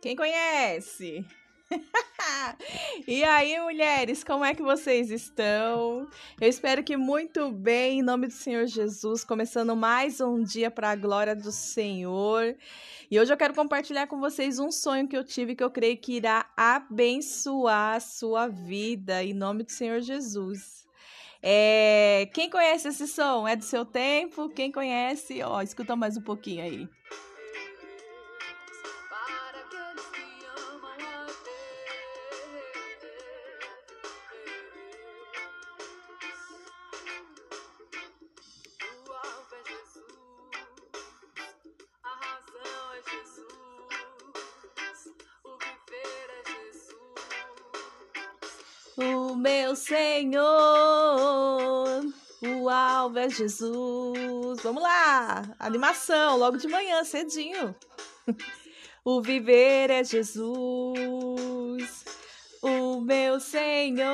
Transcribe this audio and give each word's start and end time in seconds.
Quem 0.00 0.14
conhece? 0.14 1.24
e 3.06 3.24
aí, 3.24 3.60
mulheres, 3.60 4.22
como 4.22 4.44
é 4.44 4.54
que 4.54 4.62
vocês 4.62 5.10
estão? 5.10 6.06
Eu 6.40 6.48
espero 6.48 6.84
que 6.84 6.96
muito 6.96 7.50
bem, 7.50 7.98
em 7.98 8.02
nome 8.02 8.28
do 8.28 8.32
Senhor 8.32 8.64
Jesus, 8.66 9.24
começando 9.24 9.74
mais 9.74 10.20
um 10.20 10.40
dia 10.40 10.70
para 10.70 10.90
a 10.90 10.96
glória 10.96 11.34
do 11.34 11.50
Senhor. 11.50 12.56
E 13.10 13.18
hoje 13.18 13.32
eu 13.32 13.36
quero 13.36 13.54
compartilhar 13.54 14.06
com 14.06 14.20
vocês 14.20 14.60
um 14.60 14.70
sonho 14.70 15.08
que 15.08 15.16
eu 15.16 15.24
tive 15.24 15.56
que 15.56 15.64
eu 15.64 15.70
creio 15.70 15.98
que 15.98 16.12
irá 16.14 16.48
abençoar 16.56 17.96
a 17.96 18.00
sua 18.00 18.46
vida, 18.46 19.24
em 19.24 19.34
nome 19.34 19.64
do 19.64 19.72
Senhor 19.72 20.00
Jesus. 20.00 20.86
É... 21.42 22.30
Quem 22.32 22.48
conhece 22.48 22.86
esse 22.86 23.08
som? 23.08 23.48
É 23.48 23.56
do 23.56 23.64
seu 23.64 23.84
tempo? 23.84 24.48
Quem 24.48 24.70
conhece? 24.70 25.42
Ó, 25.42 25.60
escuta 25.60 25.96
mais 25.96 26.16
um 26.16 26.22
pouquinho 26.22 26.62
aí. 26.62 26.88
Senhor, 50.18 52.02
o 52.42 52.68
alvo 52.68 53.20
é 53.20 53.30
Jesus. 53.30 54.60
Vamos 54.64 54.82
lá, 54.82 55.44
animação, 55.60 56.36
logo 56.36 56.56
de 56.56 56.66
manhã, 56.66 57.04
cedinho. 57.04 57.74
O 59.04 59.22
viver 59.22 59.90
é 59.90 60.04
Jesus, 60.04 62.04
o 62.60 63.00
meu 63.00 63.40
Senhor. 63.40 64.08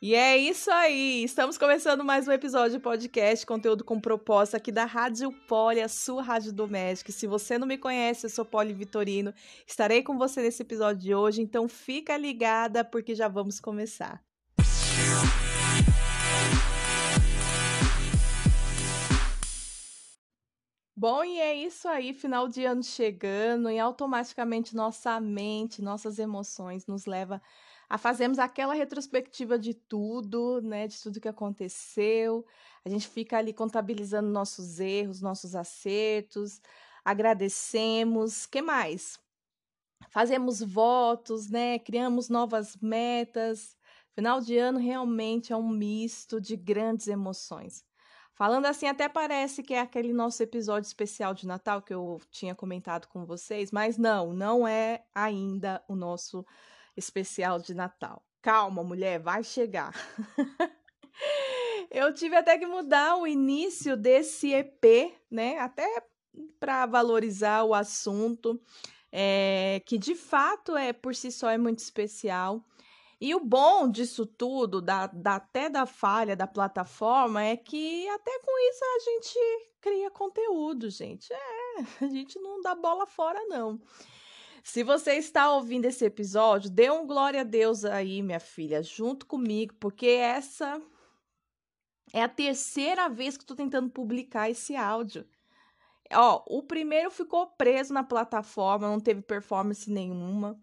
E 0.00 0.14
é 0.14 0.36
isso 0.36 0.70
aí. 0.70 1.24
Estamos 1.24 1.58
começando 1.58 2.04
mais 2.04 2.28
um 2.28 2.30
episódio 2.30 2.76
de 2.76 2.78
podcast, 2.78 3.44
conteúdo 3.44 3.82
com 3.82 4.00
propósito 4.00 4.56
aqui 4.56 4.70
da 4.70 4.84
Rádio 4.84 5.32
Poli, 5.48 5.80
a 5.80 5.88
sua 5.88 6.22
rádio 6.22 6.52
doméstica. 6.52 7.10
Se 7.10 7.26
você 7.26 7.58
não 7.58 7.66
me 7.66 7.76
conhece, 7.76 8.24
eu 8.24 8.30
sou 8.30 8.44
Poli 8.44 8.72
Vitorino. 8.72 9.34
Estarei 9.66 10.00
com 10.04 10.16
você 10.16 10.40
nesse 10.40 10.62
episódio 10.62 11.02
de 11.02 11.16
hoje, 11.16 11.42
então 11.42 11.68
fica 11.68 12.16
ligada 12.16 12.84
porque 12.84 13.12
já 13.12 13.26
vamos 13.26 13.58
começar. 13.58 14.22
Bom, 20.96 21.24
e 21.24 21.40
é 21.40 21.56
isso 21.56 21.88
aí, 21.88 22.14
final 22.14 22.46
de 22.46 22.64
ano 22.64 22.84
chegando 22.84 23.68
e 23.68 23.80
automaticamente 23.80 24.76
nossa 24.76 25.18
mente, 25.18 25.82
nossas 25.82 26.20
emoções 26.20 26.86
nos 26.86 27.04
leva 27.04 27.42
fazermos 27.96 28.38
aquela 28.38 28.74
retrospectiva 28.74 29.58
de 29.58 29.72
tudo, 29.72 30.60
né, 30.60 30.86
de 30.86 31.00
tudo 31.00 31.20
que 31.20 31.28
aconteceu. 31.28 32.44
A 32.84 32.88
gente 32.90 33.08
fica 33.08 33.38
ali 33.38 33.52
contabilizando 33.52 34.28
nossos 34.28 34.78
erros, 34.78 35.22
nossos 35.22 35.54
acertos, 35.54 36.60
agradecemos. 37.02 38.44
Que 38.44 38.60
mais? 38.60 39.18
Fazemos 40.10 40.60
votos, 40.60 41.48
né? 41.48 41.78
Criamos 41.78 42.28
novas 42.28 42.76
metas. 42.76 43.76
Final 44.14 44.40
de 44.40 44.58
ano 44.58 44.78
realmente 44.78 45.52
é 45.52 45.56
um 45.56 45.68
misto 45.68 46.40
de 46.40 46.56
grandes 46.56 47.08
emoções. 47.08 47.84
Falando 48.34 48.66
assim, 48.66 48.86
até 48.86 49.08
parece 49.08 49.62
que 49.64 49.74
é 49.74 49.80
aquele 49.80 50.12
nosso 50.12 50.42
episódio 50.42 50.86
especial 50.86 51.34
de 51.34 51.46
Natal 51.46 51.82
que 51.82 51.92
eu 51.92 52.20
tinha 52.30 52.54
comentado 52.54 53.08
com 53.08 53.24
vocês, 53.24 53.72
mas 53.72 53.98
não, 53.98 54.32
não 54.32 54.66
é 54.66 55.04
ainda 55.12 55.82
o 55.88 55.96
nosso 55.96 56.46
especial 56.98 57.58
de 57.58 57.74
Natal. 57.74 58.22
Calma, 58.42 58.82
mulher, 58.82 59.20
vai 59.20 59.42
chegar. 59.42 59.92
eu 61.90 62.12
tive 62.12 62.36
até 62.36 62.58
que 62.58 62.66
mudar 62.66 63.16
o 63.16 63.26
início 63.26 63.96
desse 63.96 64.52
EP, 64.52 65.14
né? 65.30 65.58
Até 65.58 65.86
para 66.60 66.86
valorizar 66.86 67.64
o 67.64 67.74
assunto, 67.74 68.60
é, 69.10 69.82
que 69.86 69.98
de 69.98 70.14
fato 70.14 70.76
é 70.76 70.92
por 70.92 71.14
si 71.14 71.32
só 71.32 71.48
é 71.50 71.58
muito 71.58 71.78
especial. 71.78 72.64
E 73.20 73.34
o 73.34 73.40
bom 73.40 73.90
disso 73.90 74.24
tudo, 74.24 74.80
da, 74.80 75.08
da, 75.08 75.36
até 75.36 75.68
da 75.68 75.84
falha 75.86 76.36
da 76.36 76.46
plataforma, 76.46 77.42
é 77.42 77.56
que 77.56 78.08
até 78.08 78.38
com 78.38 78.70
isso 78.70 78.84
a 78.84 78.98
gente 79.00 79.38
cria 79.80 80.10
conteúdo, 80.10 80.88
gente. 80.88 81.32
É, 81.32 81.78
a 82.04 82.08
gente 82.08 82.38
não 82.38 82.60
dá 82.60 82.74
bola 82.76 83.06
fora, 83.06 83.40
não. 83.46 83.80
Se 84.68 84.82
você 84.82 85.14
está 85.14 85.50
ouvindo 85.50 85.86
esse 85.86 86.04
episódio, 86.04 86.68
dê 86.68 86.90
um 86.90 87.06
glória 87.06 87.40
a 87.40 87.44
Deus 87.44 87.86
aí, 87.86 88.20
minha 88.20 88.38
filha, 88.38 88.82
junto 88.82 89.24
comigo, 89.24 89.74
porque 89.80 90.06
essa 90.08 90.78
é 92.12 92.22
a 92.22 92.28
terceira 92.28 93.08
vez 93.08 93.38
que 93.38 93.44
estou 93.44 93.56
tentando 93.56 93.88
publicar 93.88 94.50
esse 94.50 94.76
áudio. 94.76 95.26
Ó, 96.12 96.44
o 96.46 96.62
primeiro 96.62 97.10
ficou 97.10 97.46
preso 97.46 97.94
na 97.94 98.04
plataforma, 98.04 98.90
não 98.90 99.00
teve 99.00 99.22
performance 99.22 99.90
nenhuma. 99.90 100.60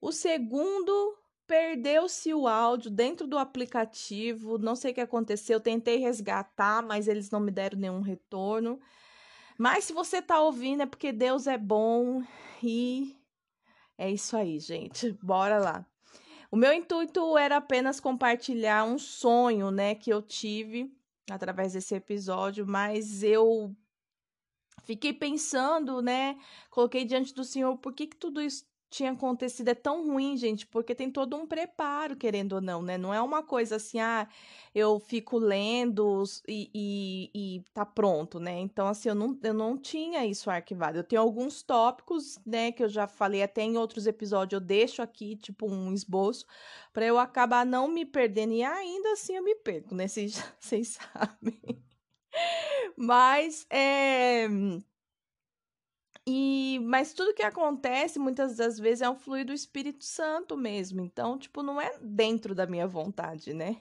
O 0.00 0.12
segundo 0.12 1.18
perdeu-se 1.44 2.32
o 2.32 2.46
áudio 2.46 2.88
dentro 2.88 3.26
do 3.26 3.36
aplicativo, 3.36 4.58
não 4.58 4.76
sei 4.76 4.92
o 4.92 4.94
que 4.94 5.00
aconteceu, 5.00 5.58
tentei 5.58 5.96
resgatar, 5.96 6.86
mas 6.86 7.08
eles 7.08 7.32
não 7.32 7.40
me 7.40 7.50
deram 7.50 7.80
nenhum 7.80 8.00
retorno. 8.00 8.78
Mas 9.58 9.86
se 9.86 9.92
você 9.92 10.18
está 10.18 10.40
ouvindo 10.40 10.84
é 10.84 10.86
porque 10.86 11.10
Deus 11.10 11.48
é 11.48 11.58
bom 11.58 12.22
e 12.62 13.19
é 14.00 14.10
isso 14.10 14.34
aí, 14.34 14.58
gente. 14.58 15.12
Bora 15.22 15.58
lá. 15.58 15.86
O 16.50 16.56
meu 16.56 16.72
intuito 16.72 17.36
era 17.36 17.58
apenas 17.58 18.00
compartilhar 18.00 18.84
um 18.84 18.98
sonho, 18.98 19.70
né, 19.70 19.94
que 19.94 20.10
eu 20.10 20.20
tive 20.22 20.90
através 21.30 21.74
desse 21.74 21.94
episódio, 21.94 22.66
mas 22.66 23.22
eu 23.22 23.76
fiquei 24.82 25.12
pensando, 25.12 26.02
né, 26.02 26.36
coloquei 26.70 27.04
diante 27.04 27.32
do 27.32 27.44
Senhor 27.44 27.76
por 27.76 27.92
que, 27.92 28.08
que 28.08 28.16
tudo 28.16 28.40
isso 28.40 28.64
tinha 28.90 29.12
acontecido 29.12 29.68
é 29.68 29.74
tão 29.74 30.04
ruim, 30.06 30.36
gente, 30.36 30.66
porque 30.66 30.94
tem 30.94 31.10
todo 31.10 31.36
um 31.36 31.46
preparo, 31.46 32.16
querendo 32.16 32.54
ou 32.54 32.60
não, 32.60 32.82
né? 32.82 32.98
Não 32.98 33.14
é 33.14 33.22
uma 33.22 33.40
coisa 33.42 33.76
assim, 33.76 34.00
ah, 34.00 34.28
eu 34.74 34.98
fico 34.98 35.38
lendo 35.38 36.24
e, 36.48 36.70
e, 36.74 37.30
e 37.34 37.64
tá 37.72 37.86
pronto, 37.86 38.40
né? 38.40 38.58
Então, 38.58 38.88
assim, 38.88 39.08
eu 39.08 39.14
não, 39.14 39.38
eu 39.42 39.54
não 39.54 39.78
tinha 39.78 40.26
isso 40.26 40.50
arquivado. 40.50 40.98
Eu 40.98 41.04
tenho 41.04 41.22
alguns 41.22 41.62
tópicos, 41.62 42.38
né, 42.44 42.72
que 42.72 42.82
eu 42.82 42.88
já 42.88 43.06
falei 43.06 43.42
até 43.42 43.62
em 43.62 43.76
outros 43.78 44.06
episódios, 44.06 44.60
eu 44.60 44.66
deixo 44.66 45.00
aqui, 45.02 45.36
tipo, 45.36 45.66
um 45.70 45.94
esboço, 45.94 46.44
para 46.92 47.06
eu 47.06 47.18
acabar 47.18 47.64
não 47.64 47.86
me 47.88 48.04
perdendo, 48.04 48.52
e 48.54 48.62
ainda 48.64 49.12
assim 49.12 49.36
eu 49.36 49.44
me 49.44 49.54
perco, 49.54 49.94
né? 49.94 50.08
Vocês, 50.10 50.42
vocês 50.58 50.98
sabem. 50.98 51.60
Mas, 52.96 53.66
é 53.70 54.48
e, 56.32 56.78
mas 56.80 57.12
tudo 57.12 57.34
que 57.34 57.42
acontece 57.42 58.18
muitas 58.18 58.56
das 58.56 58.78
vezes 58.78 59.02
é 59.02 59.10
um 59.10 59.16
fluir 59.16 59.44
do 59.44 59.52
Espírito 59.52 60.04
Santo 60.04 60.56
mesmo. 60.56 61.00
Então, 61.00 61.36
tipo, 61.36 61.60
não 61.60 61.80
é 61.80 61.98
dentro 62.00 62.54
da 62.54 62.66
minha 62.66 62.86
vontade, 62.86 63.52
né? 63.52 63.80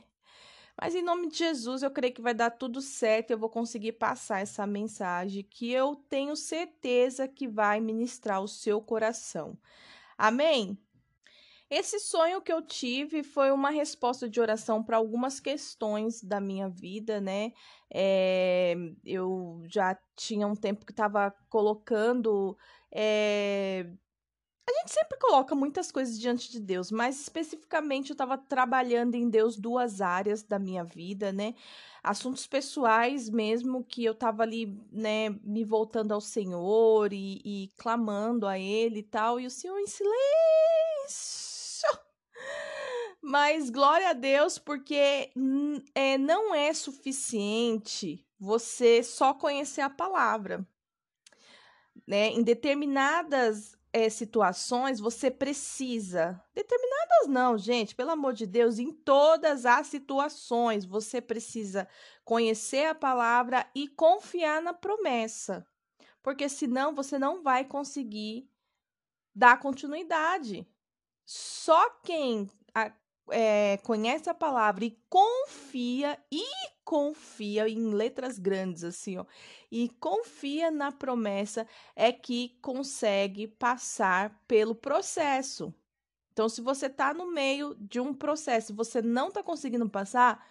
Mas 0.82 0.96
em 0.96 1.04
nome 1.04 1.28
de 1.28 1.38
Jesus, 1.38 1.84
eu 1.84 1.92
creio 1.92 2.14
que 2.14 2.22
vai 2.22 2.34
dar 2.34 2.50
tudo 2.50 2.82
certo. 2.82 3.30
Eu 3.30 3.38
vou 3.38 3.50
conseguir 3.50 3.92
passar 3.94 4.40
essa 4.40 4.66
mensagem 4.66 5.44
que 5.44 5.72
eu 5.72 5.96
tenho 6.10 6.36
certeza 6.36 7.28
que 7.28 7.48
vai 7.48 7.80
ministrar 7.80 8.42
o 8.42 8.48
seu 8.48 8.82
coração. 8.82 9.56
Amém? 10.18 10.76
Esse 11.70 12.00
sonho 12.00 12.42
que 12.42 12.52
eu 12.52 12.64
tive 12.64 13.22
foi 13.22 13.52
uma 13.52 13.70
resposta 13.70 14.28
de 14.28 14.42
oração 14.42 14.84
para 14.84 14.98
algumas 14.98 15.40
questões 15.40 16.24
da 16.24 16.42
minha 16.42 16.68
vida, 16.68 17.22
né? 17.22 17.54
É, 17.94 18.76
eu 19.06 19.62
já 19.68 19.96
tinha 20.16 20.48
um 20.48 20.56
tempo 20.56 20.84
que 20.84 20.92
estava 20.92 21.32
colocando. 21.48 22.58
É, 22.92 23.86
a 24.68 24.72
gente 24.82 24.94
sempre 24.94 25.18
coloca 25.20 25.54
muitas 25.54 25.92
coisas 25.92 26.20
diante 26.20 26.52
de 26.52 26.60
Deus, 26.60 26.92
mas 26.92 27.20
especificamente 27.22 28.10
eu 28.10 28.16
estava 28.16 28.36
trabalhando 28.36 29.14
em 29.14 29.30
Deus 29.30 29.56
duas 29.56 30.02
áreas 30.02 30.42
da 30.42 30.58
minha 30.58 30.84
vida, 30.84 31.32
né? 31.32 31.54
Assuntos 32.04 32.48
pessoais 32.48 33.30
mesmo, 33.30 33.84
que 33.84 34.04
eu 34.04 34.14
estava 34.14 34.42
ali, 34.42 34.80
né, 34.92 35.30
me 35.44 35.64
voltando 35.64 36.14
ao 36.14 36.22
Senhor 36.22 37.14
e, 37.14 37.42
e 37.46 37.72
clamando 37.78 38.48
a 38.48 38.58
Ele 38.58 39.00
e 39.00 39.04
tal, 39.04 39.40
e 39.40 39.46
o 39.46 39.52
Senhor 39.52 39.78
em 39.80 39.88
silêncio 39.88 41.49
mas 43.22 43.70
glória 43.70 44.10
a 44.10 44.14
Deus, 44.14 44.58
porque 44.58 45.32
é, 45.94 46.18
não 46.18 46.54
é 46.54 46.74
suficiente 46.74 48.26
você 48.40 49.04
só 49.04 49.34
conhecer 49.34 49.82
a 49.82 49.90
palavra. 49.90 50.66
Né? 52.08 52.28
Em 52.30 52.42
determinadas 52.42 53.78
é, 53.92 54.10
situações 54.10 55.00
você 55.00 55.30
precisa, 55.30 56.42
determinadas 56.54 57.28
não, 57.28 57.58
gente, 57.58 57.96
pelo 57.96 58.12
amor 58.12 58.34
de 58.34 58.46
Deus, 58.46 58.80
em 58.80 58.92
todas 58.92 59.66
as 59.66 59.88
situações 59.88 60.86
você 60.86 61.20
precisa 61.20 61.88
conhecer 62.24 62.86
a 62.86 62.96
palavra 62.96 63.70
e 63.76 63.88
confiar 63.88 64.62
na 64.62 64.74
promessa, 64.74 65.68
porque 66.24 66.48
senão 66.48 66.96
você 66.96 67.20
não 67.20 67.42
vai 67.44 67.66
conseguir 67.66 68.50
dar 69.36 69.60
continuidade. 69.60 70.68
Só 71.26 71.90
quem 72.04 72.50
é, 73.32 73.78
conhece 73.78 74.30
a 74.30 74.34
palavra 74.34 74.86
e 74.86 74.98
confia 75.10 76.18
e 76.32 76.44
confia 76.84 77.70
em 77.70 77.94
letras 77.94 78.40
grandes 78.40 78.84
assim, 78.84 79.18
ó, 79.18 79.26
e 79.72 79.90
confia 80.00 80.72
na 80.72 80.92
promessa 80.92 81.68
é 81.96 82.12
que 82.12 82.58
consegue 82.62 83.48
passar 83.48 84.44
pelo 84.48 84.74
processo. 84.74 85.74
Então, 86.32 86.50
se 86.50 86.62
você 86.62 86.88
está 86.88 87.14
no 87.14 87.32
meio 87.32 87.76
de 87.76 88.00
um 88.00 88.14
processo, 88.14 88.74
você 88.74 89.02
não 89.02 89.28
está 89.28 89.44
conseguindo 89.44 89.90
passar, 89.90 90.44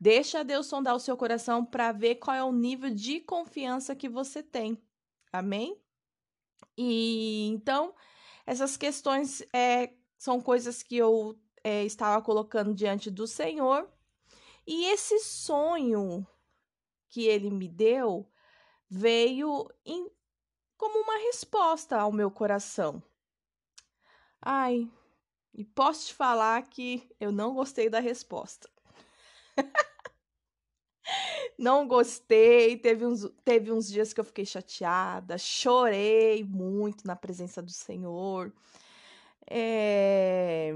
deixa 0.00 0.42
Deus 0.42 0.66
sondar 0.66 0.96
o 0.96 1.00
seu 1.00 1.16
coração 1.16 1.64
para 1.64 1.92
ver 1.92 2.16
qual 2.16 2.36
é 2.36 2.42
o 2.42 2.52
nível 2.52 2.90
de 2.90 3.20
confiança 3.20 3.94
que 3.94 4.08
você 4.08 4.42
tem. 4.42 4.82
Amém? 5.32 5.80
E 6.76 7.46
então, 7.48 7.94
essas 8.46 8.76
questões 8.76 9.42
é, 9.52 9.92
são 10.18 10.40
coisas 10.40 10.82
que 10.82 10.96
eu 10.96 11.38
é, 11.66 11.84
estava 11.84 12.22
colocando 12.22 12.72
diante 12.72 13.10
do 13.10 13.26
Senhor. 13.26 13.90
E 14.64 14.84
esse 14.84 15.18
sonho 15.18 16.24
que 17.08 17.24
ele 17.24 17.50
me 17.50 17.66
deu 17.66 18.30
veio 18.88 19.68
em, 19.84 20.08
como 20.76 21.00
uma 21.00 21.18
resposta 21.24 21.98
ao 21.98 22.12
meu 22.12 22.30
coração. 22.30 23.02
Ai, 24.40 24.88
e 25.52 25.64
posso 25.64 26.06
te 26.06 26.14
falar 26.14 26.62
que 26.68 27.10
eu 27.18 27.32
não 27.32 27.52
gostei 27.52 27.90
da 27.90 27.98
resposta. 27.98 28.70
não 31.58 31.88
gostei, 31.88 32.76
teve 32.76 33.04
uns, 33.04 33.28
teve 33.44 33.72
uns 33.72 33.88
dias 33.88 34.12
que 34.12 34.20
eu 34.20 34.24
fiquei 34.24 34.46
chateada, 34.46 35.36
chorei 35.36 36.44
muito 36.44 37.04
na 37.04 37.16
presença 37.16 37.60
do 37.60 37.72
Senhor. 37.72 38.52
É, 39.50 40.72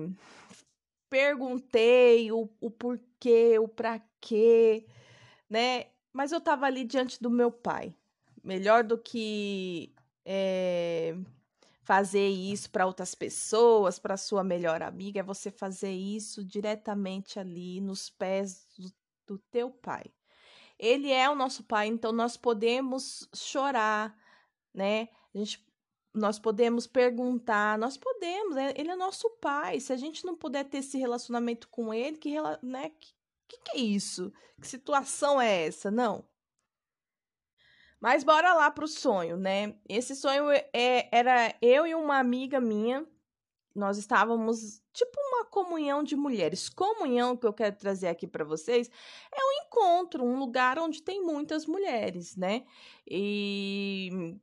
perguntei 1.10 2.30
o, 2.30 2.48
o 2.60 2.70
porquê, 2.70 3.58
o 3.58 3.68
pra 3.68 4.00
quê, 4.20 4.86
né? 5.48 5.86
Mas 6.12 6.32
eu 6.32 6.40
tava 6.40 6.66
ali 6.66 6.84
diante 6.84 7.20
do 7.20 7.28
meu 7.28 7.50
pai. 7.50 7.94
Melhor 8.42 8.84
do 8.84 8.96
que 8.96 9.92
é, 10.24 11.14
fazer 11.82 12.28
isso 12.28 12.70
para 12.70 12.86
outras 12.86 13.14
pessoas, 13.14 13.98
para 13.98 14.16
sua 14.16 14.44
melhor 14.44 14.82
amiga, 14.82 15.20
é 15.20 15.24
você 15.24 15.50
fazer 15.50 15.92
isso 15.92 16.44
diretamente 16.44 17.38
ali 17.38 17.80
nos 17.80 18.08
pés 18.08 18.66
do, 18.78 18.92
do 19.26 19.38
teu 19.50 19.70
pai. 19.70 20.04
Ele 20.78 21.10
é 21.10 21.28
o 21.28 21.34
nosso 21.34 21.64
pai, 21.64 21.88
então 21.88 22.12
nós 22.12 22.36
podemos 22.36 23.28
chorar, 23.34 24.16
né? 24.72 25.08
A 25.34 25.38
gente 25.38 25.62
nós 26.12 26.38
podemos 26.38 26.86
perguntar, 26.86 27.78
nós 27.78 27.96
podemos, 27.96 28.54
né? 28.54 28.72
ele 28.76 28.90
é 28.90 28.96
nosso 28.96 29.30
pai. 29.40 29.78
Se 29.80 29.92
a 29.92 29.96
gente 29.96 30.24
não 30.24 30.36
puder 30.36 30.64
ter 30.64 30.78
esse 30.78 30.98
relacionamento 30.98 31.68
com 31.68 31.94
ele, 31.94 32.16
que, 32.16 32.34
né? 32.62 32.90
que, 32.90 33.14
que, 33.48 33.58
que 33.58 33.78
é 33.78 33.80
isso? 33.80 34.32
Que 34.60 34.66
situação 34.66 35.40
é 35.40 35.66
essa? 35.66 35.90
Não. 35.90 36.24
Mas 38.00 38.24
bora 38.24 38.54
lá 38.54 38.70
pro 38.70 38.88
sonho, 38.88 39.36
né? 39.36 39.74
Esse 39.86 40.16
sonho 40.16 40.50
é, 40.50 41.08
era 41.12 41.54
eu 41.60 41.86
e 41.86 41.94
uma 41.94 42.18
amiga 42.18 42.58
minha. 42.58 43.06
Nós 43.74 43.98
estávamos 43.98 44.82
tipo 44.92 45.20
uma 45.20 45.44
comunhão 45.44 46.02
de 46.02 46.16
mulheres. 46.16 46.68
Comunhão 46.70 47.36
que 47.36 47.46
eu 47.46 47.52
quero 47.52 47.76
trazer 47.76 48.08
aqui 48.08 48.26
para 48.26 48.44
vocês 48.44 48.90
é 49.32 49.38
um 49.38 49.66
encontro, 49.66 50.24
um 50.24 50.38
lugar 50.38 50.78
onde 50.78 51.02
tem 51.02 51.22
muitas 51.22 51.66
mulheres, 51.66 52.36
né? 52.36 52.64
E 53.06 54.40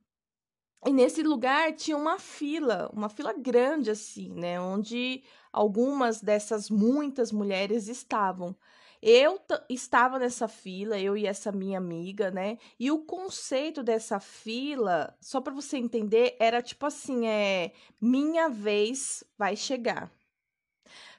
e 0.85 0.91
nesse 0.91 1.24
lugar 1.24 1.74
tinha 1.74 1.97
uma 1.97 2.19
fila, 2.19 2.89
uma 2.94 3.09
fila 3.09 3.33
grande 3.33 3.89
assim, 3.91 4.29
né, 4.33 4.59
onde 4.59 5.24
algumas 5.51 6.21
dessas 6.21 6.69
muitas 6.69 7.31
mulheres 7.31 7.88
estavam. 7.88 8.56
Eu 9.01 9.39
estava 9.69 10.18
nessa 10.18 10.47
fila, 10.47 11.00
eu 11.00 11.15
e 11.15 11.27
essa 11.27 11.51
minha 11.51 11.77
amiga, 11.77 12.31
né? 12.31 12.57
E 12.79 12.89
o 12.91 13.00
conceito 13.06 13.83
dessa 13.83 14.19
fila, 14.19 15.15
só 15.21 15.39
para 15.39 15.53
você 15.53 15.77
entender, 15.77 16.35
era 16.39 16.62
tipo 16.63 16.85
assim, 16.85 17.27
é 17.27 17.74
minha 18.01 18.50
vez 18.50 19.24
vai 19.38 19.56
chegar. 19.56 20.12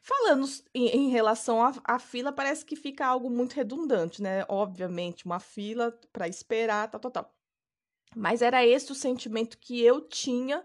Falando 0.03 0.47
em, 0.75 0.89
em 0.89 1.09
relação 1.11 1.59
à 1.85 1.99
fila, 1.99 2.33
parece 2.33 2.65
que 2.65 2.75
fica 2.77 3.07
algo 3.07 3.31
muito 3.31 3.55
redundante, 3.55 4.23
né? 4.23 4.45
Obviamente, 4.49 5.25
uma 5.27 5.39
fila 5.39 5.93
para 6.13 6.27
esperar, 6.29 6.91
tal, 6.91 7.01
tal, 7.01 7.11
tal. 7.11 7.38
Mas 8.17 8.43
era 8.43 8.65
esse 8.67 8.91
o 8.93 8.95
sentimento 8.95 9.59
que 9.59 9.83
eu 9.83 10.01
tinha 10.01 10.65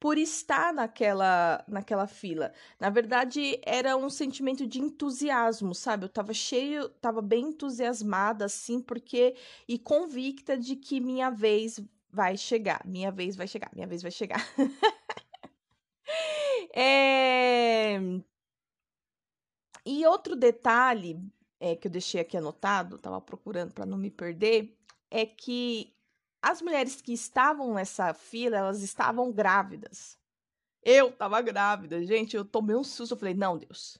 por 0.00 0.16
estar 0.16 0.72
naquela 0.72 1.64
naquela 1.68 2.06
fila. 2.06 2.52
Na 2.78 2.88
verdade, 2.90 3.60
era 3.64 3.96
um 3.96 4.08
sentimento 4.10 4.66
de 4.66 4.80
entusiasmo, 4.80 5.74
sabe? 5.74 6.04
Eu 6.04 6.08
tava 6.08 6.32
cheio, 6.32 6.88
tava 6.88 7.20
bem 7.20 7.46
entusiasmada 7.48 8.44
assim, 8.44 8.80
porque 8.80 9.34
e 9.66 9.78
convicta 9.78 10.56
de 10.56 10.76
que 10.76 11.00
minha 11.00 11.30
vez 11.30 11.80
vai 12.10 12.36
chegar, 12.36 12.82
minha 12.86 13.10
vez 13.10 13.36
vai 13.36 13.46
chegar, 13.48 13.70
minha 13.74 13.86
vez 13.86 14.02
vai 14.02 14.10
chegar. 14.10 14.40
é... 16.74 17.98
E 19.84 20.04
outro 20.06 20.36
detalhe 20.36 21.18
é, 21.58 21.74
que 21.74 21.88
eu 21.88 21.90
deixei 21.90 22.20
aqui 22.20 22.36
anotado, 22.36 22.98
tava 22.98 23.20
procurando 23.20 23.72
para 23.72 23.86
não 23.86 23.96
me 23.98 24.10
perder, 24.10 24.76
é 25.10 25.24
que 25.26 25.94
as 26.42 26.62
mulheres 26.62 27.00
que 27.00 27.12
estavam 27.12 27.74
nessa 27.74 28.14
fila, 28.14 28.56
elas 28.56 28.82
estavam 28.82 29.32
grávidas. 29.32 30.18
Eu 30.82 31.12
tava 31.12 31.40
grávida, 31.42 32.02
gente, 32.04 32.36
eu 32.36 32.44
tomei 32.44 32.76
um 32.76 32.84
susto, 32.84 33.14
eu 33.14 33.18
falei: 33.18 33.34
"Não, 33.34 33.58
Deus. 33.58 33.98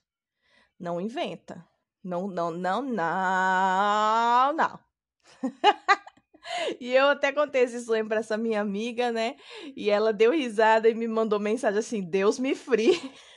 Não 0.78 1.00
inventa. 1.00 1.66
Não, 2.02 2.26
não, 2.28 2.50
não, 2.50 2.82
não, 2.82 4.52
não." 4.54 4.80
e 6.80 6.92
eu 6.94 7.08
até 7.08 7.32
contei 7.32 7.62
esse 7.62 7.80
sonho 7.80 8.06
para 8.08 8.20
essa 8.20 8.36
minha 8.36 8.60
amiga, 8.60 9.10
né? 9.12 9.36
E 9.76 9.90
ela 9.90 10.12
deu 10.12 10.32
risada 10.32 10.88
e 10.88 10.94
me 10.94 11.08
mandou 11.08 11.38
mensagem 11.40 11.78
assim: 11.80 12.02
"Deus 12.02 12.38
me 12.38 12.54
free." 12.54 12.96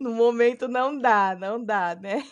no 0.00 0.12
momento 0.12 0.68
não 0.68 0.98
dá, 0.98 1.36
não 1.38 1.62
dá, 1.62 1.94
né? 1.94 2.24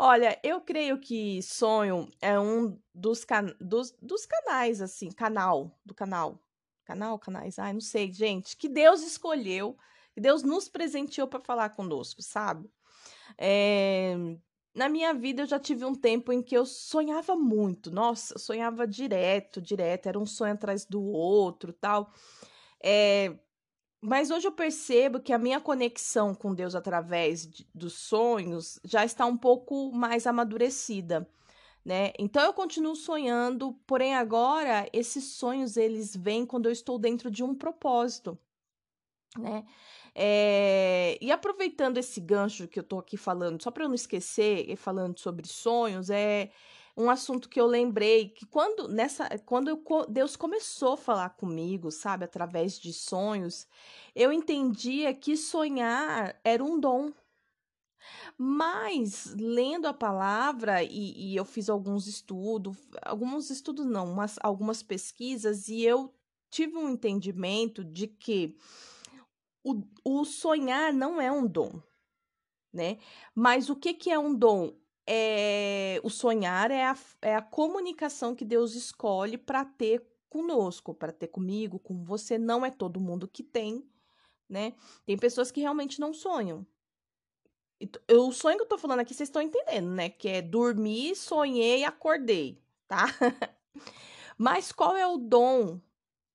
Olha, 0.00 0.38
eu 0.44 0.60
creio 0.60 0.96
que 1.00 1.42
sonho 1.42 2.08
é 2.20 2.38
um 2.38 2.80
dos, 2.94 3.24
can... 3.24 3.52
dos, 3.60 3.92
dos 4.00 4.24
canais, 4.24 4.80
assim, 4.80 5.10
canal, 5.10 5.76
do 5.84 5.92
canal. 5.92 6.40
Canal, 6.84 7.18
canais, 7.18 7.58
ai, 7.58 7.72
não 7.72 7.80
sei, 7.80 8.12
gente, 8.12 8.56
que 8.56 8.68
Deus 8.68 9.02
escolheu, 9.02 9.76
que 10.14 10.20
Deus 10.20 10.44
nos 10.44 10.68
presenteou 10.68 11.26
para 11.26 11.40
falar 11.40 11.70
conosco, 11.70 12.22
sabe? 12.22 12.70
É... 13.36 14.14
Na 14.72 14.88
minha 14.88 15.12
vida 15.12 15.42
eu 15.42 15.46
já 15.46 15.58
tive 15.58 15.84
um 15.84 15.96
tempo 15.96 16.32
em 16.32 16.40
que 16.40 16.56
eu 16.56 16.64
sonhava 16.64 17.34
muito, 17.34 17.90
nossa, 17.90 18.38
sonhava 18.38 18.86
direto, 18.86 19.60
direto, 19.60 20.06
era 20.06 20.18
um 20.18 20.26
sonho 20.26 20.52
atrás 20.52 20.86
do 20.86 21.02
outro, 21.02 21.72
tal. 21.72 22.12
É, 22.80 23.36
mas 24.00 24.30
hoje 24.30 24.46
eu 24.46 24.52
percebo 24.52 25.20
que 25.20 25.32
a 25.32 25.38
minha 25.38 25.60
conexão 25.60 26.34
com 26.34 26.54
Deus 26.54 26.74
através 26.74 27.46
de, 27.46 27.66
dos 27.74 27.94
sonhos 27.94 28.78
já 28.84 29.04
está 29.04 29.26
um 29.26 29.36
pouco 29.36 29.90
mais 29.92 30.26
amadurecida, 30.26 31.28
né? 31.84 32.12
Então 32.18 32.42
eu 32.42 32.52
continuo 32.52 32.94
sonhando, 32.94 33.72
porém 33.86 34.14
agora 34.14 34.88
esses 34.92 35.24
sonhos 35.24 35.76
eles 35.76 36.14
vêm 36.14 36.46
quando 36.46 36.66
eu 36.66 36.72
estou 36.72 36.98
dentro 36.98 37.30
de 37.30 37.42
um 37.42 37.54
propósito, 37.54 38.38
né? 39.36 39.64
É... 40.14 41.18
E 41.20 41.30
aproveitando 41.32 41.98
esse 41.98 42.20
gancho 42.20 42.68
que 42.68 42.78
eu 42.78 42.84
tô 42.84 42.98
aqui 42.98 43.16
falando, 43.16 43.62
só 43.62 43.70
para 43.70 43.84
eu 43.84 43.88
não 43.88 43.94
esquecer, 43.94 44.76
falando 44.76 45.18
sobre 45.18 45.46
sonhos, 45.48 46.10
é 46.10 46.50
um 46.98 47.08
assunto 47.08 47.48
que 47.48 47.60
eu 47.60 47.66
lembrei 47.66 48.28
que 48.28 48.44
quando 48.44 48.88
nessa 48.88 49.38
quando 49.46 49.68
eu, 49.68 49.82
Deus 50.08 50.34
começou 50.34 50.94
a 50.94 50.96
falar 50.96 51.30
comigo, 51.30 51.92
sabe, 51.92 52.24
através 52.24 52.76
de 52.76 52.92
sonhos, 52.92 53.68
eu 54.16 54.32
entendia 54.32 55.14
que 55.14 55.36
sonhar 55.36 56.38
era 56.42 56.62
um 56.62 56.78
dom. 56.78 57.12
Mas 58.36 59.32
lendo 59.34 59.86
a 59.86 59.94
palavra 59.94 60.82
e, 60.82 61.32
e 61.32 61.36
eu 61.36 61.44
fiz 61.44 61.68
alguns 61.68 62.06
estudos, 62.06 62.76
alguns 63.02 63.48
estudos 63.50 63.86
não, 63.86 64.14
mas 64.14 64.36
algumas 64.42 64.82
pesquisas 64.82 65.68
e 65.68 65.82
eu 65.82 66.12
tive 66.50 66.76
um 66.76 66.90
entendimento 66.90 67.84
de 67.84 68.08
que 68.08 68.56
o, 69.62 69.82
o 70.04 70.24
sonhar 70.24 70.92
não 70.92 71.20
é 71.20 71.30
um 71.30 71.46
dom, 71.46 71.80
né? 72.72 72.98
Mas 73.34 73.68
o 73.70 73.76
que, 73.76 73.94
que 73.94 74.10
é 74.10 74.18
um 74.18 74.34
dom? 74.34 74.74
É, 75.10 75.98
o 76.04 76.10
sonhar 76.10 76.70
é 76.70 76.84
a, 76.84 76.98
é 77.22 77.34
a 77.34 77.40
comunicação 77.40 78.34
que 78.34 78.44
Deus 78.44 78.74
escolhe 78.74 79.38
para 79.38 79.64
ter 79.64 80.06
conosco, 80.28 80.92
para 80.92 81.10
ter 81.10 81.28
comigo, 81.28 81.78
com 81.78 82.04
você. 82.04 82.36
Não 82.36 82.64
é 82.64 82.70
todo 82.70 83.00
mundo 83.00 83.26
que 83.26 83.42
tem, 83.42 83.88
né? 84.46 84.74
Tem 85.06 85.16
pessoas 85.16 85.50
que 85.50 85.62
realmente 85.62 85.98
não 85.98 86.12
sonham. 86.12 86.66
O 88.10 88.32
sonho 88.32 88.58
que 88.58 88.64
eu 88.64 88.68
tô 88.68 88.76
falando 88.76 89.00
aqui, 89.00 89.14
vocês 89.14 89.30
estão 89.30 89.40
entendendo, 89.40 89.88
né? 89.88 90.10
Que 90.10 90.28
é 90.28 90.42
dormir, 90.42 91.16
sonhei, 91.16 91.84
acordei, 91.84 92.60
tá? 92.86 93.06
Mas 94.36 94.72
qual 94.72 94.94
é 94.94 95.06
o 95.06 95.16
dom 95.16 95.80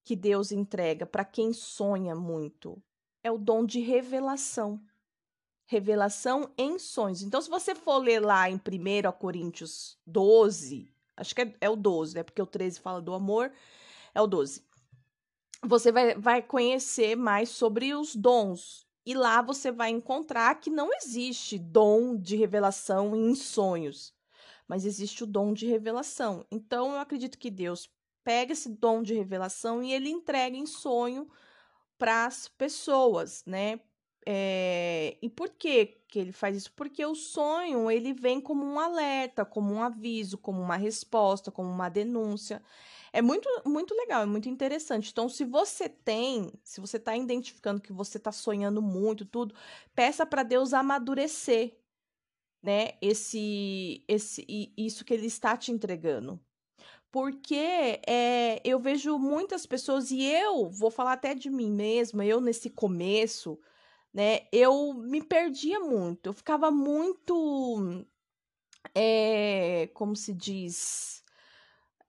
que 0.03 0.15
Deus 0.15 0.51
entrega 0.51 1.05
para 1.05 1.23
quem 1.23 1.53
sonha 1.53 2.15
muito? 2.15 2.81
É 3.23 3.31
o 3.31 3.37
dom 3.37 3.63
de 3.63 3.81
revelação. 3.81 4.81
Revelação 5.65 6.51
em 6.57 6.77
sonhos. 6.77 7.21
Então, 7.21 7.41
se 7.41 7.49
você 7.49 7.73
for 7.73 7.97
ler 7.97 8.19
lá 8.19 8.49
em 8.49 8.55
1 8.55 9.11
Coríntios 9.17 9.97
12, 10.05 10.93
acho 11.15 11.33
que 11.33 11.41
é, 11.41 11.53
é 11.61 11.69
o 11.69 11.75
12, 11.75 12.15
né? 12.15 12.23
Porque 12.23 12.41
o 12.41 12.45
13 12.45 12.79
fala 12.79 13.01
do 13.01 13.13
amor, 13.13 13.51
é 14.13 14.21
o 14.21 14.27
12. 14.27 14.63
Você 15.65 15.91
vai, 15.91 16.15
vai 16.15 16.41
conhecer 16.41 17.15
mais 17.15 17.49
sobre 17.49 17.93
os 17.93 18.15
dons 18.15 18.85
e 19.05 19.13
lá 19.13 19.41
você 19.41 19.71
vai 19.71 19.89
encontrar 19.89 20.59
que 20.59 20.69
não 20.69 20.89
existe 20.93 21.57
dom 21.57 22.17
de 22.17 22.35
revelação 22.35 23.15
em 23.15 23.35
sonhos, 23.35 24.13
mas 24.67 24.85
existe 24.85 25.23
o 25.23 25.27
dom 25.27 25.53
de 25.53 25.65
revelação. 25.65 26.45
Então 26.51 26.93
eu 26.93 26.99
acredito 26.99 27.37
que 27.37 27.49
Deus 27.49 27.89
pega 28.23 28.53
esse 28.53 28.69
dom 28.69 29.03
de 29.03 29.13
revelação 29.13 29.83
e 29.83 29.93
ele 29.93 30.09
entrega 30.09 30.55
em 30.55 30.65
sonho 30.65 31.29
para 31.97 32.25
as 32.25 32.47
pessoas, 32.47 33.43
né? 33.45 33.79
É... 34.25 35.17
E 35.21 35.29
por 35.29 35.49
que 35.49 35.97
que 36.07 36.19
ele 36.19 36.31
faz 36.31 36.55
isso? 36.57 36.71
Porque 36.73 37.05
o 37.05 37.15
sonho 37.15 37.89
ele 37.89 38.13
vem 38.13 38.39
como 38.39 38.65
um 38.65 38.79
alerta, 38.79 39.43
como 39.43 39.73
um 39.73 39.81
aviso, 39.81 40.37
como 40.37 40.61
uma 40.61 40.77
resposta, 40.77 41.51
como 41.51 41.69
uma 41.69 41.89
denúncia. 41.89 42.61
É 43.11 43.21
muito, 43.21 43.47
muito 43.65 43.93
legal, 43.93 44.23
é 44.23 44.25
muito 44.25 44.49
interessante. 44.49 45.11
Então, 45.11 45.29
se 45.29 45.45
você 45.45 45.87
tem, 45.87 46.51
se 46.63 46.81
você 46.81 46.97
está 46.97 47.15
identificando 47.15 47.81
que 47.81 47.93
você 47.93 48.17
está 48.17 48.31
sonhando 48.31 48.81
muito, 48.81 49.23
tudo, 49.23 49.53
peça 49.93 50.25
para 50.25 50.41
Deus 50.41 50.73
amadurecer, 50.73 51.77
né? 52.61 52.93
Esse, 53.01 54.03
esse, 54.07 54.73
isso 54.77 55.05
que 55.05 55.13
Ele 55.13 55.27
está 55.27 55.55
te 55.55 55.71
entregando. 55.71 56.39
Porque 57.11 58.01
é, 58.07 58.59
eu 58.63 58.79
vejo 58.79 59.19
muitas 59.19 59.67
pessoas, 59.67 60.09
e 60.09 60.23
eu 60.23 60.67
vou 60.69 60.89
falar 60.89 61.13
até 61.13 61.35
de 61.35 61.51
mim 61.51 61.69
mesma, 61.71 62.25
eu 62.25 62.41
nesse 62.41 62.71
começo, 62.71 63.59
né? 64.13 64.47
Eu 64.51 64.93
me 64.93 65.21
perdia 65.23 65.79
muito, 65.79 66.27
eu 66.27 66.33
ficava 66.33 66.71
muito. 66.71 68.05
É, 68.95 69.87
como 69.93 70.15
se 70.15 70.33
diz? 70.33 71.22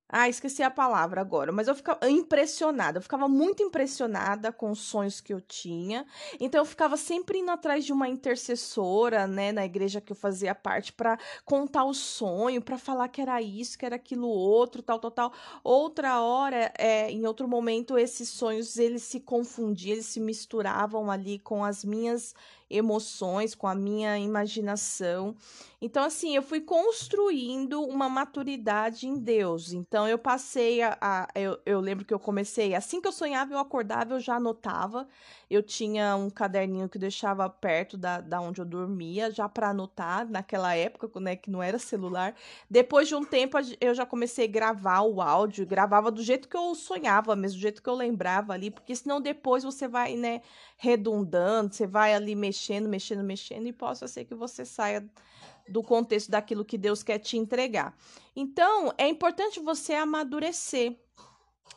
Ah, 0.09 0.29
esqueci 0.29 0.63
a 0.63 0.71
palavra 0.71 1.21
agora, 1.21 1.51
mas 1.51 1.67
eu 1.67 1.75
ficava 1.75 1.99
impressionada, 2.09 2.99
eu 2.99 3.03
ficava 3.03 3.27
muito 3.27 3.63
impressionada 3.63 4.53
com 4.53 4.71
os 4.71 4.79
sonhos 4.81 5.21
que 5.21 5.33
eu 5.33 5.41
tinha. 5.41 6.07
Então 6.39 6.61
eu 6.61 6.65
ficava 6.65 6.97
sempre 6.97 7.39
indo 7.39 7.51
atrás 7.51 7.85
de 7.85 7.93
uma 7.93 8.07
intercessora, 8.09 9.27
né, 9.27 9.51
na 9.51 9.65
igreja 9.65 10.01
que 10.03 10.13
eu 10.13 10.17
fazia 10.17 10.55
parte 10.55 10.93
para 10.93 11.19
contar 11.45 11.85
o 11.85 11.95
sonho, 11.95 12.61
para 12.63 12.79
falar 12.79 13.09
que 13.09 13.21
era 13.21 13.41
isso, 13.41 13.79
que 13.79 13.87
era 13.87 13.97
aquilo 13.97 14.29
outro, 14.29 14.83
tal, 14.83 14.99
tal, 15.01 15.11
tal. 15.11 15.33
Outra 15.65 16.21
hora, 16.21 16.73
é, 16.79 17.11
em 17.11 17.27
outro 17.27 17.49
momento, 17.49 17.97
esses 17.99 18.29
sonhos 18.29 18.77
eles 18.77 19.03
se 19.03 19.21
confundiam, 19.21 19.95
eles 19.95 20.07
se 20.07 20.21
misturavam 20.21 21.11
ali 21.11 21.39
com 21.39 21.65
as 21.65 21.83
minhas 21.85 22.35
emoções, 22.69 23.55
com 23.55 23.67
a 23.67 23.75
minha 23.75 24.19
imaginação. 24.19 25.35
Então, 25.81 26.03
assim, 26.03 26.35
eu 26.35 26.43
fui 26.43 26.61
construindo 26.61 27.83
uma 27.83 28.09
maturidade 28.09 29.07
em 29.07 29.19
Deus. 29.19 29.73
Então, 29.73 30.09
eu 30.09 30.19
passei 30.19 30.81
a. 30.83 30.97
a 31.01 31.29
eu, 31.35 31.59
eu 31.67 31.79
lembro 31.79 32.05
que 32.05 32.15
eu 32.15 32.19
comecei, 32.19 32.75
assim 32.75 33.01
que 33.01 33.09
eu 33.09 33.13
sonhava, 33.13 33.53
eu 33.53 33.59
acordava, 33.59 34.15
eu 34.15 34.21
já 34.21 34.37
anotava. 34.37 35.07
Eu 35.51 35.63
tinha 35.63 36.17
um 36.17 36.31
caderninho 36.31 36.89
que 36.89 36.99
deixava 36.99 37.49
perto 37.51 37.99
da, 37.99 38.21
da 38.21 38.41
onde 38.41 38.61
eu 38.61 38.65
dormia, 38.65 39.31
já 39.31 39.49
para 39.49 39.71
anotar, 39.71 40.29
naquela 40.29 40.75
época, 40.75 41.21
né, 41.21 41.37
que 41.37 41.51
não 41.51 41.63
era 41.63 41.79
celular. 41.79 42.35
Depois 42.69 43.07
de 43.07 43.15
um 43.15 43.25
tempo, 43.25 43.59
eu 43.81 43.95
já 43.95 44.07
comecei 44.07 44.47
a 44.47 44.51
gravar 44.51 45.03
o 45.03 45.21
áudio, 45.21 45.67
gravava 45.67 46.11
do 46.11 46.23
jeito 46.23 46.49
que 46.49 46.57
eu 46.57 46.75
sonhava 46.75 47.37
mesmo, 47.37 47.59
do 47.59 47.63
jeito 47.63 47.83
que 47.83 47.89
eu 47.89 47.95
lembrava 47.95 48.53
ali, 48.53 48.71
porque 48.71 48.97
senão 48.97 49.21
depois 49.21 49.63
você 49.63 49.87
vai, 49.87 50.17
né, 50.17 50.41
redundando, 50.77 51.75
você 51.75 51.87
vai 51.87 52.15
ali 52.15 52.35
mexendo, 52.35 52.54
mexendo, 52.89 53.23
mexendo, 53.23 53.67
e 53.67 53.73
possa 53.73 54.07
ser 54.09 54.25
que 54.25 54.35
você 54.35 54.65
saia 54.65 55.05
do 55.69 55.83
contexto 55.83 56.31
daquilo 56.31 56.65
que 56.65 56.79
Deus 56.79 57.03
quer 57.03 57.19
te 57.19 57.37
entregar. 57.37 57.97
Então, 58.37 58.93
é 58.99 59.09
importante 59.09 59.61
você 59.61 59.95
amadurecer. 59.95 60.99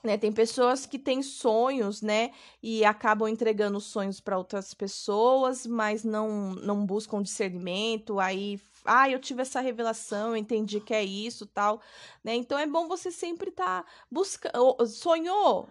Né, 0.03 0.17
tem 0.17 0.31
pessoas 0.31 0.85
que 0.85 0.99
têm 0.99 1.23
sonhos, 1.23 2.01
né, 2.01 2.31
e 2.61 2.85
acabam 2.85 3.27
entregando 3.27 3.79
sonhos 3.79 4.19
para 4.19 4.37
outras 4.37 4.73
pessoas, 4.73 5.65
mas 5.65 6.03
não 6.03 6.51
não 6.51 6.85
buscam 6.85 7.21
discernimento, 7.21 8.19
aí, 8.19 8.59
ah, 8.85 9.09
eu 9.09 9.17
tive 9.19 9.41
essa 9.41 9.59
revelação, 9.59 10.35
entendi 10.35 10.79
que 10.79 10.93
é 10.93 11.03
isso, 11.03 11.47
tal, 11.47 11.81
né? 12.23 12.35
Então 12.35 12.59
é 12.59 12.67
bom 12.67 12.87
você 12.87 13.11
sempre 13.11 13.49
estar 13.49 13.83
tá 13.83 13.89
buscando, 14.09 14.85
sonhou, 14.85 15.67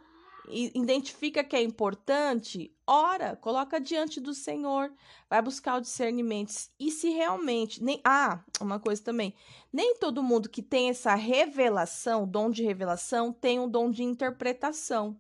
identifica 0.49 1.45
que 1.45 1.57
é 1.57 1.63
importante, 1.63 2.75
ora, 2.87 3.37
coloca 3.37 3.81
diante 3.81 4.21
do 4.21 4.33
Senhor, 4.33 4.93
vai 5.29 5.43
buscar 5.43 5.77
o 5.77 5.81
discernimento. 5.81 6.53
E 6.79 6.91
se 6.91 7.11
realmente 7.11 7.83
nem 7.83 8.01
ah, 8.05 8.45
uma 8.61 8.79
coisa 8.79 9.03
também, 9.03 9.35
nem 9.73 9.97
todo 9.97 10.23
mundo 10.23 10.49
que 10.49 10.63
tem 10.63 10.89
essa 10.89 11.15
revelação, 11.15 12.27
dom 12.27 12.51
de 12.51 12.63
revelação, 12.63 13.33
tem 13.33 13.59
um 13.59 13.69
dom 13.69 13.91
de 13.91 14.03
interpretação. 14.03 15.19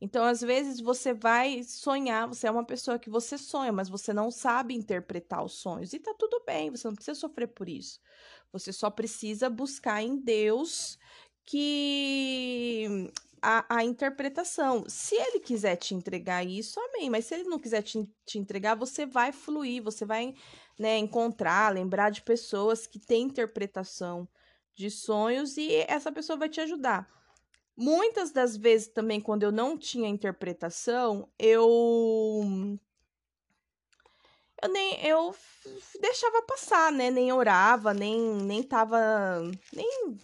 Então, 0.00 0.24
às 0.24 0.40
vezes 0.40 0.80
você 0.80 1.12
vai 1.12 1.62
sonhar, 1.62 2.26
você 2.26 2.46
é 2.46 2.50
uma 2.50 2.64
pessoa 2.64 2.98
que 2.98 3.10
você 3.10 3.36
sonha, 3.36 3.70
mas 3.70 3.88
você 3.88 4.14
não 4.14 4.30
sabe 4.30 4.74
interpretar 4.74 5.44
os 5.44 5.52
sonhos. 5.52 5.92
E 5.92 5.98
tá 5.98 6.14
tudo 6.18 6.42
bem, 6.46 6.70
você 6.70 6.88
não 6.88 6.94
precisa 6.94 7.18
sofrer 7.18 7.48
por 7.48 7.68
isso. 7.68 8.00
Você 8.50 8.72
só 8.72 8.88
precisa 8.88 9.50
buscar 9.50 10.02
em 10.02 10.16
Deus 10.16 10.98
que 11.44 13.10
a, 13.42 13.64
a 13.68 13.84
interpretação. 13.84 14.84
Se 14.88 15.14
ele 15.14 15.40
quiser 15.40 15.76
te 15.76 15.94
entregar 15.94 16.44
isso, 16.44 16.78
amém. 16.80 17.10
Mas 17.10 17.26
se 17.26 17.34
ele 17.34 17.44
não 17.44 17.58
quiser 17.58 17.82
te, 17.82 18.08
te 18.24 18.38
entregar, 18.38 18.74
você 18.74 19.06
vai 19.06 19.32
fluir, 19.32 19.82
você 19.82 20.04
vai 20.04 20.34
né, 20.78 20.98
encontrar, 20.98 21.72
lembrar 21.74 22.10
de 22.10 22.22
pessoas 22.22 22.86
que 22.86 22.98
têm 22.98 23.24
interpretação 23.24 24.28
de 24.74 24.90
sonhos 24.90 25.56
e 25.56 25.84
essa 25.88 26.10
pessoa 26.10 26.38
vai 26.38 26.48
te 26.48 26.60
ajudar. 26.60 27.06
Muitas 27.76 28.30
das 28.30 28.56
vezes 28.56 28.88
também, 28.88 29.20
quando 29.20 29.42
eu 29.42 29.52
não 29.52 29.76
tinha 29.76 30.08
interpretação, 30.08 31.28
eu 31.38 32.78
eu 34.62 34.68
nem 34.68 35.06
eu 35.06 35.34
deixava 36.00 36.42
passar, 36.42 36.92
né? 36.92 37.10
Nem 37.10 37.32
orava, 37.32 37.94
nem 37.94 38.18
nem 38.42 38.62
tava 38.62 38.98
nem 39.72 40.18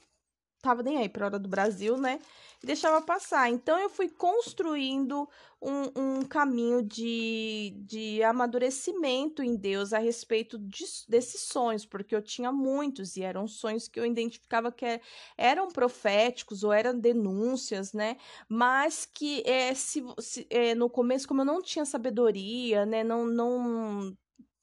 tava 0.60 0.82
nem 0.82 0.98
aí 0.98 1.08
para 1.08 1.26
hora 1.26 1.38
do 1.38 1.48
Brasil, 1.48 1.96
né? 1.96 2.20
E 2.62 2.66
deixava 2.66 3.02
passar. 3.02 3.50
Então 3.50 3.78
eu 3.78 3.88
fui 3.90 4.08
construindo 4.08 5.28
um, 5.60 6.18
um 6.18 6.22
caminho 6.22 6.82
de, 6.82 7.74
de 7.86 8.22
amadurecimento 8.22 9.42
em 9.42 9.56
Deus 9.56 9.92
a 9.92 9.98
respeito 9.98 10.58
de, 10.58 10.84
desses 11.08 11.42
sonhos, 11.42 11.84
porque 11.84 12.14
eu 12.14 12.22
tinha 12.22 12.52
muitos 12.52 13.16
e 13.16 13.22
eram 13.22 13.46
sonhos 13.46 13.88
que 13.88 13.98
eu 13.98 14.06
identificava 14.06 14.70
que 14.72 14.84
é, 14.84 15.00
eram 15.36 15.68
proféticos 15.68 16.62
ou 16.62 16.72
eram 16.72 16.98
denúncias, 16.98 17.92
né? 17.92 18.16
Mas 18.48 19.06
que 19.06 19.42
é, 19.46 19.74
se, 19.74 20.02
se 20.18 20.46
é, 20.50 20.74
no 20.74 20.88
começo, 20.90 21.26
como 21.28 21.40
eu 21.42 21.46
não 21.46 21.62
tinha 21.62 21.84
sabedoria, 21.84 22.86
né? 22.86 23.02
Não, 23.04 23.26
não 23.26 24.16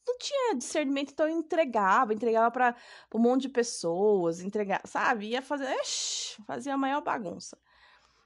não 0.05 0.17
tinha 0.17 0.55
discernimento, 0.55 1.11
então 1.11 1.27
eu 1.27 1.37
entregava, 1.37 2.13
entregava 2.13 2.51
para 2.51 2.75
um 3.13 3.19
monte 3.19 3.43
de 3.43 3.49
pessoas, 3.49 4.41
entregava, 4.41 4.85
sabe? 4.85 5.27
Ia 5.29 5.41
fazer, 5.41 5.75
fazia 6.45 6.73
a 6.73 6.77
maior 6.77 7.01
bagunça. 7.01 7.57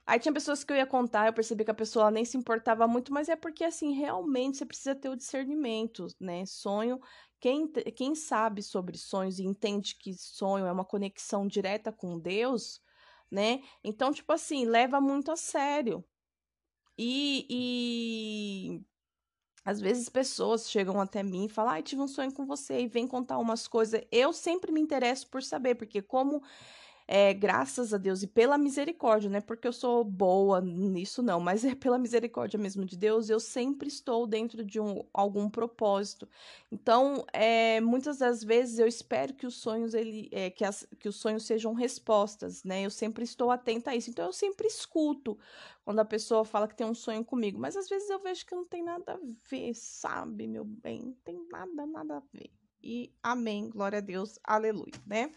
Aí 0.07 0.19
tinha 0.19 0.33
pessoas 0.33 0.63
que 0.63 0.71
eu 0.71 0.77
ia 0.77 0.85
contar, 0.87 1.27
eu 1.27 1.33
percebi 1.33 1.65
que 1.65 1.71
a 1.71 1.73
pessoa 1.73 2.09
nem 2.09 2.23
se 2.23 2.37
importava 2.37 2.87
muito, 2.87 3.11
mas 3.11 3.27
é 3.27 3.35
porque, 3.35 3.65
assim, 3.65 3.91
realmente 3.91 4.57
você 4.57 4.65
precisa 4.65 4.95
ter 4.95 5.09
o 5.09 5.17
discernimento, 5.17 6.07
né? 6.17 6.45
Sonho, 6.45 6.97
quem, 7.41 7.67
quem 7.67 8.15
sabe 8.15 8.63
sobre 8.63 8.97
sonhos 8.97 9.37
e 9.37 9.43
entende 9.43 9.95
que 9.99 10.13
sonho 10.13 10.65
é 10.65 10.71
uma 10.71 10.85
conexão 10.85 11.45
direta 11.45 11.91
com 11.91 12.17
Deus, 12.17 12.81
né? 13.29 13.61
Então, 13.83 14.13
tipo 14.13 14.31
assim, 14.31 14.65
leva 14.65 15.01
muito 15.01 15.29
a 15.29 15.35
sério. 15.35 16.05
E, 16.97 17.45
e 17.49 18.81
às 19.65 19.81
vezes 19.81 20.07
pessoas 20.07 20.69
chegam 20.69 21.01
até 21.01 21.21
mim 21.21 21.45
e 21.45 21.49
falam, 21.49 21.73
ai, 21.73 21.81
ah, 21.81 21.83
tive 21.83 22.01
um 22.01 22.07
sonho 22.07 22.33
com 22.33 22.45
você 22.45 22.81
e 22.81 22.87
vem 22.87 23.05
contar 23.05 23.37
umas 23.37 23.67
coisas. 23.67 24.01
Eu 24.09 24.31
sempre 24.31 24.71
me 24.71 24.79
interesso 24.79 25.29
por 25.29 25.43
saber, 25.43 25.75
porque 25.75 26.01
como 26.01 26.41
é, 27.07 27.33
graças 27.33 27.93
a 27.93 27.97
Deus 27.97 28.21
e 28.21 28.27
pela 28.27 28.57
misericórdia, 28.57 29.29
não 29.29 29.37
é 29.37 29.41
porque 29.41 29.65
eu 29.65 29.71
sou 29.71 30.03
boa 30.03 30.59
nisso, 30.59 31.23
não, 31.23 31.39
mas 31.39 31.63
é 31.63 31.73
pela 31.73 31.97
misericórdia 31.97 32.59
mesmo 32.59 32.83
de 32.83 32.97
Deus, 32.97 33.29
eu 33.29 33.39
sempre 33.39 33.87
estou 33.87 34.27
dentro 34.27 34.63
de 34.63 34.77
um, 34.79 35.03
algum 35.13 35.49
propósito. 35.49 36.27
Então, 36.69 37.25
é, 37.31 37.79
muitas 37.79 38.17
das 38.17 38.43
vezes 38.43 38.77
eu 38.77 38.87
espero 38.87 39.33
que 39.33 39.47
os 39.47 39.55
sonhos 39.55 39.93
ele, 39.93 40.27
é, 40.33 40.49
que, 40.49 40.65
as, 40.65 40.85
que 40.99 41.07
os 41.07 41.15
sonhos 41.15 41.45
sejam 41.45 41.73
respostas, 41.73 42.63
né? 42.65 42.85
Eu 42.85 42.89
sempre 42.89 43.23
estou 43.23 43.51
atenta 43.51 43.91
a 43.91 43.95
isso. 43.95 44.09
Então, 44.09 44.25
eu 44.25 44.33
sempre 44.33 44.67
escuto 44.67 45.37
quando 45.85 45.99
a 45.99 46.05
pessoa 46.05 46.43
fala 46.43 46.67
que 46.67 46.75
tem 46.75 46.85
um 46.85 46.93
sonho 46.93 47.23
comigo, 47.23 47.57
mas 47.57 47.77
às 47.77 47.87
vezes 47.87 48.09
eu 48.09 48.19
vejo 48.19 48.45
que 48.45 48.53
não 48.53 48.65
tem 48.65 48.83
nada 48.83 49.13
a 49.13 49.19
ver, 49.49 49.73
sabe, 49.73 50.45
meu 50.45 50.65
bem? 50.65 51.01
Não 51.03 51.13
tem 51.23 51.47
nada, 51.49 51.85
nada 51.85 52.17
a 52.17 52.23
ver. 52.33 52.51
E 52.83 53.11
amém, 53.23 53.69
glória 53.69 53.97
a 53.97 54.01
Deus, 54.01 54.39
aleluia, 54.43 54.93
né? 55.05 55.31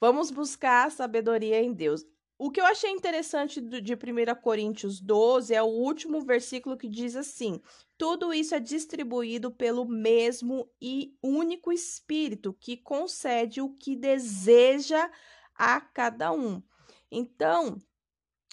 Vamos 0.00 0.30
buscar 0.30 0.90
sabedoria 0.90 1.62
em 1.62 1.72
Deus. 1.72 2.04
O 2.38 2.50
que 2.50 2.60
eu 2.60 2.66
achei 2.66 2.90
interessante 2.90 3.62
de 3.62 3.94
1 3.94 4.40
Coríntios 4.42 5.00
12 5.00 5.54
é 5.54 5.62
o 5.62 5.66
último 5.66 6.20
versículo 6.20 6.76
que 6.76 6.86
diz 6.86 7.16
assim: 7.16 7.62
tudo 7.96 8.32
isso 8.32 8.54
é 8.54 8.60
distribuído 8.60 9.50
pelo 9.50 9.86
mesmo 9.86 10.70
e 10.80 11.16
único 11.22 11.72
Espírito 11.72 12.52
que 12.52 12.76
concede 12.76 13.62
o 13.62 13.70
que 13.70 13.96
deseja 13.96 15.10
a 15.54 15.80
cada 15.80 16.30
um. 16.30 16.62
Então, 17.10 17.78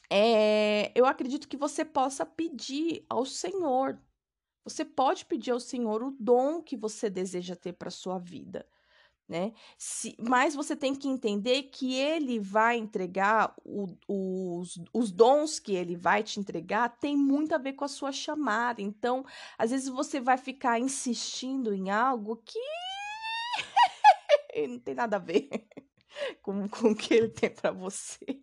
é, 0.09 0.93
eu 0.95 1.05
acredito 1.05 1.49
que 1.49 1.57
você 1.57 1.83
possa 1.83 2.25
pedir 2.25 3.05
ao 3.09 3.25
Senhor. 3.25 3.99
Você 4.63 4.85
pode 4.85 5.25
pedir 5.25 5.51
ao 5.51 5.59
Senhor 5.59 6.01
o 6.01 6.15
dom 6.17 6.61
que 6.61 6.77
você 6.77 7.09
deseja 7.09 7.53
ter 7.53 7.73
para 7.73 7.89
sua 7.89 8.17
vida 8.17 8.65
né? 9.33 9.51
Se, 9.79 10.15
mas 10.19 10.53
você 10.53 10.75
tem 10.75 10.93
que 10.93 11.07
entender 11.07 11.63
que 11.63 11.95
ele 11.95 12.39
vai 12.39 12.77
entregar 12.77 13.51
o, 13.65 13.87
os, 14.07 14.79
os 14.93 15.11
dons 15.11 15.57
que 15.57 15.73
ele 15.73 15.95
vai 15.95 16.21
te 16.21 16.39
entregar 16.39 16.87
tem 16.99 17.17
muito 17.17 17.55
a 17.55 17.57
ver 17.57 17.73
com 17.73 17.83
a 17.83 17.87
sua 17.87 18.11
chamada. 18.11 18.79
Então, 18.79 19.25
às 19.57 19.71
vezes 19.71 19.89
você 19.89 20.19
vai 20.19 20.37
ficar 20.37 20.79
insistindo 20.79 21.73
em 21.73 21.89
algo 21.89 22.43
que 22.45 22.59
não 24.69 24.77
tem 24.77 24.93
nada 24.93 25.15
a 25.15 25.19
ver 25.19 25.49
com, 26.43 26.69
com 26.69 26.89
o 26.89 26.95
que 26.95 27.15
ele 27.15 27.29
tem 27.29 27.49
para 27.49 27.71
você. 27.71 28.42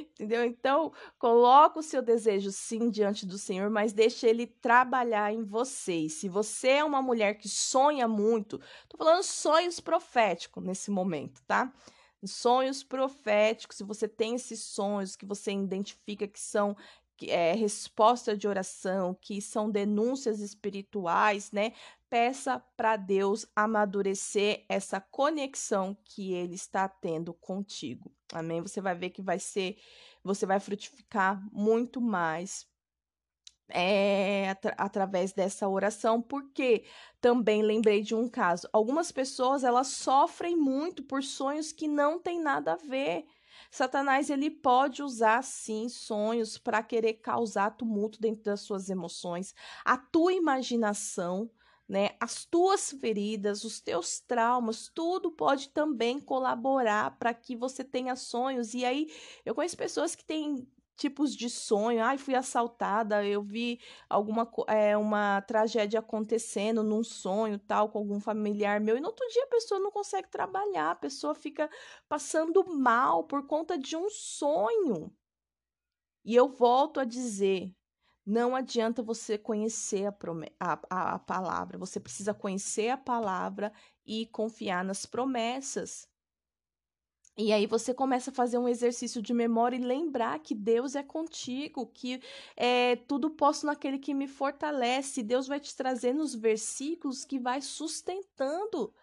Entendeu? 0.00 0.44
Então, 0.44 0.92
coloca 1.18 1.80
o 1.80 1.82
seu 1.82 2.00
desejo 2.00 2.50
sim 2.52 2.90
diante 2.90 3.26
do 3.26 3.38
Senhor, 3.38 3.68
mas 3.70 3.92
deixe 3.92 4.26
ele 4.26 4.46
trabalhar 4.46 5.32
em 5.32 5.44
você. 5.44 5.94
E 5.94 6.10
se 6.10 6.28
você 6.28 6.68
é 6.68 6.84
uma 6.84 7.02
mulher 7.02 7.34
que 7.34 7.48
sonha 7.48 8.06
muito, 8.06 8.60
tô 8.88 8.96
falando 8.96 9.22
sonhos 9.22 9.80
proféticos 9.80 10.62
nesse 10.62 10.90
momento, 10.90 11.42
tá? 11.46 11.72
Sonhos 12.26 12.82
proféticos, 12.82 13.76
se 13.76 13.84
você 13.84 14.08
tem 14.08 14.36
esses 14.36 14.60
sonhos 14.60 15.14
que 15.14 15.26
você 15.26 15.52
identifica 15.52 16.26
que 16.26 16.40
são 16.40 16.74
é, 17.28 17.52
resposta 17.52 18.36
de 18.36 18.48
oração, 18.48 19.14
que 19.20 19.40
são 19.40 19.70
denúncias 19.70 20.40
espirituais, 20.40 21.52
né? 21.52 21.72
Peça 22.08 22.58
para 22.76 22.96
Deus 22.96 23.46
amadurecer 23.54 24.64
essa 24.68 25.00
conexão 25.00 25.96
que 26.04 26.32
Ele 26.32 26.54
está 26.54 26.88
tendo 26.88 27.34
contigo. 27.34 28.10
Amém? 28.34 28.60
Você 28.60 28.80
vai 28.80 28.94
ver 28.94 29.10
que 29.10 29.22
vai 29.22 29.38
ser, 29.38 29.78
você 30.22 30.44
vai 30.46 30.60
frutificar 30.60 31.40
muito 31.52 32.00
mais 32.00 32.66
é, 33.68 34.48
atra 34.50 34.74
através 34.76 35.32
dessa 35.32 35.68
oração, 35.68 36.20
porque 36.20 36.84
também 37.20 37.62
lembrei 37.62 38.02
de 38.02 38.14
um 38.14 38.28
caso. 38.28 38.68
Algumas 38.72 39.10
pessoas 39.10 39.64
elas 39.64 39.88
sofrem 39.88 40.56
muito 40.56 41.02
por 41.02 41.22
sonhos 41.22 41.72
que 41.72 41.88
não 41.88 42.18
tem 42.18 42.40
nada 42.40 42.74
a 42.74 42.76
ver. 42.76 43.26
Satanás 43.70 44.30
ele 44.30 44.50
pode 44.50 45.02
usar 45.02 45.42
sim 45.42 45.88
sonhos 45.88 46.58
para 46.58 46.82
querer 46.82 47.14
causar 47.14 47.70
tumulto 47.76 48.20
dentro 48.20 48.44
das 48.44 48.60
suas 48.60 48.90
emoções, 48.90 49.54
a 49.84 49.96
tua 49.96 50.32
imaginação, 50.32 51.50
né? 51.88 52.10
As 52.20 52.44
tuas 52.44 52.90
feridas, 52.92 53.64
os 53.64 53.80
teus 53.80 54.20
traumas, 54.20 54.88
tudo 54.94 55.30
pode 55.30 55.68
também 55.70 56.20
colaborar 56.20 57.18
para 57.18 57.34
que 57.34 57.56
você 57.56 57.84
tenha 57.84 58.16
sonhos. 58.16 58.74
E 58.74 58.84
aí, 58.84 59.08
eu 59.44 59.54
conheço 59.54 59.76
pessoas 59.76 60.14
que 60.14 60.24
têm 60.24 60.66
tipos 60.96 61.34
de 61.34 61.50
sonho. 61.50 62.02
Ai, 62.02 62.18
fui 62.18 62.34
assaltada, 62.34 63.24
eu 63.26 63.42
vi 63.42 63.80
alguma 64.08 64.50
é, 64.68 64.96
uma 64.96 65.40
tragédia 65.42 66.00
acontecendo 66.00 66.82
num 66.82 67.02
sonho, 67.04 67.58
tal, 67.58 67.88
com 67.90 67.98
algum 67.98 68.20
familiar 68.20 68.80
meu. 68.80 68.96
E 68.96 69.00
no 69.00 69.08
outro 69.08 69.26
dia 69.28 69.44
a 69.44 69.48
pessoa 69.48 69.80
não 69.80 69.90
consegue 69.90 70.28
trabalhar, 70.30 70.92
a 70.92 70.96
pessoa 70.96 71.34
fica 71.34 71.68
passando 72.08 72.64
mal 72.66 73.24
por 73.24 73.46
conta 73.46 73.78
de 73.78 73.96
um 73.96 74.08
sonho. 74.10 75.12
E 76.24 76.34
eu 76.34 76.48
volto 76.48 77.00
a 77.00 77.04
dizer, 77.04 77.74
não 78.26 78.56
adianta 78.56 79.02
você 79.02 79.36
conhecer 79.36 80.06
a, 80.06 80.14
a, 80.60 80.80
a, 80.90 81.14
a 81.14 81.18
palavra, 81.18 81.78
você 81.78 82.00
precisa 82.00 82.32
conhecer 82.32 82.88
a 82.88 82.96
palavra 82.96 83.72
e 84.04 84.26
confiar 84.26 84.84
nas 84.84 85.04
promessas. 85.04 86.08
E 87.36 87.52
aí 87.52 87.66
você 87.66 87.92
começa 87.92 88.30
a 88.30 88.34
fazer 88.34 88.58
um 88.58 88.68
exercício 88.68 89.20
de 89.20 89.34
memória 89.34 89.76
e 89.76 89.80
lembrar 89.80 90.38
que 90.38 90.54
Deus 90.54 90.94
é 90.94 91.02
contigo, 91.02 91.86
que 91.88 92.22
é 92.56 92.94
tudo 92.94 93.28
posso 93.28 93.66
naquele 93.66 93.98
que 93.98 94.14
me 94.14 94.28
fortalece. 94.28 95.22
Deus 95.22 95.48
vai 95.48 95.58
te 95.58 95.74
trazer 95.74 96.12
nos 96.14 96.32
versículos 96.32 97.24
que 97.24 97.40
vai 97.40 97.60
sustentando. 97.60 98.94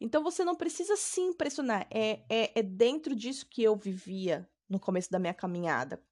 Então 0.00 0.22
você 0.22 0.44
não 0.44 0.56
precisa 0.56 0.96
se 0.96 1.20
impressionar. 1.20 1.86
É, 1.90 2.22
é, 2.28 2.58
é 2.58 2.62
dentro 2.62 3.14
disso 3.14 3.46
que 3.50 3.62
eu 3.62 3.76
vivia 3.76 4.48
no 4.66 4.80
começo 4.80 5.10
da 5.10 5.18
minha 5.18 5.34
caminhada. 5.34 6.02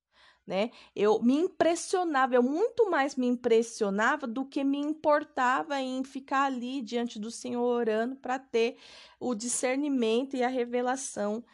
Né? 0.44 0.70
Eu 0.94 1.22
me 1.22 1.34
impressionava, 1.34 2.34
eu 2.34 2.42
muito 2.42 2.90
mais 2.90 3.14
me 3.14 3.26
impressionava 3.26 4.26
do 4.26 4.44
que 4.44 4.64
me 4.64 4.78
importava 4.78 5.80
em 5.80 6.02
ficar 6.02 6.44
ali 6.44 6.82
diante 6.82 7.18
do 7.18 7.30
Senhor 7.30 7.62
orando 7.62 8.16
para 8.16 8.40
ter 8.40 8.76
o 9.20 9.36
discernimento 9.36 10.34
e 10.34 10.42
a 10.42 10.48
revelação 10.48 11.44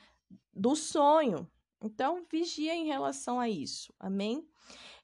do 0.54 0.74
sonho. 0.74 1.46
Então, 1.82 2.24
vigia 2.30 2.74
em 2.74 2.86
relação 2.86 3.38
a 3.38 3.48
isso. 3.48 3.92
Amém? 4.00 4.48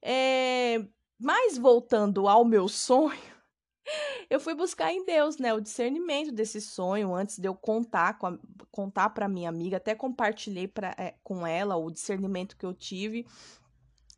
É, 0.02 0.84
mas 1.18 1.56
voltando 1.56 2.26
ao 2.26 2.44
meu 2.44 2.68
sonho, 2.68 3.20
eu 4.28 4.40
fui 4.40 4.54
buscar 4.54 4.92
em 4.92 5.04
Deus, 5.04 5.38
né, 5.38 5.54
o 5.54 5.60
discernimento 5.60 6.32
desse 6.32 6.60
sonho 6.60 7.14
antes 7.14 7.38
de 7.38 7.46
eu 7.46 7.54
contar 7.54 8.18
com 8.18 8.26
a, 8.26 8.38
contar 8.70 9.10
para 9.10 9.28
minha 9.28 9.48
amiga, 9.48 9.76
até 9.76 9.94
compartilhei 9.94 10.66
pra, 10.66 10.94
é, 10.98 11.14
com 11.22 11.46
ela 11.46 11.76
o 11.76 11.90
discernimento 11.90 12.56
que 12.56 12.66
eu 12.66 12.74
tive 12.74 13.26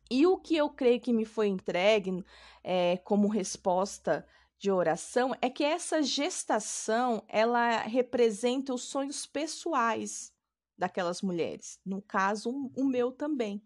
e 0.09 0.25
o 0.25 0.37
que 0.37 0.55
eu 0.55 0.69
creio 0.69 0.99
que 0.99 1.13
me 1.13 1.25
foi 1.25 1.47
entregue 1.47 2.23
é, 2.63 2.97
como 2.97 3.27
resposta 3.27 4.25
de 4.57 4.71
oração 4.71 5.35
é 5.41 5.49
que 5.49 5.63
essa 5.63 6.01
gestação 6.01 7.23
ela 7.27 7.81
representa 7.81 8.73
os 8.73 8.83
sonhos 8.83 9.25
pessoais 9.25 10.33
daquelas 10.77 11.21
mulheres. 11.21 11.79
No 11.85 12.01
caso, 12.01 12.71
o 12.75 12.83
meu 12.83 13.11
também. 13.11 13.61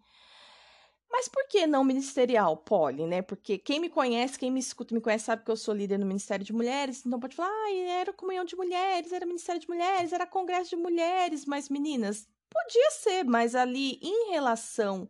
Mas 1.12 1.27
por 1.27 1.45
que 1.47 1.67
não 1.67 1.84
ministerial, 1.84 2.56
Polly, 2.56 3.06
né? 3.06 3.21
Porque 3.21 3.58
quem 3.58 3.82
me 3.82 3.89
conhece, 3.89 4.39
quem 4.39 4.49
me 4.49 4.62
escuta, 4.62 4.95
me 4.95 5.01
conhece, 5.01 5.25
sabe 5.25 5.43
que 5.43 5.51
eu 5.51 5.58
sou 5.58 5.73
líder 5.73 5.97
no 5.97 6.06
Ministério 6.06 6.45
de 6.45 6.54
Mulheres, 6.54 7.06
então 7.06 7.19
pode 7.19 7.36
falar, 7.36 7.49
ah, 7.49 7.73
era 7.73 8.13
comunhão 8.13 8.45
de 8.45 8.56
mulheres, 8.56 9.12
era 9.12 9.25
Ministério 9.25 9.60
de 9.60 9.67
Mulheres, 9.67 10.13
era 10.13 10.25
congresso 10.25 10.69
de 10.69 10.77
mulheres, 10.77 11.45
mas 11.45 11.67
meninas, 11.67 12.30
podia 12.49 12.91
ser, 12.91 13.25
mas 13.25 13.56
ali 13.56 13.99
em 14.01 14.32
relação 14.32 15.10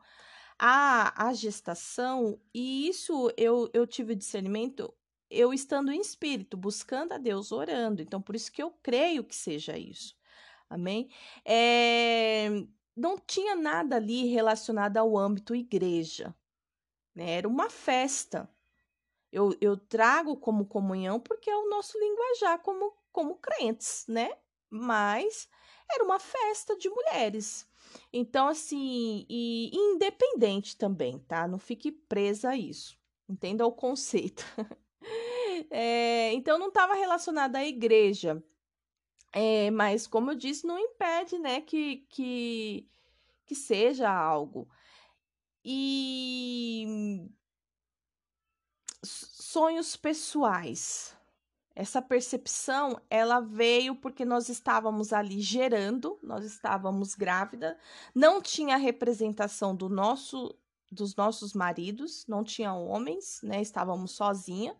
à, 0.63 1.27
à 1.29 1.33
gestação, 1.33 2.39
e 2.53 2.87
isso 2.87 3.33
eu, 3.35 3.67
eu 3.73 3.87
tive 3.87 4.13
discernimento, 4.13 4.93
eu 5.27 5.51
estando 5.51 5.91
em 5.91 5.99
espírito, 5.99 6.55
buscando 6.55 7.13
a 7.13 7.17
Deus, 7.17 7.51
orando, 7.51 7.99
então 7.99 8.21
por 8.21 8.35
isso 8.35 8.51
que 8.51 8.61
eu 8.61 8.69
creio 8.83 9.23
que 9.23 9.35
seja 9.35 9.75
isso. 9.75 10.15
Amém? 10.69 11.09
É, 11.43 12.47
não 12.95 13.17
tinha 13.17 13.55
nada 13.55 13.95
ali 13.95 14.27
relacionado 14.27 14.97
ao 14.97 15.17
âmbito 15.17 15.55
igreja. 15.55 16.33
Né? 17.15 17.31
Era 17.31 17.47
uma 17.47 17.69
festa. 17.69 18.47
Eu, 19.31 19.55
eu 19.59 19.75
trago 19.75 20.37
como 20.37 20.65
comunhão 20.67 21.19
porque 21.19 21.49
é 21.49 21.55
o 21.55 21.69
nosso 21.69 21.97
linguajar 21.97 22.59
como, 22.59 22.93
como 23.11 23.35
crentes, 23.37 24.05
né? 24.07 24.37
Mas 24.69 25.49
era 25.91 26.03
uma 26.03 26.19
festa 26.19 26.77
de 26.77 26.89
mulheres. 26.89 27.67
Então, 28.11 28.47
assim, 28.47 29.25
e 29.29 29.71
independente 29.73 30.77
também, 30.77 31.19
tá? 31.19 31.47
Não 31.47 31.57
fique 31.59 31.91
presa 31.91 32.49
a 32.49 32.57
isso. 32.57 32.97
Entenda 33.29 33.65
o 33.65 33.71
conceito. 33.71 34.45
é, 35.69 36.33
então, 36.33 36.57
não 36.57 36.67
estava 36.67 36.93
relacionada 36.93 37.59
à 37.59 37.65
igreja. 37.65 38.43
É, 39.33 39.71
mas, 39.71 40.07
como 40.07 40.31
eu 40.31 40.35
disse, 40.35 40.67
não 40.67 40.77
impede, 40.77 41.37
né, 41.39 41.61
que, 41.61 42.05
que, 42.09 42.89
que 43.45 43.55
seja 43.55 44.09
algo. 44.11 44.67
E 45.63 47.29
sonhos 49.03 49.95
pessoais, 49.95 51.15
Essa 51.73 52.01
percepção, 52.01 52.99
ela 53.09 53.39
veio 53.39 53.95
porque 53.95 54.25
nós 54.25 54.49
estávamos 54.49 55.13
ali 55.13 55.39
gerando, 55.39 56.19
nós 56.21 56.43
estávamos 56.43 57.15
grávida, 57.15 57.77
não 58.13 58.41
tinha 58.41 58.75
representação 58.75 59.75
do 59.75 59.87
nosso 59.87 60.55
dos 60.91 61.15
nossos 61.15 61.53
maridos, 61.53 62.25
não 62.27 62.43
tinha 62.43 62.73
homens, 62.73 63.39
né? 63.41 63.61
Estávamos 63.61 64.11
sozinha, 64.11 64.75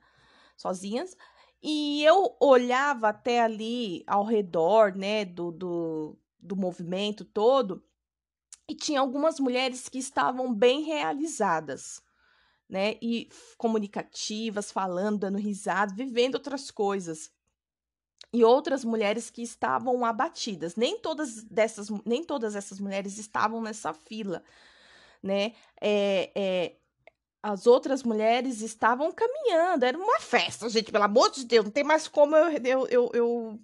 sozinhas. 0.57 1.15
E 1.63 2.03
eu 2.03 2.35
olhava 2.37 3.07
até 3.07 3.41
ali 3.41 4.03
ao 4.05 4.25
redor, 4.25 4.93
né, 4.93 5.23
do, 5.23 5.51
do, 5.51 6.17
do 6.37 6.55
movimento 6.57 7.23
todo, 7.23 7.81
e 8.67 8.75
tinha 8.75 8.99
algumas 8.99 9.39
mulheres 9.39 9.87
que 9.87 9.99
estavam 9.99 10.53
bem 10.53 10.81
realizadas 10.81 12.03
né? 12.71 12.95
E 13.01 13.29
comunicativas, 13.57 14.71
falando, 14.71 15.19
dando 15.19 15.37
risada, 15.37 15.93
vivendo 15.93 16.35
outras 16.35 16.71
coisas. 16.71 17.29
E 18.33 18.45
outras 18.45 18.85
mulheres 18.85 19.29
que 19.29 19.41
estavam 19.41 20.05
abatidas. 20.05 20.77
Nem 20.77 20.97
todas 20.97 21.43
dessas, 21.43 21.89
nem 22.05 22.23
todas 22.23 22.55
essas 22.55 22.79
mulheres 22.79 23.17
estavam 23.17 23.61
nessa 23.61 23.93
fila, 23.93 24.41
né? 25.21 25.53
É, 25.81 26.31
é, 26.33 26.75
as 27.43 27.67
outras 27.67 28.03
mulheres 28.03 28.61
estavam 28.61 29.11
caminhando, 29.11 29.83
era 29.83 29.97
uma 29.97 30.19
festa, 30.19 30.69
gente, 30.69 30.91
pelo 30.91 31.03
amor 31.03 31.31
de 31.31 31.43
Deus, 31.43 31.65
não 31.65 31.71
tem 31.71 31.83
mais 31.83 32.07
como 32.07 32.35
eu, 32.35 32.51
eu, 32.63 32.87
eu, 32.87 33.11
eu, 33.13 33.59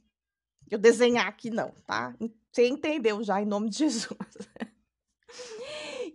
eu 0.69 0.77
desenhar 0.79 1.27
aqui, 1.27 1.51
não, 1.51 1.71
tá? 1.85 2.13
Você 2.51 2.67
entendeu 2.67 3.23
já, 3.23 3.39
em 3.39 3.45
nome 3.45 3.69
de 3.69 3.77
Jesus. 3.87 4.17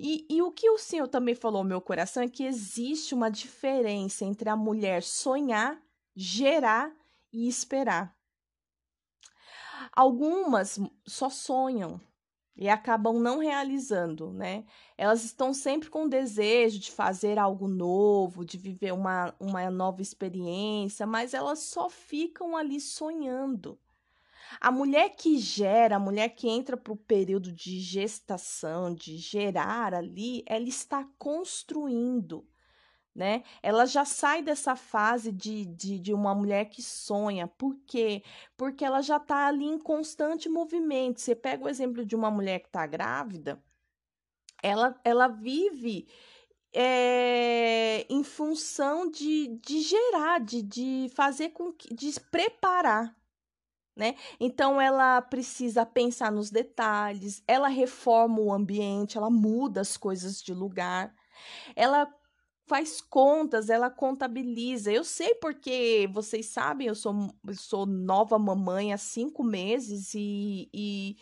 E, 0.05 0.27
e 0.29 0.43
o 0.43 0.51
que 0.51 0.69
o 0.69 0.79
Senhor 0.79 1.07
também 1.07 1.33
falou 1.33 1.59
ao 1.59 1.65
meu 1.65 1.81
coração 1.81 2.25
é 2.25 2.29
que 2.29 2.43
existe 2.43 3.15
uma 3.15 3.31
diferença 3.31 4.25
entre 4.25 4.49
a 4.49 4.57
mulher 4.57 5.01
sonhar, 5.01 5.81
gerar 6.17 6.93
e 7.33 7.47
esperar. 7.47 8.13
Algumas 9.93 10.81
só 11.07 11.31
sonham 11.31 12.01
e 12.57 12.69
acabam 12.69 13.21
não 13.21 13.39
realizando, 13.39 14.33
né? 14.33 14.65
Elas 14.99 15.23
estão 15.23 15.55
sempre 15.55 15.89
com 15.89 16.07
o 16.07 16.09
desejo 16.09 16.81
de 16.81 16.91
fazer 16.91 17.39
algo 17.39 17.69
novo, 17.69 18.45
de 18.45 18.59
viver 18.59 18.93
uma, 18.93 19.33
uma 19.39 19.71
nova 19.71 20.03
experiência, 20.03 21.07
mas 21.07 21.33
elas 21.33 21.61
só 21.61 21.89
ficam 21.89 22.57
ali 22.57 22.81
sonhando. 22.81 23.79
A 24.61 24.71
mulher 24.71 25.11
que 25.11 25.39
gera, 25.39 25.97
a 25.97 26.01
mulher 26.01 26.29
que 26.31 26.49
entra 26.49 26.77
para 26.77 26.93
o 26.93 26.97
período 26.97 27.53
de 27.53 27.81
gestação, 27.81 28.95
de 28.95 29.17
gerar 29.17 29.95
ali, 29.95 30.43
ela 30.47 30.69
está 30.69 31.05
construindo, 31.19 32.47
né? 33.15 33.43
Ela 33.63 33.87
já 33.87 34.05
sai 34.05 34.43
dessa 34.43 34.75
fase 34.75 35.31
de, 35.33 35.67
de, 35.67 35.99
de 35.99 36.15
uma 36.15 36.35
mulher 36.35 36.67
que 36.67 36.83
sonha. 36.83 37.47
Por 37.47 37.77
quê? 37.87 38.23
Porque 38.57 38.85
ela 38.85 39.03
já 39.03 39.19
está 39.19 39.47
ali 39.49 39.67
em 39.67 39.79
constante 39.79 40.49
movimento. 40.49 41.21
Você 41.21 41.35
pega 41.35 41.65
o 41.65 41.69
exemplo 41.69 42.05
de 42.05 42.17
uma 42.17 42.31
mulher 42.31 42.61
que 42.61 42.69
está 42.69 42.87
grávida, 42.87 43.63
ela, 44.63 44.99
ela 45.05 45.27
vive 45.27 46.07
é, 46.73 48.07
em 48.09 48.23
função 48.23 49.11
de, 49.11 49.49
de 49.49 49.81
gerar, 49.81 50.41
de, 50.41 50.63
de 50.63 51.11
fazer 51.15 51.51
com 51.51 51.73
que, 51.73 51.93
de 51.93 52.19
preparar 52.31 53.15
né? 53.97 54.15
Então 54.41 54.81
ela 54.81 55.21
precisa 55.21 55.85
pensar 55.85 56.33
nos 56.33 56.51
detalhes, 56.51 57.43
ela 57.47 57.69
reforma 57.69 58.41
o 58.41 58.53
ambiente, 58.53 59.19
ela 59.19 59.31
muda 59.31 59.81
as 59.81 59.97
coisas 59.97 60.43
de 60.43 60.55
lugar, 60.55 61.15
ela 61.77 62.13
faz 62.67 63.01
contas, 63.01 63.69
ela 63.69 63.91
contabiliza. 63.91 64.91
Eu 64.91 65.05
sei 65.05 65.35
porque 65.35 66.09
vocês 66.13 66.47
sabem, 66.47 66.89
eu 66.89 66.95
sou, 66.95 67.15
eu 67.47 67.55
sou 67.55 67.87
nova 67.87 68.39
mamãe 68.39 68.93
há 68.93 68.99
cinco 68.99 69.45
meses 69.45 70.15
e, 70.15 70.71
e 70.73 71.17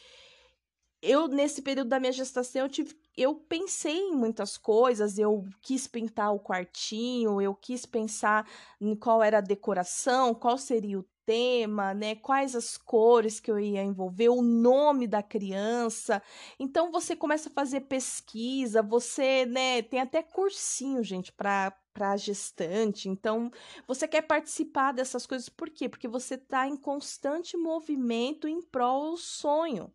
eu 1.03 1.29
nesse 1.29 1.63
período 1.63 1.89
da 1.89 1.99
minha 1.99 2.13
gestação 2.13 2.63
eu 2.63 2.69
tive 2.69 2.95
eu 3.17 3.35
pensei 3.35 3.99
em 3.99 4.15
muitas 4.15 4.57
coisas, 4.57 5.19
eu 5.19 5.45
quis 5.61 5.87
pintar 5.87 6.33
o 6.33 6.41
quartinho, 6.41 7.41
eu 7.41 7.55
quis 7.55 7.85
pensar 7.85 8.49
em 8.81 8.95
qual 8.95 9.23
era 9.23 9.39
a 9.39 9.43
decoração, 9.43 10.35
qual 10.35 10.57
seria 10.57 10.99
o 11.01 11.05
tema, 11.31 11.95
né? 11.95 12.17
Quais 12.17 12.57
as 12.57 12.77
cores 12.77 13.39
que 13.39 13.49
eu 13.49 13.57
ia 13.61 13.85
envolver, 13.85 14.31
o 14.31 14.43
nome 14.43 15.07
da 15.07 15.23
criança. 15.23 16.21
Então 16.59 16.91
você 16.91 17.15
começa 17.15 17.49
a 17.49 17.53
fazer 17.53 17.83
pesquisa, 17.83 18.83
você, 18.83 19.47
né, 19.47 19.81
tem 19.81 20.01
até 20.01 20.25
cursinho, 20.25 21.05
gente, 21.05 21.31
para 21.31 21.73
para 21.93 22.17
gestante. 22.17 23.09
Então, 23.09 23.51
você 23.87 24.07
quer 24.07 24.23
participar 24.23 24.93
dessas 24.93 25.27
coisas 25.27 25.49
por 25.49 25.69
quê? 25.69 25.89
Porque 25.89 26.07
você 26.07 26.37
está 26.37 26.67
em 26.67 26.77
constante 26.77 27.57
movimento 27.57 28.47
em 28.47 28.63
prol 28.63 29.11
do 29.11 29.17
sonho. 29.17 29.93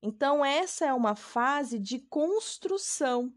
Então, 0.00 0.44
essa 0.44 0.86
é 0.86 0.94
uma 0.94 1.16
fase 1.16 1.78
de 1.78 1.98
construção. 1.98 3.34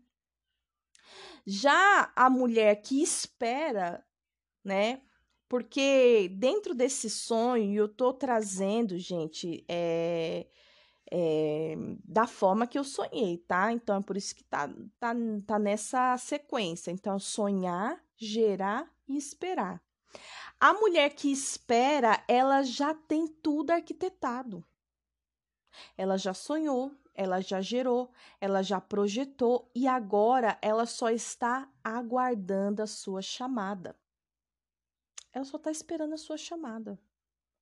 Já 1.46 2.12
a 2.16 2.30
mulher 2.30 2.82
que 2.84 3.02
espera, 3.02 4.06
né, 4.64 5.02
porque 5.52 6.30
dentro 6.38 6.74
desse 6.74 7.10
sonho, 7.10 7.76
eu 7.76 7.90
tô 7.90 8.14
trazendo, 8.14 8.98
gente, 8.98 9.66
é, 9.68 10.48
é, 11.12 11.76
da 12.06 12.26
forma 12.26 12.66
que 12.66 12.80
eu 12.80 12.86
sonhei, 12.86 13.38
tá? 13.40 13.70
Então 13.74 13.98
é 13.98 14.02
por 14.02 14.16
isso 14.16 14.34
que 14.34 14.46
tá, 14.46 14.70
tá, 14.98 15.14
tá 15.46 15.60
nessa 15.60 16.16
sequência. 16.18 16.90
Então, 16.90 17.20
sonhar, 17.20 18.02
gerar 18.16 18.90
e 19.06 19.18
esperar. 19.18 19.84
A 20.58 20.72
mulher 20.72 21.10
que 21.10 21.30
espera, 21.30 22.24
ela 22.30 22.64
já 22.64 22.94
tem 22.94 23.28
tudo 23.28 23.72
arquitetado. 23.72 24.66
Ela 25.98 26.16
já 26.16 26.34
sonhou, 26.34 26.94
ela 27.14 27.42
já 27.42 27.60
gerou, 27.60 28.10
ela 28.40 28.62
já 28.62 28.80
projetou 28.80 29.70
e 29.76 29.86
agora 29.86 30.58
ela 30.62 30.86
só 30.86 31.10
está 31.10 31.70
aguardando 31.84 32.82
a 32.82 32.88
sua 32.88 33.22
chamada. 33.22 34.00
Ela 35.34 35.46
só 35.46 35.58
tá 35.58 35.72
esperando 35.72 36.13
a 36.13 36.17
sua 36.17 36.38
chamada. 36.38 37.00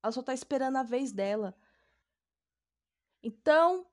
Ela 0.02 0.12
só 0.12 0.24
tá 0.24 0.34
esperando 0.34 0.78
a 0.78 0.84
vez 0.84 1.12
dela. 1.12 1.56
Então, 3.22 3.86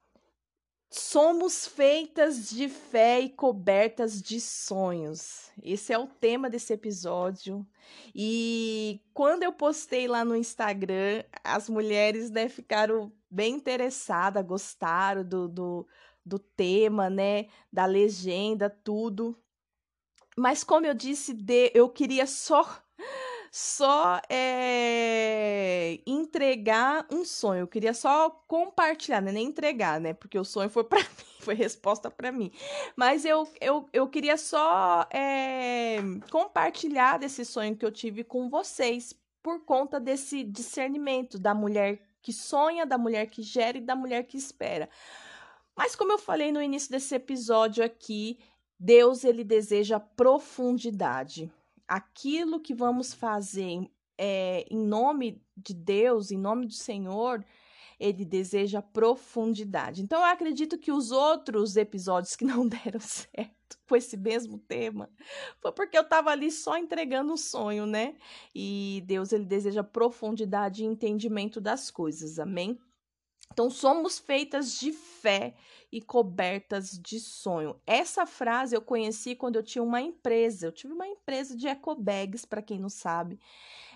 somos 0.90 1.66
feitas 1.66 2.48
de 2.48 2.68
fé 2.68 3.20
e 3.20 3.28
cobertas 3.28 4.22
de 4.22 4.40
sonhos. 4.40 5.50
Esse 5.62 5.92
é 5.92 5.98
o 5.98 6.06
tema 6.06 6.48
desse 6.48 6.72
episódio. 6.72 7.66
E 8.14 9.00
quando 9.12 9.42
eu 9.42 9.52
postei 9.52 10.06
lá 10.08 10.24
no 10.24 10.36
Instagram, 10.36 11.24
as 11.44 11.68
mulheres 11.68 12.30
né, 12.30 12.48
ficaram 12.48 13.12
bem 13.30 13.56
interessadas, 13.56 14.46
gostaram 14.46 15.24
do, 15.24 15.48
do, 15.48 15.88
do 16.24 16.38
tema, 16.38 17.10
né? 17.10 17.48
Da 17.72 17.84
legenda, 17.84 18.70
tudo. 18.70 19.36
Mas 20.38 20.62
como 20.62 20.86
eu 20.86 20.94
disse, 20.94 21.36
eu 21.74 21.88
queria 21.88 22.26
só 22.26 22.85
só 23.56 24.20
é, 24.28 25.98
entregar 26.06 27.06
um 27.10 27.24
sonho. 27.24 27.60
Eu 27.60 27.66
queria 27.66 27.94
só 27.94 28.28
compartilhar, 28.46 29.22
né? 29.22 29.32
nem 29.32 29.46
entregar, 29.46 29.98
né? 29.98 30.12
Porque 30.12 30.38
o 30.38 30.44
sonho 30.44 30.68
foi 30.68 30.84
para 30.84 30.98
mim, 31.00 31.40
foi 31.40 31.54
resposta 31.54 32.10
para 32.10 32.30
mim. 32.30 32.52
Mas 32.94 33.24
eu, 33.24 33.48
eu, 33.58 33.88
eu 33.94 34.06
queria 34.08 34.36
só 34.36 35.08
é, 35.10 35.96
compartilhar 36.30 37.18
desse 37.18 37.46
sonho 37.46 37.74
que 37.74 37.86
eu 37.86 37.90
tive 37.90 38.22
com 38.22 38.50
vocês 38.50 39.14
por 39.42 39.64
conta 39.64 39.98
desse 39.98 40.44
discernimento 40.44 41.38
da 41.38 41.54
mulher 41.54 41.98
que 42.20 42.34
sonha, 42.34 42.84
da 42.84 42.98
mulher 42.98 43.24
que 43.24 43.40
gera 43.40 43.78
e 43.78 43.80
da 43.80 43.96
mulher 43.96 44.24
que 44.24 44.36
espera. 44.36 44.86
Mas 45.74 45.96
como 45.96 46.12
eu 46.12 46.18
falei 46.18 46.52
no 46.52 46.62
início 46.62 46.90
desse 46.90 47.14
episódio 47.14 47.82
aqui, 47.82 48.38
Deus 48.78 49.24
ele 49.24 49.42
deseja 49.42 49.98
profundidade 49.98 51.50
aquilo 51.88 52.60
que 52.60 52.74
vamos 52.74 53.12
fazer 53.14 53.90
é, 54.18 54.66
em 54.70 54.78
nome 54.78 55.42
de 55.56 55.74
Deus, 55.74 56.30
em 56.30 56.38
nome 56.38 56.66
do 56.66 56.72
Senhor, 56.72 57.44
ele 57.98 58.24
deseja 58.24 58.82
profundidade. 58.82 60.02
Então, 60.02 60.18
eu 60.18 60.26
acredito 60.26 60.78
que 60.78 60.92
os 60.92 61.10
outros 61.10 61.76
episódios 61.76 62.36
que 62.36 62.44
não 62.44 62.66
deram 62.68 63.00
certo 63.00 63.54
com 63.88 63.96
esse 63.96 64.16
mesmo 64.16 64.58
tema 64.58 65.08
foi 65.60 65.72
porque 65.72 65.96
eu 65.96 66.02
estava 66.02 66.30
ali 66.30 66.50
só 66.50 66.76
entregando 66.76 67.32
um 67.32 67.36
sonho, 67.36 67.86
né? 67.86 68.14
E 68.54 69.02
Deus, 69.06 69.32
ele 69.32 69.44
deseja 69.44 69.82
profundidade 69.82 70.82
e 70.82 70.86
entendimento 70.86 71.60
das 71.60 71.90
coisas, 71.90 72.38
amém? 72.38 72.78
Então, 73.56 73.70
somos 73.70 74.18
feitas 74.18 74.78
de 74.78 74.92
fé 74.92 75.54
e 75.90 76.02
cobertas 76.02 76.90
de 76.90 77.18
sonho. 77.18 77.80
Essa 77.86 78.26
frase 78.26 78.76
eu 78.76 78.82
conheci 78.82 79.34
quando 79.34 79.56
eu 79.56 79.62
tinha 79.62 79.82
uma 79.82 79.98
empresa. 79.98 80.66
Eu 80.66 80.72
tive 80.72 80.92
uma 80.92 81.08
empresa 81.08 81.56
de 81.56 81.66
eco 81.66 81.94
bags, 81.94 82.44
para 82.44 82.60
quem 82.60 82.78
não 82.78 82.90
sabe. 82.90 83.40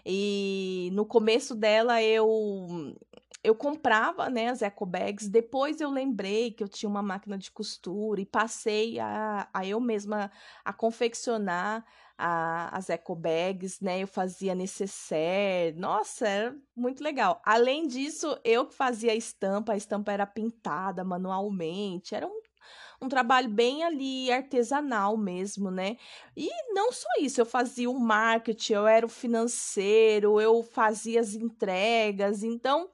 E 0.04 0.88
no 0.94 1.04
começo 1.04 1.54
dela 1.54 2.02
eu 2.02 2.96
eu 3.44 3.54
comprava, 3.54 4.30
né, 4.30 4.48
as 4.48 4.62
eco 4.62 4.86
bags. 4.86 5.28
Depois 5.28 5.78
eu 5.78 5.90
lembrei 5.90 6.52
que 6.52 6.64
eu 6.64 6.68
tinha 6.68 6.88
uma 6.88 7.02
máquina 7.02 7.36
de 7.36 7.50
costura 7.50 8.22
e 8.22 8.26
passei 8.26 8.98
a, 8.98 9.46
a 9.52 9.66
eu 9.66 9.78
mesma 9.78 10.30
a 10.64 10.72
confeccionar 10.72 11.84
a, 12.20 12.76
as 12.76 12.90
eco 12.90 13.14
bags, 13.14 13.80
né? 13.80 14.00
Eu 14.00 14.06
fazia 14.06 14.54
necessaire. 14.54 15.76
Nossa, 15.78 16.28
era 16.28 16.56
muito 16.76 17.02
legal. 17.02 17.40
Além 17.44 17.86
disso, 17.86 18.38
eu 18.44 18.66
que 18.66 18.74
fazia 18.74 19.12
a 19.12 19.16
estampa, 19.16 19.72
a 19.72 19.76
estampa 19.76 20.12
era 20.12 20.26
pintada 20.26 21.02
manualmente. 21.04 22.14
Era 22.14 22.26
um 22.26 22.40
um 23.00 23.08
trabalho 23.08 23.48
bem 23.48 23.82
ali 23.82 24.30
artesanal 24.30 25.16
mesmo, 25.16 25.70
né? 25.70 25.96
E 26.36 26.48
não 26.74 26.92
só 26.92 27.08
isso, 27.20 27.40
eu 27.40 27.46
fazia 27.46 27.90
o 27.90 27.98
marketing, 27.98 28.74
eu 28.74 28.86
era 28.86 29.06
o 29.06 29.08
financeiro, 29.08 30.40
eu 30.40 30.62
fazia 30.62 31.20
as 31.20 31.34
entregas, 31.34 32.42
então 32.42 32.90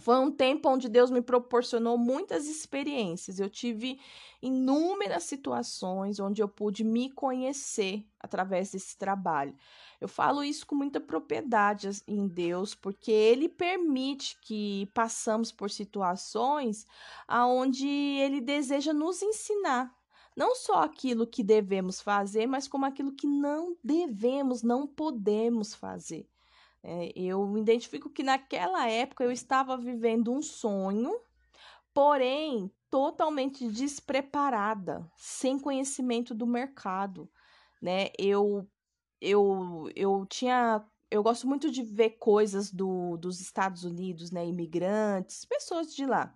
foi 0.00 0.18
um 0.18 0.30
tempo 0.30 0.68
onde 0.68 0.88
Deus 0.88 1.10
me 1.10 1.20
proporcionou 1.20 1.98
muitas 1.98 2.46
experiências. 2.46 3.38
Eu 3.38 3.50
tive 3.50 4.00
inúmeras 4.40 5.24
situações 5.24 6.18
onde 6.18 6.42
eu 6.42 6.48
pude 6.48 6.82
me 6.82 7.10
conhecer 7.10 8.06
através 8.18 8.72
desse 8.72 8.96
trabalho. 8.96 9.54
Eu 10.00 10.08
falo 10.08 10.42
isso 10.42 10.66
com 10.66 10.74
muita 10.74 11.00
propriedade 11.00 11.90
em 12.08 12.26
Deus, 12.26 12.74
porque 12.74 13.10
ele 13.10 13.48
permite 13.48 14.38
que 14.40 14.90
passamos 14.94 15.52
por 15.52 15.70
situações 15.70 16.86
aonde 17.28 17.86
ele 17.86 18.40
deseja 18.40 18.92
nos 18.92 19.20
ensinar 19.22 19.94
não 20.36 20.54
só 20.54 20.84
aquilo 20.84 21.26
que 21.26 21.42
devemos 21.42 22.00
fazer, 22.00 22.46
mas 22.46 22.68
como 22.68 22.86
aquilo 22.86 23.12
que 23.12 23.26
não 23.26 23.76
devemos, 23.82 24.62
não 24.62 24.86
podemos 24.86 25.74
fazer. 25.74 26.29
É, 26.82 27.12
eu 27.14 27.46
me 27.46 27.60
identifico 27.60 28.10
que 28.10 28.22
naquela 28.22 28.88
época 28.88 29.24
eu 29.24 29.30
estava 29.30 29.76
vivendo 29.76 30.32
um 30.32 30.40
sonho, 30.42 31.12
porém 31.94 32.70
totalmente 32.90 33.68
despreparada, 33.68 35.08
sem 35.16 35.58
conhecimento 35.58 36.34
do 36.34 36.46
mercado, 36.46 37.30
né? 37.82 38.10
Eu 38.18 38.68
eu 39.20 39.88
eu 39.96 40.26
tinha 40.26 40.84
eu 41.10 41.22
gosto 41.22 41.46
muito 41.48 41.70
de 41.70 41.82
ver 41.82 42.10
coisas 42.18 42.72
do, 42.72 43.16
dos 43.16 43.40
Estados 43.40 43.84
Unidos, 43.84 44.30
né? 44.30 44.46
Imigrantes, 44.46 45.44
pessoas 45.44 45.94
de 45.94 46.06
lá. 46.06 46.34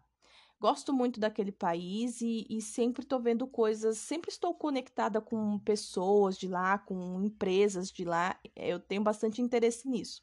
Gosto 0.64 0.94
muito 0.94 1.20
daquele 1.20 1.52
país 1.52 2.22
e, 2.22 2.46
e 2.48 2.62
sempre 2.62 3.02
estou 3.02 3.20
vendo 3.20 3.46
coisas, 3.46 3.98
sempre 3.98 4.30
estou 4.30 4.54
conectada 4.54 5.20
com 5.20 5.58
pessoas 5.58 6.38
de 6.38 6.48
lá, 6.48 6.78
com 6.78 7.20
empresas 7.22 7.90
de 7.90 8.02
lá. 8.02 8.40
Eu 8.56 8.80
tenho 8.80 9.02
bastante 9.02 9.42
interesse 9.42 9.86
nisso. 9.86 10.22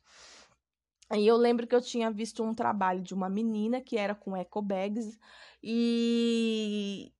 Aí 1.11 1.27
eu 1.27 1.37
lembro 1.37 1.67
que 1.67 1.75
eu 1.75 1.81
tinha 1.81 2.09
visto 2.09 2.43
um 2.43 2.55
trabalho 2.55 3.03
de 3.03 3.13
uma 3.13 3.29
menina 3.29 3.79
que 3.79 3.99
era 3.99 4.15
com 4.15 4.35
eco 4.35 4.63
bags 4.63 5.15
e 5.61 7.13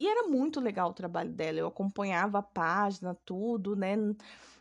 e 0.00 0.08
era 0.08 0.26
muito 0.26 0.58
legal 0.58 0.88
o 0.88 0.94
trabalho 0.94 1.32
dela. 1.32 1.58
Eu 1.58 1.66
acompanhava 1.66 2.38
a 2.38 2.42
página, 2.42 3.14
tudo, 3.26 3.76
né? 3.76 3.96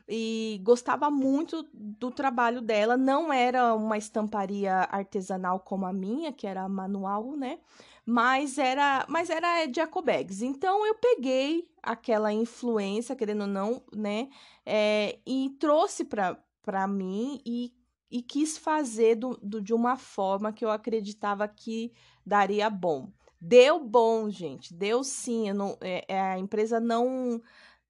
E 0.07 0.59
gostava 0.63 1.09
muito 1.09 1.67
do 1.73 2.11
trabalho 2.11 2.61
dela. 2.61 2.95
Não 2.95 3.33
era 3.33 3.73
uma 3.73 3.97
estamparia 3.97 4.87
artesanal 4.91 5.59
como 5.59 5.85
a 5.85 5.93
minha, 5.93 6.31
que 6.31 6.45
era 6.45 6.67
manual, 6.69 7.35
né? 7.35 7.59
Mas 8.05 8.57
era, 8.59 9.05
mas 9.09 9.29
era 9.29 9.65
de 9.65 9.79
ecobags. 9.79 10.41
Então 10.41 10.85
eu 10.85 10.95
peguei 10.95 11.67
aquela 11.81 12.31
influência, 12.31 13.15
querendo 13.15 13.41
ou 13.41 13.47
não, 13.47 13.81
né? 13.91 14.29
É, 14.65 15.19
e 15.25 15.49
trouxe 15.59 16.05
para 16.05 16.87
mim 16.87 17.41
e, 17.45 17.73
e 18.11 18.21
quis 18.21 18.57
fazer 18.57 19.15
do, 19.15 19.37
do, 19.41 19.59
de 19.59 19.73
uma 19.73 19.97
forma 19.97 20.53
que 20.53 20.63
eu 20.63 20.69
acreditava 20.69 21.47
que 21.47 21.91
daria 22.23 22.69
bom. 22.69 23.09
Deu 23.41 23.79
bom, 23.83 24.29
gente. 24.29 24.73
Deu 24.73 25.03
sim. 25.03 25.51
Não, 25.53 25.77
é, 25.81 26.05
é, 26.07 26.21
a 26.21 26.37
empresa 26.39 26.79
não 26.79 27.41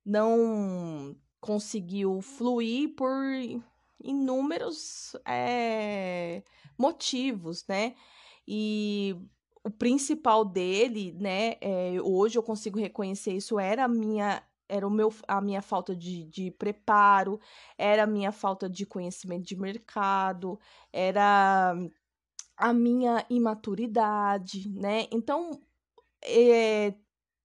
não 0.06 1.16
conseguiu 1.46 2.22
fluir 2.24 2.96
por 2.96 3.14
inúmeros 4.04 5.16
é, 5.28 6.42
motivos, 6.76 7.64
né? 7.68 7.94
E 8.48 9.16
o 9.64 9.70
principal 9.70 10.44
dele, 10.44 11.16
né? 11.20 11.54
É, 11.62 12.02
hoje 12.02 12.36
eu 12.36 12.42
consigo 12.42 12.80
reconhecer 12.80 13.34
isso 13.34 13.60
era 13.60 13.84
a 13.86 13.88
minha 13.88 14.42
era 14.68 14.88
o 14.88 14.90
meu, 14.90 15.14
a 15.28 15.40
minha 15.40 15.62
falta 15.62 15.96
de, 15.96 16.24
de 16.24 16.50
preparo, 16.50 17.40
era 17.78 18.06
a 18.06 18.08
minha 18.08 18.32
falta 18.32 18.68
de 18.68 18.84
conhecimento 18.84 19.46
de 19.46 19.56
mercado, 19.56 20.60
era 20.92 21.76
a 22.58 22.74
minha 22.74 23.24
imaturidade, 23.30 24.68
né? 24.68 25.06
Então, 25.12 25.62
é, 26.24 26.96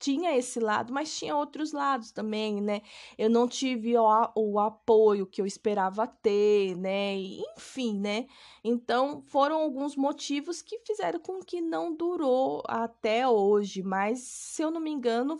tinha 0.00 0.36
esse 0.36 0.58
lado, 0.58 0.92
mas 0.92 1.16
tinha 1.16 1.36
outros 1.36 1.72
lados 1.72 2.10
também, 2.10 2.60
né? 2.60 2.80
Eu 3.18 3.28
não 3.28 3.46
tive 3.46 3.96
o, 3.96 4.32
o 4.34 4.58
apoio 4.58 5.26
que 5.26 5.40
eu 5.40 5.46
esperava 5.46 6.06
ter, 6.06 6.74
né? 6.76 7.14
Enfim, 7.56 7.98
né? 8.00 8.26
Então, 8.64 9.20
foram 9.20 9.60
alguns 9.60 9.94
motivos 9.94 10.62
que 10.62 10.80
fizeram 10.86 11.20
com 11.20 11.40
que 11.40 11.60
não 11.60 11.94
durou 11.94 12.62
até 12.66 13.28
hoje, 13.28 13.82
mas 13.82 14.20
se 14.20 14.62
eu 14.62 14.70
não 14.70 14.80
me 14.80 14.90
engano, 14.90 15.38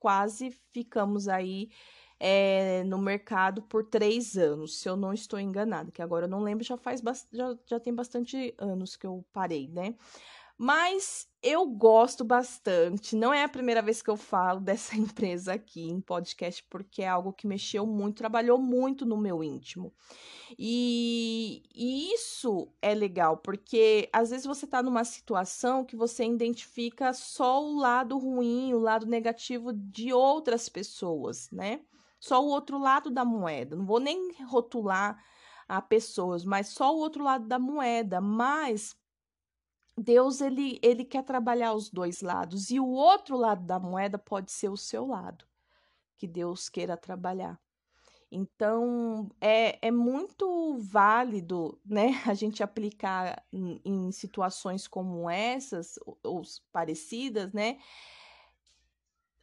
quase 0.00 0.50
ficamos 0.72 1.28
aí 1.28 1.68
é, 2.18 2.82
no 2.84 2.98
mercado 2.98 3.62
por 3.62 3.84
três 3.84 4.36
anos, 4.36 4.80
se 4.80 4.88
eu 4.88 4.96
não 4.96 5.12
estou 5.12 5.38
enganado, 5.38 5.92
que 5.92 6.02
agora 6.02 6.24
eu 6.24 6.30
não 6.30 6.42
lembro, 6.42 6.64
já 6.64 6.76
faz 6.76 7.00
já, 7.32 7.56
já 7.66 7.78
tem 7.78 7.94
bastante 7.94 8.54
anos 8.58 8.96
que 8.96 9.06
eu 9.06 9.24
parei, 9.32 9.68
né? 9.68 9.94
Mas 10.60 11.28
eu 11.40 11.64
gosto 11.66 12.24
bastante. 12.24 13.14
Não 13.14 13.32
é 13.32 13.44
a 13.44 13.48
primeira 13.48 13.80
vez 13.80 14.02
que 14.02 14.10
eu 14.10 14.16
falo 14.16 14.58
dessa 14.60 14.96
empresa 14.96 15.52
aqui 15.52 15.82
em 15.82 16.00
podcast, 16.00 16.64
porque 16.68 17.02
é 17.02 17.08
algo 17.08 17.32
que 17.32 17.46
mexeu 17.46 17.86
muito, 17.86 18.16
trabalhou 18.16 18.58
muito 18.58 19.06
no 19.06 19.16
meu 19.16 19.44
íntimo. 19.44 19.94
E, 20.58 21.62
e 21.72 22.12
isso 22.12 22.68
é 22.82 22.92
legal, 22.92 23.36
porque 23.36 24.08
às 24.12 24.30
vezes 24.30 24.46
você 24.46 24.64
está 24.64 24.82
numa 24.82 25.04
situação 25.04 25.84
que 25.84 25.94
você 25.94 26.24
identifica 26.24 27.12
só 27.12 27.64
o 27.64 27.78
lado 27.78 28.18
ruim, 28.18 28.74
o 28.74 28.80
lado 28.80 29.06
negativo 29.06 29.72
de 29.72 30.12
outras 30.12 30.68
pessoas, 30.68 31.48
né? 31.52 31.82
Só 32.18 32.44
o 32.44 32.48
outro 32.48 32.78
lado 32.78 33.10
da 33.10 33.24
moeda. 33.24 33.76
Não 33.76 33.86
vou 33.86 34.00
nem 34.00 34.32
rotular 34.42 35.22
a 35.68 35.80
pessoas, 35.80 36.44
mas 36.44 36.66
só 36.68 36.92
o 36.92 36.98
outro 36.98 37.22
lado 37.22 37.46
da 37.46 37.60
moeda. 37.60 38.20
Mas 38.20 38.96
Deus 39.98 40.40
ele, 40.40 40.78
ele 40.82 41.04
quer 41.04 41.24
trabalhar 41.24 41.72
os 41.74 41.90
dois 41.90 42.20
lados 42.20 42.70
e 42.70 42.78
o 42.78 42.86
outro 42.86 43.36
lado 43.36 43.64
da 43.64 43.78
moeda 43.78 44.18
pode 44.18 44.52
ser 44.52 44.68
o 44.68 44.76
seu 44.76 45.06
lado 45.06 45.44
que 46.16 46.26
Deus 46.26 46.68
queira 46.68 46.96
trabalhar. 46.96 47.60
Então 48.30 49.30
é, 49.40 49.78
é 49.86 49.90
muito 49.90 50.76
válido, 50.78 51.80
né, 51.84 52.20
a 52.26 52.34
gente 52.34 52.62
aplicar 52.62 53.42
em, 53.52 53.80
em 53.84 54.12
situações 54.12 54.86
como 54.86 55.30
essas 55.30 55.98
ou, 56.04 56.18
ou 56.22 56.42
parecidas, 56.70 57.52
né, 57.52 57.78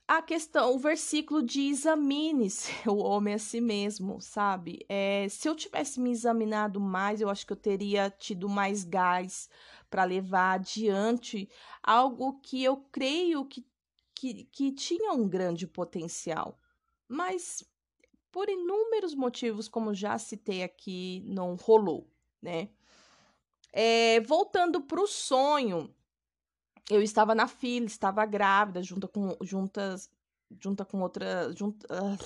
a 0.08 0.22
questão, 0.22 0.76
o 0.76 0.80
versículo 0.80 1.42
de 1.42 1.62
examine-se 1.62 2.72
o 2.88 2.98
homem 2.98 3.34
a 3.34 3.40
si 3.40 3.60
mesmo, 3.60 4.22
sabe? 4.22 4.86
É, 4.88 5.28
se 5.30 5.50
eu 5.50 5.56
tivesse 5.56 6.00
me 6.00 6.12
examinado 6.12 6.80
mais, 6.80 7.22
eu 7.22 7.30
acho 7.30 7.46
que 7.46 7.54
eu 7.54 7.58
teria 7.58 8.10
tido 8.10 8.48
mais 8.48 8.84
gás 8.84 9.50
para 9.90 10.04
levar 10.04 10.54
adiante 10.54 11.50
algo 11.82 12.40
que 12.42 12.64
eu 12.64 12.78
creio 12.92 13.46
que, 13.46 13.66
que, 14.14 14.44
que 14.46 14.72
tinha 14.72 15.12
um 15.14 15.28
grande 15.28 15.66
potencial. 15.66 16.60
Mas, 17.08 17.64
por 18.32 18.48
inúmeros 18.50 19.16
motivos, 19.16 19.68
como 19.68 19.94
já 19.94 20.18
citei 20.18 20.64
aqui, 20.64 21.24
não 21.26 21.56
rolou, 21.56 22.08
né? 22.42 22.70
É, 23.72 24.20
voltando 24.22 24.82
para 24.82 25.02
o 25.02 25.08
sonho, 25.08 25.94
eu 26.90 27.02
estava 27.02 27.34
na 27.34 27.48
fila, 27.48 27.86
estava 27.86 28.26
grávida, 28.26 28.82
junto 28.84 29.08
com, 29.08 29.36
juntas, 29.42 30.10
junta 30.60 30.86
com 30.86 31.02
outra. 31.02 31.52
Junta, 31.54 31.88
uh, 31.94 32.18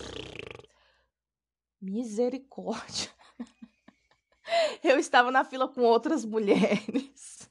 misericórdia. 1.82 3.10
eu 4.84 5.00
estava 5.00 5.32
na 5.32 5.44
fila 5.44 5.68
com 5.68 5.82
outras 5.82 6.26
mulheres. 6.26 7.50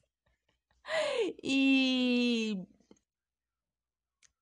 E 1.42 2.58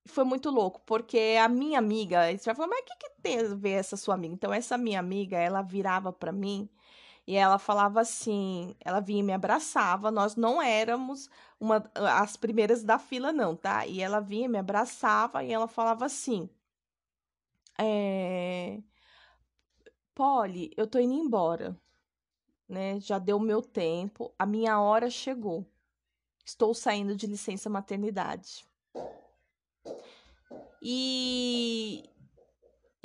foi 0.06 0.24
muito 0.24 0.50
louco, 0.50 0.80
porque 0.86 1.36
a 1.40 1.48
minha 1.48 1.78
amiga, 1.78 2.32
você 2.36 2.46
vai 2.46 2.54
falar, 2.54 2.68
mas 2.68 2.80
o 2.80 2.84
que, 2.84 2.96
que 2.96 3.10
tem 3.22 3.38
a 3.38 3.54
ver 3.54 3.72
essa 3.72 3.96
sua 3.96 4.14
amiga? 4.14 4.34
Então, 4.34 4.52
essa 4.52 4.78
minha 4.78 4.98
amiga, 4.98 5.36
ela 5.36 5.62
virava 5.62 6.12
para 6.12 6.32
mim 6.32 6.68
e 7.26 7.34
ela 7.36 7.58
falava 7.58 8.00
assim, 8.00 8.74
ela 8.80 9.00
vinha 9.00 9.20
e 9.20 9.22
me 9.22 9.32
abraçava, 9.32 10.10
nós 10.10 10.36
não 10.36 10.62
éramos 10.62 11.28
uma, 11.58 11.90
as 11.94 12.36
primeiras 12.36 12.84
da 12.84 12.98
fila 12.98 13.32
não, 13.32 13.56
tá? 13.56 13.86
E 13.86 14.00
ela 14.00 14.20
vinha, 14.20 14.48
me 14.48 14.58
abraçava 14.58 15.42
e 15.42 15.52
ela 15.52 15.66
falava 15.66 16.04
assim, 16.06 16.48
é... 17.78 18.80
Polly, 20.14 20.72
eu 20.76 20.86
tô 20.86 20.98
indo 20.98 21.12
embora, 21.14 21.76
né? 22.68 22.98
Já 23.00 23.18
deu 23.18 23.38
meu 23.38 23.60
tempo, 23.60 24.32
a 24.38 24.46
minha 24.46 24.80
hora 24.80 25.10
chegou. 25.10 25.66
Estou 26.44 26.72
saindo 26.72 27.14
de 27.16 27.26
licença 27.26 27.68
maternidade. 27.68 28.64
E 30.80 32.08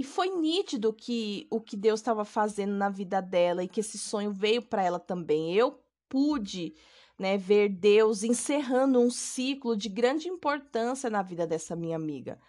e 0.02 0.04
foi 0.04 0.32
nítido 0.32 0.92
que 0.92 1.46
o 1.52 1.62
que 1.62 1.78
Deus 1.78 2.00
estava 2.00 2.26
fazendo 2.26 2.74
na 2.74 2.90
vida 2.90 3.22
dela 3.22 3.64
e 3.64 3.68
que 3.68 3.82
esse 3.82 4.00
sonho 4.00 4.32
veio 4.32 4.60
para 4.60 4.82
ela 4.82 5.00
também. 5.00 5.54
Eu 5.54 5.80
pude 6.10 6.74
né, 7.20 7.38
ver 7.38 7.70
Deus 7.70 8.24
encerrando 8.24 9.00
um 9.00 9.12
ciclo 9.12 9.78
de 9.78 9.88
grande 9.90 10.28
importância 10.28 11.08
na 11.08 11.22
vida 11.22 11.46
dessa 11.46 11.76
minha 11.76 11.96
amiga. 11.96 12.42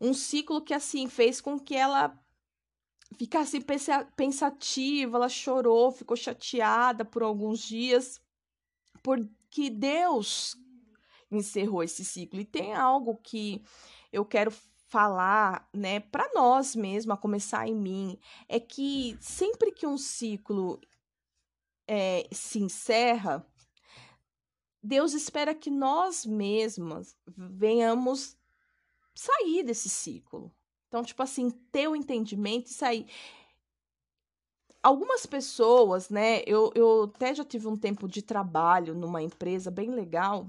Um 0.00 0.12
ciclo 0.12 0.60
que 0.60 0.74
assim 0.74 1.08
fez 1.08 1.40
com 1.40 1.56
que 1.56 1.76
ela 1.76 2.20
ficasse 3.16 3.64
pensativa, 4.16 5.18
ela 5.18 5.28
chorou, 5.28 5.92
ficou 5.92 6.16
chateada 6.16 7.04
por 7.04 7.22
alguns 7.22 7.60
dias, 7.60 8.20
porque 9.04 9.70
Deus 9.70 10.56
encerrou 11.30 11.84
esse 11.84 12.04
ciclo. 12.04 12.40
E 12.40 12.44
tem 12.44 12.74
algo 12.74 13.16
que 13.22 13.62
eu 14.12 14.24
quero 14.24 14.52
falar, 14.88 15.68
né, 15.72 16.00
para 16.00 16.30
nós 16.34 16.74
mesmo, 16.74 17.12
a 17.12 17.16
começar 17.16 17.68
em 17.68 17.74
mim, 17.74 18.18
é 18.48 18.58
que 18.58 19.16
sempre 19.20 19.70
que 19.70 19.86
um 19.86 19.98
ciclo 19.98 20.80
é, 21.86 22.26
se 22.32 22.58
encerra, 22.58 23.46
Deus 24.82 25.12
espera 25.12 25.54
que 25.54 25.70
nós 25.70 26.24
mesmas 26.24 27.14
venhamos 27.26 28.36
sair 29.14 29.62
desse 29.62 29.88
ciclo. 29.88 30.50
Então, 30.86 31.02
tipo 31.02 31.22
assim, 31.22 31.50
ter 31.50 31.86
o 31.88 31.96
entendimento 31.96 32.68
e 32.68 32.74
sair. 32.74 33.06
Algumas 34.82 35.26
pessoas, 35.26 36.08
né? 36.08 36.42
Eu, 36.46 36.72
eu 36.74 37.12
até 37.14 37.34
já 37.34 37.44
tive 37.44 37.66
um 37.66 37.76
tempo 37.76 38.08
de 38.08 38.22
trabalho 38.22 38.94
numa 38.94 39.22
empresa 39.22 39.70
bem 39.70 39.90
legal, 39.90 40.48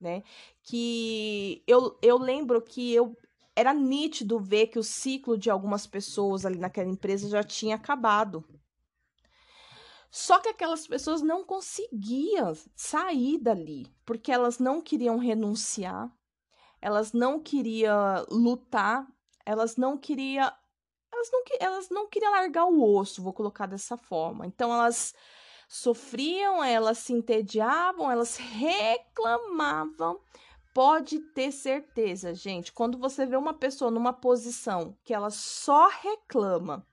né? 0.00 0.22
Que 0.62 1.62
eu, 1.66 1.98
eu 2.00 2.16
lembro 2.16 2.62
que 2.62 2.94
eu 2.94 3.14
era 3.56 3.72
nítido 3.72 4.38
ver 4.38 4.68
que 4.68 4.78
o 4.78 4.82
ciclo 4.82 5.38
de 5.38 5.50
algumas 5.50 5.86
pessoas 5.86 6.44
ali 6.44 6.58
naquela 6.58 6.88
empresa 6.88 7.28
já 7.28 7.42
tinha 7.42 7.76
acabado. 7.76 8.44
Só 10.10 10.38
que 10.38 10.48
aquelas 10.48 10.86
pessoas 10.86 11.22
não 11.22 11.44
conseguiam 11.44 12.52
sair 12.76 13.38
dali, 13.38 13.92
porque 14.04 14.30
elas 14.30 14.58
não 14.58 14.80
queriam 14.80 15.18
renunciar, 15.18 16.08
elas 16.80 17.12
não 17.12 17.40
queriam 17.40 18.24
lutar, 18.30 19.06
elas 19.44 19.76
não 19.76 19.98
queriam 19.98 20.52
elas 21.12 21.30
não, 21.32 21.42
elas 21.60 21.88
não 21.90 22.08
queriam 22.08 22.32
largar 22.32 22.66
o 22.66 22.96
osso, 22.96 23.22
vou 23.22 23.32
colocar 23.32 23.66
dessa 23.66 23.96
forma. 23.96 24.46
Então 24.46 24.72
elas 24.72 25.14
sofriam, 25.68 26.62
elas 26.62 26.98
se 26.98 27.12
entediavam, 27.12 28.10
elas 28.10 28.36
reclamavam 28.36 30.20
Pode 30.74 31.20
ter 31.20 31.52
certeza, 31.52 32.34
gente, 32.34 32.72
quando 32.72 32.98
você 32.98 33.24
vê 33.24 33.36
uma 33.36 33.54
pessoa 33.54 33.92
numa 33.92 34.12
posição 34.12 34.98
que 35.04 35.14
ela 35.14 35.30
só 35.30 35.86
reclama, 35.86 36.84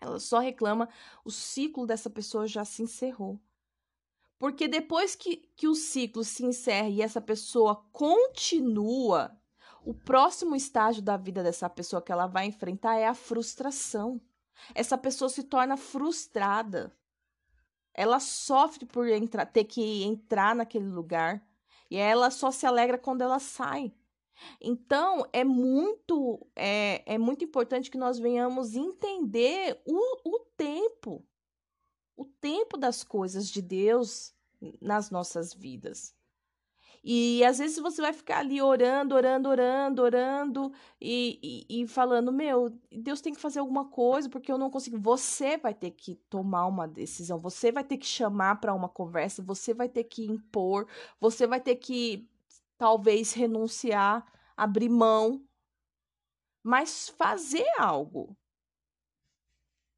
ela 0.00 0.18
só 0.18 0.38
reclama, 0.38 0.88
o 1.22 1.30
ciclo 1.30 1.86
dessa 1.86 2.08
pessoa 2.08 2.46
já 2.46 2.64
se 2.64 2.82
encerrou. 2.82 3.38
Porque 4.38 4.66
depois 4.66 5.14
que, 5.14 5.36
que 5.54 5.68
o 5.68 5.74
ciclo 5.74 6.24
se 6.24 6.46
encerra 6.46 6.88
e 6.88 7.02
essa 7.02 7.20
pessoa 7.20 7.84
continua, 7.92 9.38
o 9.84 9.92
próximo 9.92 10.56
estágio 10.56 11.02
da 11.02 11.18
vida 11.18 11.42
dessa 11.42 11.68
pessoa 11.68 12.00
que 12.00 12.10
ela 12.10 12.26
vai 12.26 12.46
enfrentar 12.46 12.96
é 12.96 13.06
a 13.06 13.14
frustração. 13.14 14.18
Essa 14.74 14.96
pessoa 14.96 15.28
se 15.28 15.42
torna 15.42 15.76
frustrada. 15.76 16.90
Ela 17.92 18.18
sofre 18.18 18.86
por 18.86 19.06
entrar, 19.08 19.44
ter 19.44 19.64
que 19.64 20.04
entrar 20.04 20.54
naquele 20.54 20.88
lugar 20.88 21.46
e 21.90 21.96
ela 21.96 22.30
só 22.30 22.50
se 22.50 22.66
alegra 22.66 22.98
quando 22.98 23.22
ela 23.22 23.38
sai. 23.38 23.92
Então, 24.60 25.26
é 25.32 25.42
muito, 25.44 26.46
é, 26.54 27.02
é 27.14 27.18
muito 27.18 27.44
importante 27.44 27.90
que 27.90 27.98
nós 27.98 28.18
venhamos 28.18 28.74
entender 28.74 29.80
o, 29.84 30.36
o 30.36 30.40
tempo, 30.56 31.26
o 32.16 32.24
tempo 32.24 32.76
das 32.76 33.02
coisas 33.02 33.48
de 33.48 33.60
Deus 33.60 34.34
nas 34.80 35.10
nossas 35.10 35.52
vidas. 35.52 36.14
E 37.02 37.44
às 37.44 37.58
vezes 37.58 37.78
você 37.78 38.02
vai 38.02 38.12
ficar 38.12 38.38
ali 38.38 38.60
orando, 38.60 39.14
orando, 39.14 39.48
orando, 39.48 40.02
orando 40.02 40.72
e, 41.00 41.66
e, 41.68 41.82
e, 41.82 41.88
falando: 41.88 42.32
Meu, 42.32 42.70
Deus 42.90 43.20
tem 43.20 43.32
que 43.32 43.40
fazer 43.40 43.60
alguma 43.60 43.86
coisa 43.88 44.28
porque 44.28 44.50
eu 44.50 44.58
não 44.58 44.70
consigo. 44.70 44.98
Você 44.98 45.56
vai 45.56 45.74
ter 45.74 45.92
que 45.92 46.16
tomar 46.28 46.66
uma 46.66 46.86
decisão, 46.88 47.38
você 47.38 47.70
vai 47.72 47.84
ter 47.84 47.96
que 47.96 48.06
chamar 48.06 48.60
para 48.60 48.74
uma 48.74 48.88
conversa, 48.88 49.42
você 49.42 49.72
vai 49.72 49.88
ter 49.88 50.04
que 50.04 50.24
impor, 50.26 50.86
você 51.20 51.46
vai 51.46 51.60
ter 51.60 51.76
que 51.76 52.28
talvez 52.76 53.32
renunciar, 53.32 54.24
abrir 54.56 54.88
mão, 54.88 55.44
mas 56.62 57.08
fazer 57.08 57.66
algo. 57.78 58.36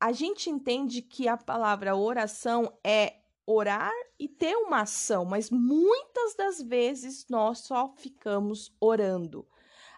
A 0.01 0.13
gente 0.13 0.49
entende 0.49 1.03
que 1.03 1.29
a 1.29 1.37
palavra 1.37 1.95
oração 1.95 2.73
é 2.83 3.20
orar 3.51 3.93
e 4.19 4.29
ter 4.29 4.55
uma 4.57 4.83
ação, 4.83 5.25
mas 5.25 5.51
muitas 5.51 6.35
das 6.37 6.61
vezes 6.61 7.27
nós 7.29 7.59
só 7.61 7.89
ficamos 7.97 8.75
orando. 8.81 9.47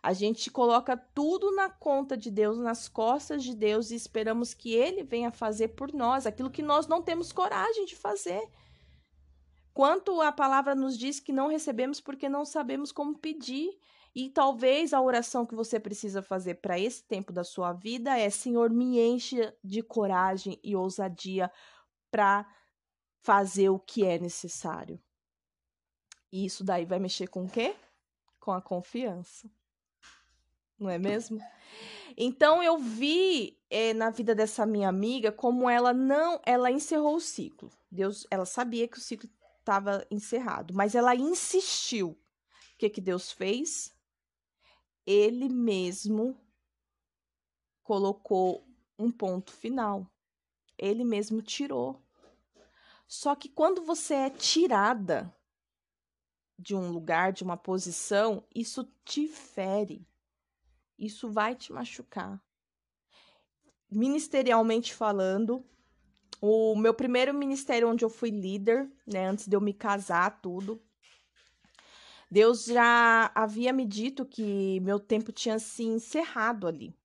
A 0.02 0.12
gente 0.12 0.50
coloca 0.50 0.96
tudo 0.96 1.54
na 1.54 1.70
conta 1.70 2.16
de 2.16 2.30
Deus, 2.30 2.58
nas 2.58 2.88
costas 2.88 3.44
de 3.44 3.54
Deus 3.54 3.90
e 3.90 3.94
esperamos 3.94 4.52
que 4.52 4.74
Ele 4.74 5.04
venha 5.04 5.30
fazer 5.30 5.68
por 5.68 5.92
nós 5.92 6.26
aquilo 6.26 6.50
que 6.50 6.62
nós 6.62 6.88
não 6.88 7.00
temos 7.00 7.30
coragem 7.30 7.84
de 7.84 7.94
fazer. 7.94 8.42
Quanto 9.72 10.20
a 10.20 10.32
palavra 10.32 10.74
nos 10.74 10.98
diz 10.98 11.20
que 11.20 11.32
não 11.32 11.48
recebemos 11.48 12.00
porque 12.00 12.28
não 12.28 12.44
sabemos 12.44 12.90
como 12.90 13.18
pedir. 13.18 13.78
E 14.14 14.28
talvez 14.28 14.92
a 14.92 15.00
oração 15.00 15.46
que 15.46 15.54
você 15.54 15.80
precisa 15.80 16.20
fazer 16.20 16.56
para 16.56 16.78
esse 16.78 17.02
tempo 17.04 17.32
da 17.32 17.42
sua 17.44 17.72
vida 17.72 18.18
é: 18.18 18.28
Senhor, 18.28 18.68
me 18.70 19.00
enche 19.00 19.52
de 19.64 19.82
coragem 19.82 20.58
e 20.62 20.76
ousadia 20.76 21.50
para 22.10 22.46
fazer 23.22 23.68
o 23.70 23.78
que 23.78 24.04
é 24.04 24.18
necessário. 24.18 25.00
E 26.30 26.44
isso 26.44 26.64
daí 26.64 26.84
vai 26.84 26.98
mexer 26.98 27.28
com 27.28 27.44
o 27.44 27.48
quê? 27.48 27.74
Com 28.40 28.52
a 28.52 28.60
confiança. 28.60 29.48
Não 30.78 30.90
é 30.90 30.98
mesmo? 30.98 31.40
Então 32.16 32.62
eu 32.62 32.78
vi 32.78 33.58
é, 33.70 33.94
na 33.94 34.10
vida 34.10 34.34
dessa 34.34 34.66
minha 34.66 34.88
amiga 34.88 35.30
como 35.30 35.70
ela 35.70 35.92
não, 35.92 36.40
ela 36.44 36.70
encerrou 36.70 37.16
o 37.16 37.20
ciclo. 37.20 37.70
Deus, 37.90 38.26
ela 38.30 38.44
sabia 38.44 38.88
que 38.88 38.98
o 38.98 39.00
ciclo 39.00 39.30
estava 39.60 40.04
encerrado, 40.10 40.74
mas 40.74 40.94
ela 40.94 41.14
insistiu. 41.14 42.10
O 42.10 42.78
que 42.78 42.90
que 42.90 43.00
Deus 43.00 43.30
fez? 43.30 43.96
Ele 45.06 45.48
mesmo 45.48 46.36
colocou 47.84 48.66
um 48.98 49.10
ponto 49.10 49.52
final. 49.52 50.10
Ele 50.76 51.04
mesmo 51.04 51.40
tirou 51.40 52.02
só 53.12 53.36
que 53.36 53.50
quando 53.50 53.82
você 53.82 54.14
é 54.14 54.30
tirada 54.30 55.30
de 56.58 56.74
um 56.74 56.90
lugar, 56.90 57.30
de 57.30 57.44
uma 57.44 57.58
posição, 57.58 58.42
isso 58.54 58.90
te 59.04 59.28
fere. 59.28 60.08
Isso 60.98 61.30
vai 61.30 61.54
te 61.54 61.74
machucar. 61.74 62.42
Ministerialmente 63.90 64.94
falando, 64.94 65.62
o 66.40 66.74
meu 66.74 66.94
primeiro 66.94 67.34
ministério 67.34 67.86
onde 67.86 68.02
eu 68.02 68.08
fui 68.08 68.30
líder, 68.30 68.90
né, 69.06 69.26
antes 69.26 69.46
de 69.46 69.54
eu 69.54 69.60
me 69.60 69.74
casar, 69.74 70.40
tudo, 70.40 70.82
Deus 72.30 72.64
já 72.64 73.30
havia 73.34 73.74
me 73.74 73.84
dito 73.84 74.24
que 74.24 74.80
meu 74.80 74.98
tempo 74.98 75.30
tinha 75.32 75.58
se 75.58 75.82
encerrado 75.82 76.66
ali. 76.66 76.96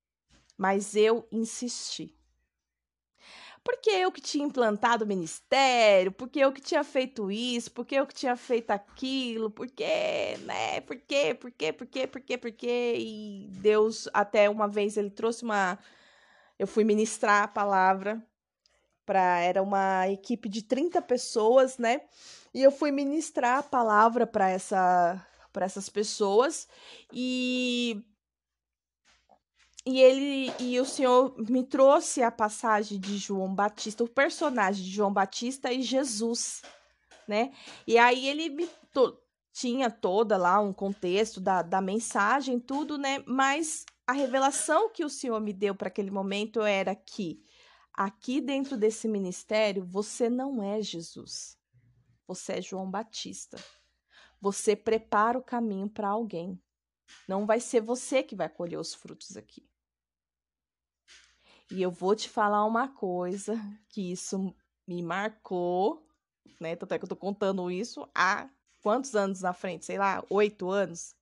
Mas 0.58 0.96
eu 0.96 1.28
insisti 1.30 2.18
porque 3.68 3.90
eu 3.90 4.10
que 4.14 4.22
tinha 4.22 4.46
implantado 4.46 5.04
o 5.04 5.08
ministério, 5.08 6.10
porque 6.10 6.40
eu 6.40 6.54
que 6.54 6.62
tinha 6.62 6.86
feito 6.86 7.30
isso, 7.30 7.70
porque 7.70 7.96
eu 7.96 8.08
que 8.08 8.14
tinha 8.14 8.38
feito 8.38 8.72
aquilo, 8.72 9.52
porque, 9.52 10.38
né? 10.46 10.80
Por 10.82 10.96
quê? 10.96 11.34
Por 11.34 11.52
quê? 11.52 11.74
Por 11.74 11.86
quê? 11.86 12.08
Por 12.08 12.22
quê? 12.22 12.38
Por 12.38 12.52
quê? 12.54 12.96
E 12.98 13.50
Deus, 13.60 14.08
até 14.14 14.50
uma 14.50 14.70
vez, 14.70 14.96
ele 14.96 15.10
trouxe 15.10 15.44
uma. 15.44 15.78
Eu 16.58 16.66
fui 16.66 16.86
ministrar 16.86 17.44
a 17.44 17.48
palavra 17.50 18.26
para. 19.06 19.42
Era 19.42 19.62
uma 19.62 20.08
equipe 20.08 20.48
de 20.48 20.64
30 20.64 21.02
pessoas, 21.02 21.78
né? 21.78 22.02
E 22.54 22.64
eu 22.64 22.72
fui 22.72 22.90
ministrar 22.90 23.60
a 23.60 23.64
palavra 23.64 24.26
para 24.26 24.50
essa 24.50 25.28
para 25.52 25.66
essas 25.66 25.90
pessoas 25.90 26.68
e 27.12 28.06
e 29.88 30.02
ele 30.02 30.54
e 30.60 30.78
o 30.82 30.86
senhor 30.86 31.34
me 31.50 31.64
trouxe 31.64 32.22
a 32.22 32.30
passagem 32.30 33.00
de 33.00 33.18
João 33.18 33.56
Batista, 33.56 34.04
o 34.04 34.10
personagem 34.10 34.84
de 34.84 34.92
João 34.92 35.14
Batista 35.14 35.72
e 35.72 35.82
Jesus, 35.82 36.62
né? 37.26 37.54
E 37.88 37.98
aí 37.98 38.28
ele 38.28 38.50
me 38.50 38.70
to, 38.92 39.18
tinha 39.54 39.90
toda 39.90 40.36
lá 40.36 40.60
um 40.60 40.74
contexto 40.74 41.40
da, 41.40 41.62
da 41.62 41.80
mensagem, 41.80 42.60
tudo, 42.60 42.98
né? 42.98 43.24
Mas 43.26 43.86
a 44.06 44.12
revelação 44.12 44.90
que 44.90 45.06
o 45.06 45.10
senhor 45.10 45.40
me 45.40 45.54
deu 45.54 45.74
para 45.74 45.88
aquele 45.88 46.12
momento 46.12 46.64
era 46.64 46.94
que 46.94 47.42
aqui 47.94 48.42
dentro 48.42 48.76
desse 48.76 49.08
ministério 49.08 49.86
você 49.86 50.30
não 50.30 50.62
é 50.62 50.82
Jesus. 50.82 51.58
Você 52.28 52.58
é 52.58 52.62
João 52.62 52.92
Batista. 52.92 53.58
Você 54.42 54.76
prepara 54.76 55.38
o 55.38 55.44
caminho 55.44 55.88
para 55.88 56.10
alguém. 56.10 56.62
Não 57.26 57.46
vai 57.46 57.62
ser 57.62 57.80
você 57.80 58.22
que 58.22 58.36
vai 58.36 58.50
colher 58.50 58.78
os 58.78 58.94
frutos 58.94 59.38
aqui. 59.38 59.66
E 61.70 61.82
eu 61.82 61.92
vou 61.92 62.16
te 62.16 62.30
falar 62.30 62.66
uma 62.66 62.88
coisa 62.88 63.60
que 63.90 64.12
isso 64.12 64.54
me 64.88 65.02
marcou, 65.02 66.08
né? 66.60 66.76
Tanto 66.76 66.94
é 66.94 66.98
que 66.98 67.06
eu 67.06 67.10
tô 67.10 67.16
contando 67.16 67.70
isso 67.70 68.08
há 68.16 68.50
quantos 68.82 69.16
anos 69.16 69.42
na 69.42 69.54
frente? 69.54 69.86
Sei 69.86 69.98
lá, 69.98 70.24
oito 70.30 70.70
anos. 70.70 71.16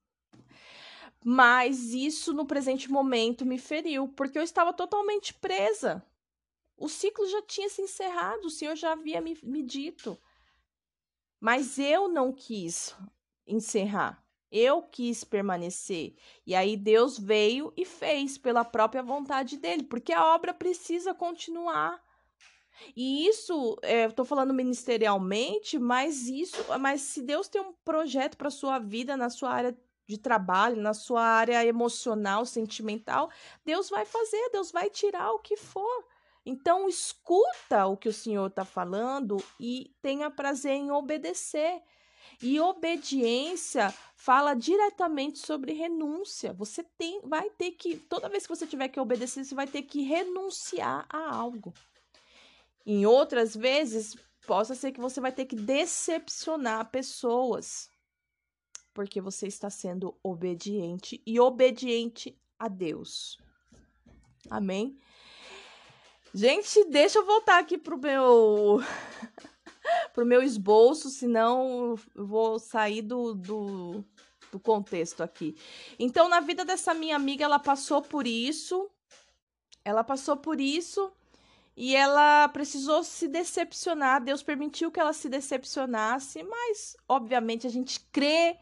Mas 1.24 1.94
isso 1.94 2.32
no 2.34 2.46
presente 2.46 2.92
momento 2.92 3.46
me 3.46 3.58
feriu, 3.58 4.08
porque 4.08 4.38
eu 4.38 4.44
estava 4.44 4.72
totalmente 4.72 5.34
presa. 5.34 6.06
O 6.78 6.88
ciclo 6.88 7.28
já 7.28 7.42
tinha 7.42 7.70
se 7.70 7.82
encerrado, 7.82 8.46
o 8.46 8.50
Senhor 8.50 8.76
já 8.76 8.92
havia 8.92 9.22
me, 9.22 9.36
me 9.42 9.64
dito. 9.64 10.18
Mas 11.40 11.80
eu 11.80 12.08
não 12.08 12.32
quis 12.32 12.96
encerrar. 13.48 14.25
Eu 14.52 14.82
quis 14.82 15.24
permanecer. 15.24 16.16
E 16.46 16.56
aí 16.56 16.78
Deus 16.78 17.18
veio 17.18 17.74
e 17.76 17.86
fez 17.86 18.38
pela 18.38 18.64
própria 18.64 19.04
vontade 19.04 19.58
dele, 19.58 19.84
porque 19.84 20.14
a 20.14 20.34
obra 20.34 20.54
precisa 20.54 21.14
continuar. 21.14 22.04
E 22.96 23.28
isso, 23.28 23.78
é, 23.82 24.10
tô 24.10 24.26
falando 24.26 24.54
ministerialmente, 24.54 25.80
mas 25.80 26.28
isso, 26.28 26.58
mas 26.80 27.02
se 27.02 27.22
Deus 27.22 27.48
tem 27.48 27.62
um 27.62 27.74
projeto 27.74 28.38
para 28.38 28.50
sua 28.50 28.80
vida, 28.80 29.16
na 29.16 29.30
sua 29.30 29.52
área 29.52 29.78
de 30.08 30.18
trabalho, 30.18 30.82
na 30.82 30.94
sua 30.94 31.24
área 31.24 31.66
emocional, 31.66 32.46
sentimental, 32.46 33.30
Deus 33.64 33.90
vai 33.90 34.06
fazer, 34.06 34.50
Deus 34.52 34.72
vai 34.72 34.90
tirar 34.90 35.32
o 35.32 35.40
que 35.40 35.58
for. 35.58 36.06
Então, 36.46 36.88
escuta 36.88 37.88
o 37.88 37.98
que 37.98 38.08
o 38.08 38.14
Senhor 38.14 38.48
está 38.48 38.64
falando 38.64 39.38
e 39.60 39.92
tenha 40.02 40.30
prazer 40.30 40.74
em 40.74 40.92
obedecer. 40.92 41.82
E 42.42 42.60
obediência 42.60 43.94
fala 44.16 44.54
diretamente 44.54 45.40
sobre 45.40 45.74
renúncia. 45.74 46.54
Você 46.54 46.84
tem, 46.98 47.22
vai 47.24 47.50
ter 47.50 47.72
que, 47.72 47.98
toda 47.98 48.30
vez 48.30 48.44
que 48.44 48.56
você 48.56 48.66
tiver 48.68 48.88
que 48.90 49.00
obedecer, 49.00 49.44
você 49.44 49.56
vai 49.56 49.68
ter 49.68 49.84
que 49.84 50.02
renunciar 50.02 51.06
a 51.10 51.36
algo. 51.36 51.74
Em 52.86 53.06
outras 53.06 53.56
vezes, 53.56 54.16
possa 54.46 54.76
ser 54.76 54.92
que 54.92 55.02
você 55.02 55.20
vai 55.20 55.32
ter 55.32 55.46
que 55.46 55.56
decepcionar 55.56 56.92
pessoas, 56.92 57.90
porque 58.94 59.20
você 59.20 59.48
está 59.48 59.70
sendo 59.70 60.18
obediente 60.24 61.22
e 61.26 61.40
obediente 61.40 62.38
a 62.58 62.68
Deus. 62.68 63.38
Amém? 64.50 64.98
Gente, 66.34 66.84
deixa 66.86 67.20
eu 67.20 67.26
voltar 67.26 67.60
aqui 67.60 67.78
pro 67.78 67.98
meu 67.98 68.80
pro 70.16 70.26
meu 70.26 70.42
esboço, 70.42 71.10
senão 71.10 71.98
eu 72.16 72.26
vou 72.26 72.58
sair 72.58 73.02
do, 73.02 73.36
do, 73.36 74.04
do 74.50 74.58
contexto 74.58 75.22
aqui. 75.22 75.58
Então, 76.00 76.30
na 76.30 76.40
vida 76.40 76.64
dessa 76.64 76.94
minha 76.94 77.18
amiga, 77.18 77.44
ela 77.44 77.60
passou 77.60 78.02
por 78.02 78.26
isso. 78.26 78.90
Ela 79.84 80.06
passou 80.06 80.38
por 80.38 80.62
isso 80.62 81.12
e 81.76 81.94
ela 81.96 82.48
precisou 82.48 83.04
se 83.04 83.28
decepcionar. 83.28 84.24
Deus 84.24 84.42
permitiu 84.42 84.90
que 84.90 85.02
ela 85.02 85.12
se 85.12 85.28
decepcionasse, 85.28 86.42
mas 86.44 86.96
obviamente 87.10 87.68
a 87.68 87.70
gente 87.70 88.00
crê 88.12 88.58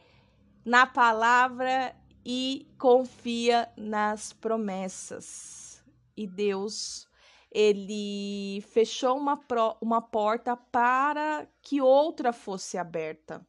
na 0.66 0.88
palavra 0.88 1.96
e 2.26 2.68
confia 2.80 3.70
nas 3.78 4.34
promessas. 4.34 5.84
E 6.18 6.26
Deus 6.26 7.08
ele 7.54 8.62
fechou 8.62 9.16
uma, 9.16 9.38
pro, 9.38 9.78
uma 9.80 10.02
porta 10.02 10.58
para 10.58 11.48
que 11.62 11.80
outra 11.80 12.34
fosse 12.34 12.78
aberta, 12.78 13.46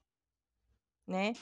né? 1.06 1.32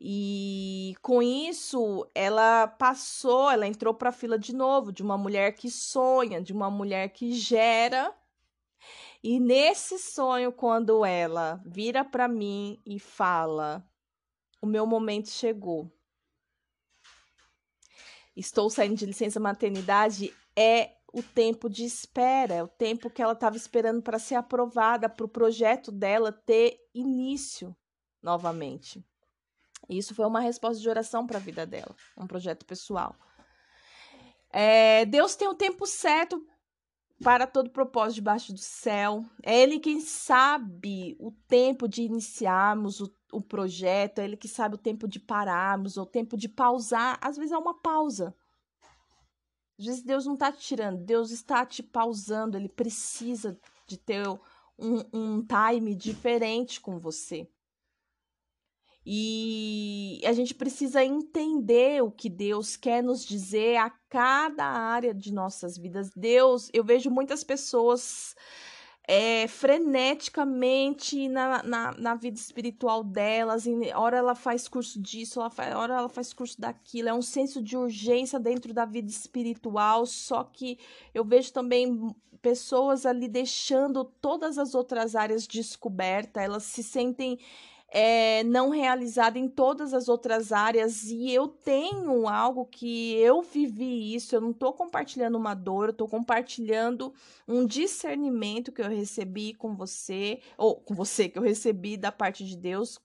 E 0.00 0.94
com 1.02 1.20
isso, 1.20 2.08
ela 2.14 2.68
passou, 2.68 3.50
ela 3.50 3.66
entrou 3.66 3.92
para 3.92 4.10
a 4.10 4.12
fila 4.12 4.38
de 4.38 4.54
novo, 4.54 4.92
de 4.92 5.02
uma 5.02 5.18
mulher 5.18 5.56
que 5.56 5.68
sonha, 5.68 6.40
de 6.40 6.52
uma 6.52 6.70
mulher 6.70 7.08
que 7.08 7.32
gera. 7.32 8.14
E 9.20 9.40
nesse 9.40 9.98
sonho, 9.98 10.52
quando 10.52 11.04
ela 11.04 11.60
vira 11.66 12.04
para 12.04 12.28
mim 12.28 12.80
e 12.86 13.00
fala: 13.00 13.84
O 14.62 14.66
meu 14.66 14.86
momento 14.86 15.30
chegou. 15.30 15.92
Estou 18.36 18.70
saindo 18.70 18.94
de 18.94 19.04
licença 19.04 19.40
maternidade, 19.40 20.32
é 20.54 20.97
o 21.12 21.22
tempo 21.22 21.68
de 21.68 21.84
espera, 21.84 22.54
é 22.54 22.62
o 22.62 22.68
tempo 22.68 23.10
que 23.10 23.22
ela 23.22 23.32
estava 23.32 23.56
esperando 23.56 24.02
para 24.02 24.18
ser 24.18 24.34
aprovada, 24.34 25.08
para 25.08 25.24
o 25.24 25.28
projeto 25.28 25.90
dela 25.90 26.32
ter 26.32 26.78
início 26.94 27.74
novamente. 28.22 29.04
Isso 29.88 30.14
foi 30.14 30.26
uma 30.26 30.40
resposta 30.40 30.80
de 30.80 30.88
oração 30.88 31.26
para 31.26 31.38
a 31.38 31.40
vida 31.40 31.64
dela, 31.64 31.94
um 32.16 32.26
projeto 32.26 32.66
pessoal. 32.66 33.16
É, 34.50 35.04
Deus 35.06 35.34
tem 35.34 35.48
o 35.48 35.54
tempo 35.54 35.86
certo 35.86 36.44
para 37.22 37.46
todo 37.46 37.70
propósito 37.70 38.16
debaixo 38.16 38.52
do 38.52 38.58
céu. 38.58 39.24
É 39.42 39.62
Ele 39.62 39.78
quem 39.78 40.00
sabe 40.00 41.16
o 41.18 41.32
tempo 41.46 41.88
de 41.88 42.02
iniciarmos 42.02 43.00
o, 43.00 43.12
o 43.32 43.40
projeto, 43.40 44.18
é 44.18 44.24
Ele 44.24 44.36
que 44.36 44.48
sabe 44.48 44.74
o 44.74 44.78
tempo 44.78 45.08
de 45.08 45.18
pararmos, 45.18 45.96
o 45.96 46.06
tempo 46.06 46.36
de 46.36 46.48
pausar. 46.48 47.18
Às 47.20 47.36
vezes 47.36 47.52
é 47.52 47.58
uma 47.58 47.74
pausa. 47.74 48.34
Às 49.78 49.86
vezes 49.86 50.02
Deus 50.02 50.26
não 50.26 50.34
está 50.34 50.50
te 50.50 50.58
tirando, 50.60 51.04
Deus 51.04 51.30
está 51.30 51.64
te 51.64 51.82
pausando, 51.82 52.56
Ele 52.56 52.68
precisa 52.68 53.58
de 53.86 53.96
ter 53.96 54.28
um, 54.78 55.02
um 55.12 55.46
time 55.46 55.94
diferente 55.94 56.80
com 56.80 56.98
você. 56.98 57.48
E 59.10 60.20
a 60.26 60.32
gente 60.34 60.54
precisa 60.54 61.02
entender 61.02 62.02
o 62.02 62.10
que 62.10 62.28
Deus 62.28 62.76
quer 62.76 63.02
nos 63.02 63.24
dizer 63.24 63.76
a 63.76 63.88
cada 63.88 64.64
área 64.64 65.14
de 65.14 65.32
nossas 65.32 65.78
vidas. 65.78 66.10
Deus, 66.14 66.68
eu 66.74 66.84
vejo 66.84 67.10
muitas 67.10 67.42
pessoas 67.42 68.36
é, 69.10 69.48
freneticamente 69.48 71.28
na, 71.28 71.62
na, 71.62 71.92
na, 71.92 72.14
vida 72.14 72.36
espiritual 72.36 73.02
delas. 73.02 73.66
Em, 73.66 73.90
hora 73.94 74.18
ela 74.18 74.34
faz 74.34 74.68
curso 74.68 75.00
disso, 75.00 75.40
ela 75.40 75.48
faz, 75.48 75.74
hora 75.74 75.94
ela 75.94 76.10
faz 76.10 76.34
curso 76.34 76.60
daquilo. 76.60 77.08
É 77.08 77.14
um 77.14 77.22
senso 77.22 77.62
de 77.62 77.74
urgência 77.74 78.38
dentro 78.38 78.74
da 78.74 78.84
vida 78.84 79.08
espiritual. 79.08 80.04
Só 80.04 80.44
que 80.44 80.78
eu 81.14 81.24
vejo 81.24 81.50
também 81.54 82.14
pessoas 82.42 83.06
ali 83.06 83.28
deixando 83.28 84.04
todas 84.04 84.58
as 84.58 84.74
outras 84.74 85.16
áreas 85.16 85.46
descobertas. 85.46 86.44
Elas 86.44 86.64
se 86.64 86.82
sentem 86.82 87.38
é, 87.90 88.44
não 88.44 88.68
realizada 88.68 89.38
em 89.38 89.48
todas 89.48 89.94
as 89.94 90.08
outras 90.08 90.52
áreas 90.52 91.04
e 91.04 91.32
eu 91.32 91.48
tenho 91.48 92.28
algo 92.28 92.66
que 92.66 93.14
eu 93.14 93.40
vivi 93.42 94.14
isso, 94.14 94.34
eu 94.34 94.40
não 94.40 94.50
estou 94.50 94.72
compartilhando 94.74 95.38
uma 95.38 95.54
dor, 95.54 95.88
eu 95.88 95.92
estou 95.92 96.08
compartilhando 96.08 97.14
um 97.46 97.64
discernimento 97.64 98.72
que 98.72 98.82
eu 98.82 98.90
recebi 98.90 99.54
com 99.54 99.74
você, 99.74 100.40
ou 100.58 100.76
com 100.76 100.94
você, 100.94 101.28
que 101.28 101.38
eu 101.38 101.42
recebi 101.42 101.96
da 101.96 102.12
parte 102.12 102.44
de 102.44 102.56
Deus, 102.56 103.00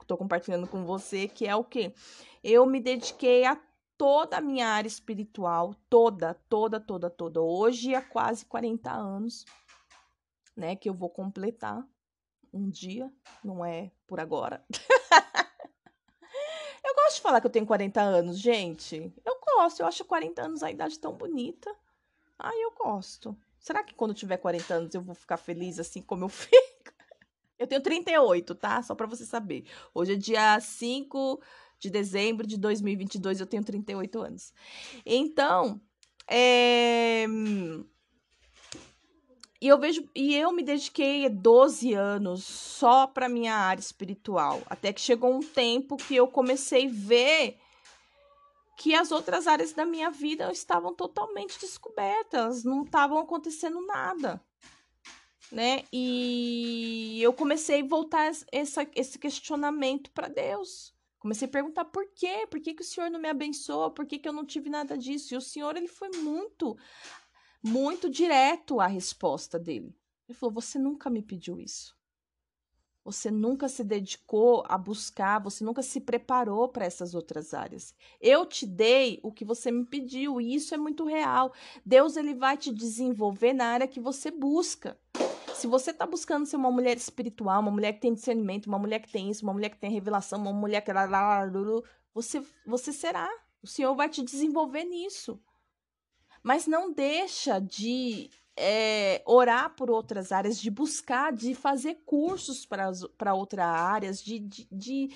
estou 0.00 0.18
compartilhando 0.18 0.68
com 0.68 0.84
você, 0.84 1.26
que 1.26 1.46
é 1.46 1.56
o 1.56 1.64
que? 1.64 1.94
Eu 2.44 2.66
me 2.66 2.78
dediquei 2.78 3.44
a 3.44 3.58
toda 3.96 4.36
a 4.36 4.40
minha 4.42 4.68
área 4.68 4.86
espiritual, 4.86 5.74
toda, 5.88 6.34
toda, 6.48 6.78
toda, 6.78 7.08
toda. 7.08 7.40
Hoje 7.40 7.94
há 7.94 8.02
quase 8.02 8.44
40 8.44 8.92
anos, 8.92 9.46
né, 10.54 10.76
que 10.76 10.88
eu 10.88 10.94
vou 10.94 11.08
completar 11.08 11.82
um 12.56 12.68
dia, 12.68 13.12
não 13.44 13.64
é 13.64 13.90
por 14.06 14.18
agora. 14.18 14.64
eu 16.84 16.94
gosto 16.94 17.16
de 17.16 17.20
falar 17.20 17.40
que 17.40 17.46
eu 17.46 17.50
tenho 17.50 17.66
40 17.66 18.00
anos, 18.00 18.38
gente. 18.38 19.12
Eu 19.24 19.38
gosto, 19.40 19.80
eu 19.80 19.86
acho 19.86 20.04
40 20.04 20.42
anos 20.42 20.62
a 20.62 20.70
idade 20.70 20.98
tão 20.98 21.12
bonita. 21.12 21.74
Ai, 22.38 22.56
eu 22.62 22.72
gosto. 22.72 23.36
Será 23.58 23.82
que 23.82 23.94
quando 23.94 24.10
eu 24.10 24.16
tiver 24.16 24.36
40 24.36 24.74
anos 24.74 24.94
eu 24.94 25.02
vou 25.02 25.14
ficar 25.14 25.36
feliz 25.36 25.78
assim 25.78 26.02
como 26.02 26.24
eu 26.24 26.28
fico? 26.30 26.64
Eu 27.58 27.66
tenho 27.66 27.80
38, 27.80 28.54
tá? 28.54 28.82
Só 28.82 28.94
para 28.94 29.06
você 29.06 29.24
saber. 29.24 29.64
Hoje 29.94 30.12
é 30.12 30.16
dia 30.16 30.60
5 30.60 31.40
de 31.78 31.90
dezembro 31.90 32.46
de 32.46 32.56
2022, 32.56 33.40
eu 33.40 33.46
tenho 33.46 33.64
38 33.64 34.20
anos. 34.20 34.52
Então, 35.04 35.80
é 36.28 37.26
e 39.60 39.68
eu 39.68 39.78
vejo 39.78 40.08
e 40.14 40.34
eu 40.34 40.52
me 40.52 40.62
dediquei 40.62 41.28
12 41.28 41.94
anos 41.94 42.44
só 42.44 43.06
para 43.06 43.28
minha 43.28 43.54
área 43.54 43.80
espiritual, 43.80 44.62
até 44.68 44.92
que 44.92 45.00
chegou 45.00 45.34
um 45.34 45.40
tempo 45.40 45.96
que 45.96 46.14
eu 46.14 46.28
comecei 46.28 46.86
a 46.86 46.90
ver 46.90 47.58
que 48.76 48.94
as 48.94 49.10
outras 49.10 49.46
áreas 49.46 49.72
da 49.72 49.86
minha 49.86 50.10
vida 50.10 50.52
estavam 50.52 50.94
totalmente 50.94 51.58
descobertas, 51.58 52.62
não 52.62 52.82
estavam 52.84 53.18
acontecendo 53.18 53.80
nada, 53.86 54.40
né? 55.50 55.84
E 55.90 57.18
eu 57.22 57.32
comecei 57.32 57.80
a 57.80 57.86
voltar 57.86 58.30
essa, 58.52 58.86
esse 58.94 59.18
questionamento 59.18 60.10
para 60.10 60.28
Deus. 60.28 60.94
Comecei 61.18 61.48
a 61.48 61.50
perguntar 61.50 61.86
por 61.86 62.06
quê? 62.14 62.46
Por 62.50 62.60
que, 62.60 62.74
que 62.74 62.82
o 62.82 62.84
Senhor 62.84 63.10
não 63.10 63.18
me 63.18 63.28
abençoa? 63.28 63.90
Por 63.90 64.04
que, 64.04 64.18
que 64.18 64.28
eu 64.28 64.32
não 64.32 64.44
tive 64.44 64.68
nada 64.68 64.96
disso? 64.96 65.32
E 65.32 65.36
o 65.36 65.40
Senhor, 65.40 65.74
ele 65.74 65.88
foi 65.88 66.10
muito 66.18 66.76
muito 67.66 68.08
direto 68.08 68.80
a 68.80 68.86
resposta 68.86 69.58
dele. 69.58 69.94
Ele 70.28 70.38
falou: 70.38 70.54
Você 70.54 70.78
nunca 70.78 71.10
me 71.10 71.22
pediu 71.22 71.60
isso. 71.60 71.96
Você 73.04 73.30
nunca 73.30 73.68
se 73.68 73.84
dedicou 73.84 74.64
a 74.68 74.76
buscar, 74.76 75.38
você 75.38 75.62
nunca 75.62 75.80
se 75.80 76.00
preparou 76.00 76.68
para 76.68 76.84
essas 76.84 77.14
outras 77.14 77.54
áreas. 77.54 77.94
Eu 78.20 78.44
te 78.44 78.66
dei 78.66 79.20
o 79.22 79.30
que 79.30 79.44
você 79.44 79.70
me 79.70 79.84
pediu 79.84 80.40
e 80.40 80.56
isso 80.56 80.74
é 80.74 80.76
muito 80.76 81.04
real. 81.04 81.52
Deus 81.84 82.16
ele 82.16 82.34
vai 82.34 82.56
te 82.56 82.72
desenvolver 82.72 83.52
na 83.52 83.66
área 83.66 83.86
que 83.86 84.00
você 84.00 84.28
busca. 84.28 84.98
Se 85.54 85.68
você 85.68 85.92
está 85.92 86.04
buscando 86.04 86.46
ser 86.46 86.56
uma 86.56 86.70
mulher 86.70 86.96
espiritual, 86.96 87.62
uma 87.62 87.70
mulher 87.70 87.92
que 87.92 88.00
tem 88.00 88.12
discernimento, 88.12 88.66
uma 88.66 88.78
mulher 88.78 88.98
que 88.98 89.10
tem 89.10 89.30
isso, 89.30 89.44
uma 89.44 89.54
mulher 89.54 89.70
que 89.70 89.78
tem 89.78 89.90
revelação, 89.90 90.40
uma 90.40 90.52
mulher 90.52 90.80
que 90.80 90.92
você 92.12 92.42
você 92.66 92.92
será. 92.92 93.30
O 93.62 93.68
Senhor 93.68 93.94
vai 93.94 94.08
te 94.08 94.20
desenvolver 94.22 94.82
nisso. 94.82 95.40
Mas 96.46 96.64
não 96.64 96.92
deixa 96.92 97.58
de 97.58 98.30
é, 98.56 99.20
orar 99.26 99.74
por 99.74 99.90
outras 99.90 100.30
áreas, 100.30 100.60
de 100.60 100.70
buscar, 100.70 101.32
de 101.32 101.56
fazer 101.56 101.96
cursos 102.06 102.64
para 102.64 103.34
outras 103.34 103.66
áreas, 103.66 104.22
de, 104.22 104.38
de, 104.38 104.68
de, 104.70 105.10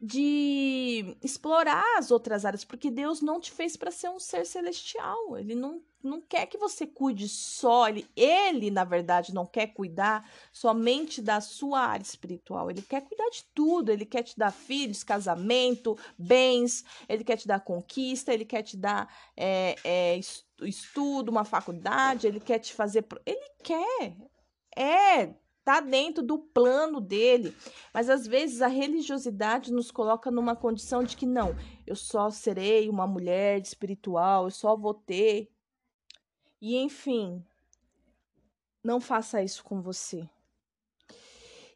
de, 0.00 1.16
explorar 1.22 1.84
as 1.98 2.10
outras 2.10 2.44
áreas, 2.44 2.64
porque 2.64 2.90
Deus 2.90 3.22
não 3.22 3.38
te 3.38 3.52
fez 3.52 3.76
para 3.76 3.92
ser 3.92 4.08
um 4.08 4.18
ser 4.18 4.44
celestial. 4.44 5.38
Ele 5.38 5.54
não, 5.54 5.80
não 6.02 6.20
quer 6.20 6.46
que 6.46 6.58
você 6.58 6.84
cuide 6.84 7.28
só, 7.28 7.88
ele, 7.88 8.04
ele, 8.16 8.68
na 8.68 8.82
verdade, 8.82 9.32
não 9.32 9.46
quer 9.46 9.68
cuidar 9.68 10.28
somente 10.52 11.22
da 11.22 11.40
sua 11.40 11.78
área 11.78 12.02
espiritual. 12.02 12.68
Ele 12.68 12.82
quer 12.82 13.02
cuidar 13.02 13.30
de 13.30 13.44
tudo. 13.54 13.92
Ele 13.92 14.04
quer 14.04 14.24
te 14.24 14.36
dar 14.36 14.50
filhos, 14.50 15.04
casamento, 15.04 15.96
bens, 16.18 16.84
ele 17.08 17.22
quer 17.22 17.36
te 17.36 17.46
dar 17.46 17.60
conquista, 17.60 18.34
ele 18.34 18.44
quer 18.44 18.64
te 18.64 18.76
dar 18.76 19.08
é, 19.36 19.76
é, 19.84 20.16
estudo, 20.16 20.45
uma 21.28 21.44
faculdade, 21.44 22.26
ele 22.26 22.40
quer 22.40 22.58
te 22.58 22.72
fazer. 22.72 23.06
Ele 23.24 23.50
quer. 23.62 24.16
É, 24.76 25.34
tá 25.64 25.80
dentro 25.80 26.22
do 26.22 26.38
plano 26.38 27.00
dele. 27.00 27.54
Mas 27.92 28.08
às 28.08 28.26
vezes 28.26 28.62
a 28.62 28.68
religiosidade 28.68 29.72
nos 29.72 29.90
coloca 29.90 30.30
numa 30.30 30.54
condição 30.54 31.02
de 31.02 31.16
que 31.16 31.26
não, 31.26 31.56
eu 31.84 31.96
só 31.96 32.30
serei 32.30 32.88
uma 32.88 33.06
mulher 33.06 33.60
espiritual, 33.60 34.44
eu 34.44 34.50
só 34.50 34.76
vou 34.76 34.94
ter. 34.94 35.50
E 36.60 36.76
enfim, 36.76 37.44
não 38.82 39.00
faça 39.00 39.42
isso 39.42 39.64
com 39.64 39.82
você. 39.82 40.28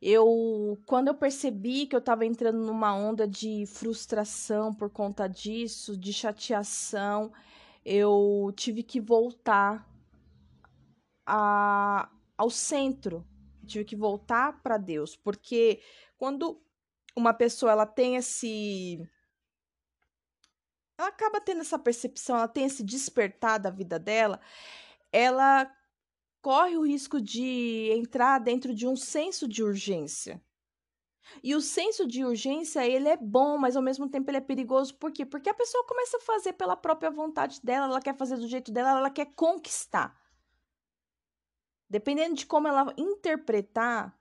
Eu, 0.01 0.79
quando 0.87 1.09
eu 1.09 1.15
percebi 1.15 1.85
que 1.85 1.95
eu 1.95 1.99
estava 1.99 2.25
entrando 2.25 2.59
numa 2.59 2.95
onda 2.95 3.27
de 3.27 3.67
frustração 3.67 4.73
por 4.73 4.89
conta 4.89 5.29
disso, 5.29 5.95
de 5.97 6.13
chateação, 6.13 7.31
eu 7.93 8.53
tive 8.55 8.85
que 8.85 9.01
voltar 9.01 9.85
a, 11.27 12.09
ao 12.39 12.49
centro, 12.49 13.27
tive 13.67 13.85
que 13.85 13.97
voltar 13.97 14.63
para 14.63 14.79
Deus, 14.79 15.17
porque 15.17 15.83
quando 16.17 16.63
uma 17.17 17.35
pessoa 17.35 17.73
ela 17.73 17.87
tem 17.87 18.15
esse 18.15 19.01
ela 20.97 21.09
acaba 21.09 21.41
tendo 21.41 21.63
essa 21.63 21.81
percepção, 21.81 22.37
ela 22.37 22.47
tem 22.47 22.65
esse 22.65 22.85
despertar 22.85 23.59
da 23.59 23.71
vida 23.71 23.99
dela, 23.99 24.41
ela 25.11 25.69
corre 26.41 26.77
o 26.77 26.87
risco 26.87 27.21
de 27.21 27.91
entrar 27.91 28.39
dentro 28.39 28.73
de 28.73 28.87
um 28.87 28.95
senso 28.95 29.49
de 29.49 29.65
urgência. 29.65 30.41
E 31.43 31.55
o 31.55 31.61
senso 31.61 32.07
de 32.07 32.25
urgência, 32.25 32.87
ele 32.87 33.09
é 33.09 33.17
bom, 33.17 33.57
mas 33.59 33.77
ao 33.77 33.83
mesmo 33.83 34.09
tempo 34.09 34.31
ele 34.31 34.39
é 34.39 34.41
perigoso. 34.41 34.95
Por 34.95 35.13
quê? 35.13 35.25
Porque 35.25 35.49
a 35.49 35.55
pessoa 35.55 35.85
começa 35.87 36.17
a 36.17 36.21
fazer 36.21 36.53
pela 36.55 36.77
própria 36.77 37.11
vontade 37.11 37.61
dela, 37.63 37.87
ela 37.87 38.01
quer 38.01 38.17
fazer 38.17 38.37
do 38.37 38.49
jeito 38.49 38.73
dela, 38.73 38.99
ela 38.99 39.11
quer 39.11 39.27
conquistar. 39.35 40.19
Dependendo 41.89 42.37
de 42.37 42.47
como 42.47 42.69
ela 42.69 42.95
interpretar 42.97 44.17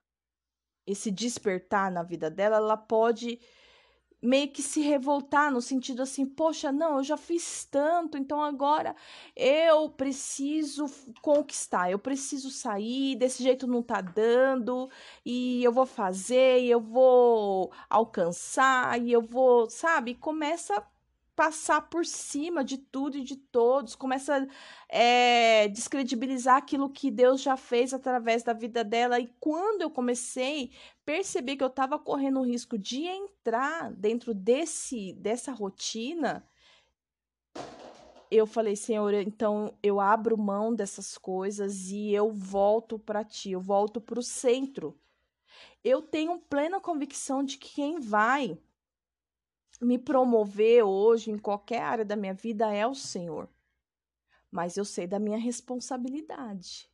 esse 0.85 1.11
despertar 1.11 1.91
na 1.91 2.01
vida 2.01 2.29
dela, 2.31 2.57
ela 2.57 2.77
pode 2.77 3.39
meio 4.21 4.49
que 4.49 4.61
se 4.61 4.81
revoltar 4.81 5.51
no 5.51 5.61
sentido 5.61 6.01
assim, 6.01 6.25
poxa, 6.25 6.71
não, 6.71 6.97
eu 6.97 7.03
já 7.03 7.17
fiz 7.17 7.65
tanto, 7.65 8.17
então 8.17 8.41
agora 8.41 8.95
eu 9.35 9.89
preciso 9.89 10.85
conquistar, 11.21 11.89
eu 11.91 11.99
preciso 11.99 12.49
sair, 12.49 13.15
desse 13.15 13.41
jeito 13.43 13.67
não 13.67 13.81
tá 13.81 14.01
dando, 14.01 14.89
e 15.25 15.63
eu 15.63 15.71
vou 15.71 15.85
fazer, 15.85 16.59
e 16.61 16.69
eu 16.69 16.81
vou 16.81 17.71
alcançar, 17.89 19.01
e 19.01 19.11
eu 19.11 19.21
vou, 19.21 19.69
sabe? 19.69 20.15
Começa 20.15 20.83
passar 21.39 21.83
por 21.83 22.05
cima 22.05 22.65
de 22.65 22.77
tudo 22.77 23.17
e 23.17 23.23
de 23.23 23.37
todos, 23.37 23.95
começa 23.95 24.45
a 24.45 24.47
é, 24.89 25.69
descredibilizar 25.69 26.57
aquilo 26.57 26.89
que 26.89 27.09
Deus 27.09 27.41
já 27.41 27.55
fez 27.55 27.93
através 27.93 28.43
da 28.43 28.51
vida 28.51 28.83
dela. 28.83 29.17
E 29.21 29.33
quando 29.39 29.81
eu 29.81 29.89
comecei 29.89 30.71
a 31.09 31.15
perceber 31.15 31.55
que 31.55 31.63
eu 31.63 31.67
estava 31.67 31.97
correndo 31.97 32.39
o 32.39 32.45
risco 32.45 32.77
de 32.77 33.03
entrar 33.03 33.91
dentro 33.91 34.31
desse 34.31 35.13
dessa 35.13 35.51
rotina, 35.51 36.47
eu 38.29 38.45
falei, 38.45 38.75
Senhor, 38.75 39.11
então 39.15 39.73
eu 39.81 39.99
abro 39.99 40.37
mão 40.37 40.73
dessas 40.73 41.17
coisas 41.17 41.89
e 41.89 42.11
eu 42.11 42.31
volto 42.31 42.99
para 42.99 43.23
ti, 43.23 43.51
eu 43.51 43.59
volto 43.59 43.99
para 43.99 44.19
o 44.19 44.23
centro. 44.23 44.95
Eu 45.83 46.01
tenho 46.01 46.39
plena 46.39 46.79
convicção 46.79 47.43
de 47.43 47.57
que 47.57 47.73
quem 47.73 47.99
vai 47.99 48.55
me 49.81 49.97
promover 49.97 50.83
hoje 50.83 51.31
em 51.31 51.39
qualquer 51.39 51.81
área 51.81 52.05
da 52.05 52.15
minha 52.15 52.35
vida 52.35 52.71
é 52.71 52.85
o 52.85 52.93
Senhor. 52.93 53.49
Mas 54.51 54.77
eu 54.77 54.85
sei 54.85 55.07
da 55.07 55.17
minha 55.17 55.39
responsabilidade. 55.39 56.87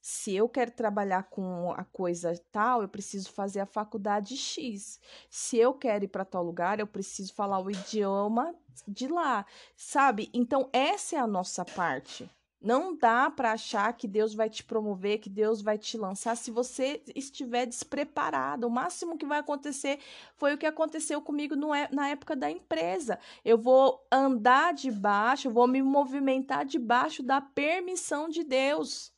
Se 0.00 0.34
eu 0.34 0.48
quero 0.48 0.70
trabalhar 0.70 1.24
com 1.24 1.72
a 1.72 1.84
coisa 1.84 2.32
tal, 2.50 2.82
eu 2.82 2.88
preciso 2.88 3.30
fazer 3.32 3.60
a 3.60 3.66
faculdade 3.66 4.36
X. 4.36 4.98
Se 5.28 5.58
eu 5.58 5.74
quero 5.74 6.04
ir 6.04 6.08
para 6.08 6.24
tal 6.24 6.42
lugar, 6.42 6.80
eu 6.80 6.86
preciso 6.86 7.34
falar 7.34 7.60
o 7.60 7.70
idioma 7.70 8.54
de 8.88 9.08
lá, 9.08 9.44
sabe? 9.76 10.30
Então, 10.32 10.70
essa 10.72 11.16
é 11.16 11.18
a 11.18 11.26
nossa 11.26 11.64
parte. 11.64 12.30
Não 12.62 12.94
dá 12.94 13.30
para 13.30 13.52
achar 13.52 13.90
que 13.94 14.06
Deus 14.06 14.34
vai 14.34 14.50
te 14.50 14.62
promover, 14.62 15.18
que 15.18 15.30
Deus 15.30 15.62
vai 15.62 15.78
te 15.78 15.96
lançar 15.96 16.36
se 16.36 16.50
você 16.50 17.02
estiver 17.14 17.64
despreparado. 17.64 18.66
O 18.66 18.70
máximo 18.70 19.16
que 19.16 19.24
vai 19.24 19.38
acontecer 19.38 19.98
foi 20.36 20.52
o 20.52 20.58
que 20.58 20.66
aconteceu 20.66 21.22
comigo 21.22 21.56
no, 21.56 21.70
na 21.90 22.08
época 22.08 22.36
da 22.36 22.50
empresa. 22.50 23.18
Eu 23.42 23.56
vou 23.56 24.06
andar 24.12 24.74
debaixo, 24.74 25.50
vou 25.50 25.66
me 25.66 25.82
movimentar 25.82 26.66
debaixo 26.66 27.22
da 27.22 27.40
permissão 27.40 28.28
de 28.28 28.44
Deus. 28.44 29.10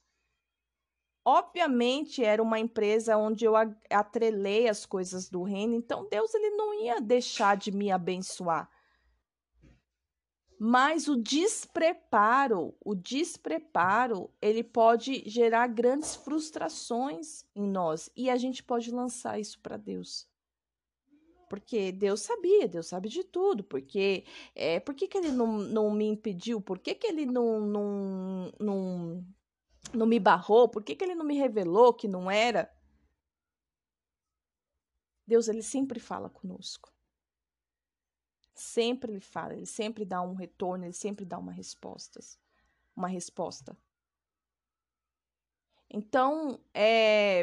Obviamente 1.24 2.24
era 2.24 2.42
uma 2.42 2.58
empresa 2.58 3.16
onde 3.16 3.44
eu 3.44 3.54
atrelei 3.90 4.68
as 4.68 4.84
coisas 4.84 5.28
do 5.28 5.42
reino, 5.42 5.74
então 5.74 6.08
Deus 6.10 6.34
ele 6.34 6.50
não 6.50 6.82
ia 6.82 7.00
deixar 7.00 7.56
de 7.56 7.70
me 7.70 7.90
abençoar. 7.92 8.68
Mas 10.58 11.08
o 11.08 11.16
despreparo, 11.16 12.72
o 12.84 12.94
despreparo, 12.94 14.30
ele 14.40 14.62
pode 14.62 15.28
gerar 15.28 15.66
grandes 15.66 16.14
frustrações 16.14 17.44
em 17.54 17.68
nós 17.68 18.08
e 18.16 18.30
a 18.30 18.36
gente 18.36 18.62
pode 18.62 18.92
lançar 18.92 19.40
isso 19.40 19.58
para 19.60 19.76
Deus. 19.76 20.28
Porque 21.52 21.92
Deus 21.92 22.22
sabia, 22.22 22.66
Deus 22.66 22.86
sabe 22.86 23.08
de 23.08 23.24
tudo. 23.24 23.62
Porque 23.62 24.24
é, 24.54 24.80
por 24.80 24.94
que, 24.94 25.06
que 25.06 25.18
ele 25.18 25.32
não, 25.32 25.58
não 25.58 25.90
me 25.90 26.06
impediu? 26.06 26.60
Por 26.60 26.78
que, 26.78 26.94
que 26.94 27.06
ele 27.06 27.26
não, 27.26 27.60
não, 27.60 28.52
não, 28.58 29.26
não 29.93 30.07
me 30.07 30.18
barrou? 30.18 30.68
Por 30.68 30.83
que, 30.83 30.95
que 30.95 31.05
ele 31.05 31.14
não 31.14 31.24
me 31.24 31.37
revelou 31.37 31.93
que 31.93 32.09
não 32.09 32.30
era? 32.30 32.72
Deus, 35.26 35.49
ele 35.49 35.62
sempre 35.62 36.01
fala 36.01 36.28
conosco. 36.28 36.93
Sempre 38.55 39.12
ele 39.12 39.20
fala, 39.20 39.55
ele 39.55 39.66
sempre 39.66 40.05
dá 40.05 40.20
um 40.22 40.35
retorno, 40.35 40.85
ele 40.85 40.93
sempre 40.93 41.24
dá 41.24 41.39
uma 41.39 41.53
resposta. 41.53 42.20
Uma 42.95 43.09
resposta. 43.09 43.76
Então, 45.89 46.59
é, 46.72 47.43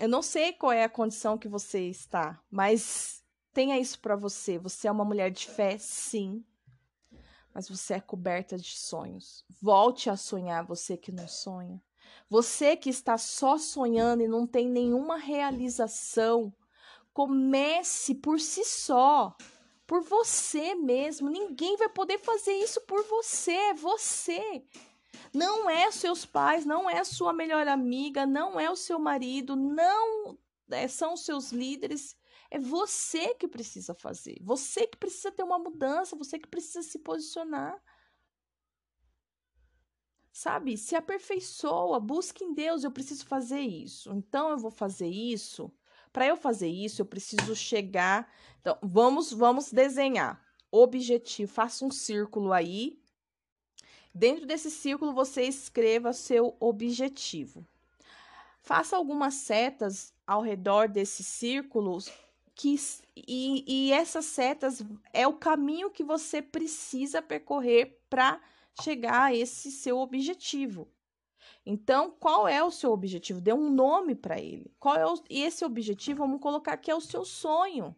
eu 0.00 0.08
não 0.08 0.22
sei 0.22 0.52
qual 0.52 0.72
é 0.72 0.84
a 0.84 0.88
condição 0.88 1.38
que 1.38 1.48
você 1.48 1.88
está, 1.88 2.42
mas 2.50 3.24
tenha 3.52 3.78
isso 3.78 4.00
para 4.00 4.16
você. 4.16 4.58
Você 4.58 4.88
é 4.88 4.92
uma 4.92 5.04
mulher 5.04 5.30
de 5.30 5.46
fé, 5.46 5.76
sim, 5.78 6.44
mas 7.54 7.68
você 7.68 7.94
é 7.94 8.00
coberta 8.00 8.56
de 8.56 8.76
sonhos. 8.76 9.44
Volte 9.60 10.08
a 10.08 10.16
sonhar, 10.16 10.64
você 10.64 10.96
que 10.96 11.12
não 11.12 11.28
sonha. 11.28 11.80
Você 12.28 12.76
que 12.76 12.90
está 12.90 13.18
só 13.18 13.58
sonhando 13.58 14.22
e 14.22 14.28
não 14.28 14.46
tem 14.46 14.68
nenhuma 14.68 15.16
realização, 15.16 16.52
comece 17.12 18.14
por 18.14 18.40
si 18.40 18.64
só 18.64 19.36
por 19.86 20.02
você 20.02 20.74
mesmo. 20.74 21.28
Ninguém 21.28 21.76
vai 21.76 21.88
poder 21.88 22.18
fazer 22.18 22.54
isso 22.54 22.80
por 22.82 23.04
você, 23.04 23.52
é 23.52 23.74
você. 23.74 24.64
Não 25.34 25.68
é 25.68 25.90
seus 25.90 26.24
pais, 26.24 26.64
não 26.64 26.88
é 26.88 27.04
sua 27.04 27.32
melhor 27.32 27.68
amiga, 27.68 28.24
não 28.24 28.58
é 28.58 28.70
o 28.70 28.76
seu 28.76 28.98
marido, 28.98 29.54
não 29.54 30.38
é, 30.70 30.88
são 30.88 31.16
seus 31.16 31.52
líderes. 31.52 32.16
É 32.54 32.58
você 32.58 33.34
que 33.34 33.48
precisa 33.48 33.94
fazer. 33.94 34.36
Você 34.42 34.86
que 34.86 34.98
precisa 34.98 35.32
ter 35.32 35.42
uma 35.42 35.58
mudança, 35.58 36.14
você 36.14 36.38
que 36.38 36.46
precisa 36.46 36.82
se 36.82 36.98
posicionar. 36.98 37.82
sabe? 40.30 40.76
Se 40.76 40.94
aperfeiçoa, 40.94 41.98
busque 41.98 42.44
em 42.44 42.52
Deus, 42.52 42.84
eu 42.84 42.90
preciso 42.90 43.24
fazer 43.24 43.60
isso. 43.60 44.10
Então 44.12 44.50
eu 44.50 44.58
vou 44.58 44.70
fazer 44.70 45.08
isso. 45.08 45.72
Para 46.12 46.26
eu 46.26 46.36
fazer 46.36 46.68
isso, 46.68 47.00
eu 47.00 47.06
preciso 47.06 47.56
chegar. 47.56 48.30
Então, 48.60 48.76
vamos 48.82 49.32
vamos 49.32 49.72
desenhar. 49.72 50.38
Objetivo, 50.70 51.50
faça 51.50 51.86
um 51.86 51.90
círculo 51.90 52.52
aí. 52.52 53.00
Dentro 54.14 54.44
desse 54.44 54.70
círculo 54.70 55.14
você 55.14 55.42
escreva 55.44 56.12
seu 56.12 56.54
objetivo. 56.60 57.66
Faça 58.60 58.94
algumas 58.94 59.34
setas 59.34 60.12
ao 60.26 60.42
redor 60.42 60.86
desses 60.86 61.26
círculos 61.26 62.10
que 62.54 62.76
e, 63.16 63.64
e 63.66 63.92
essas 63.92 64.24
setas 64.26 64.82
é 65.12 65.26
o 65.26 65.34
caminho 65.34 65.90
que 65.90 66.04
você 66.04 66.40
precisa 66.42 67.22
percorrer 67.22 68.00
para 68.08 68.40
chegar 68.80 69.24
a 69.24 69.34
esse 69.34 69.70
seu 69.70 69.98
objetivo. 69.98 70.88
Então, 71.64 72.10
qual 72.18 72.48
é 72.48 72.62
o 72.62 72.70
seu 72.70 72.90
objetivo? 72.90 73.40
Dê 73.40 73.52
um 73.52 73.70
nome 73.70 74.14
para 74.14 74.40
ele. 74.40 74.74
Qual 74.80 74.96
é 74.96 75.06
o, 75.06 75.14
e 75.30 75.42
esse 75.42 75.64
objetivo, 75.64 76.20
vamos 76.20 76.40
colocar 76.40 76.76
que 76.76 76.90
é 76.90 76.94
o 76.94 77.00
seu 77.00 77.24
sonho. 77.24 77.94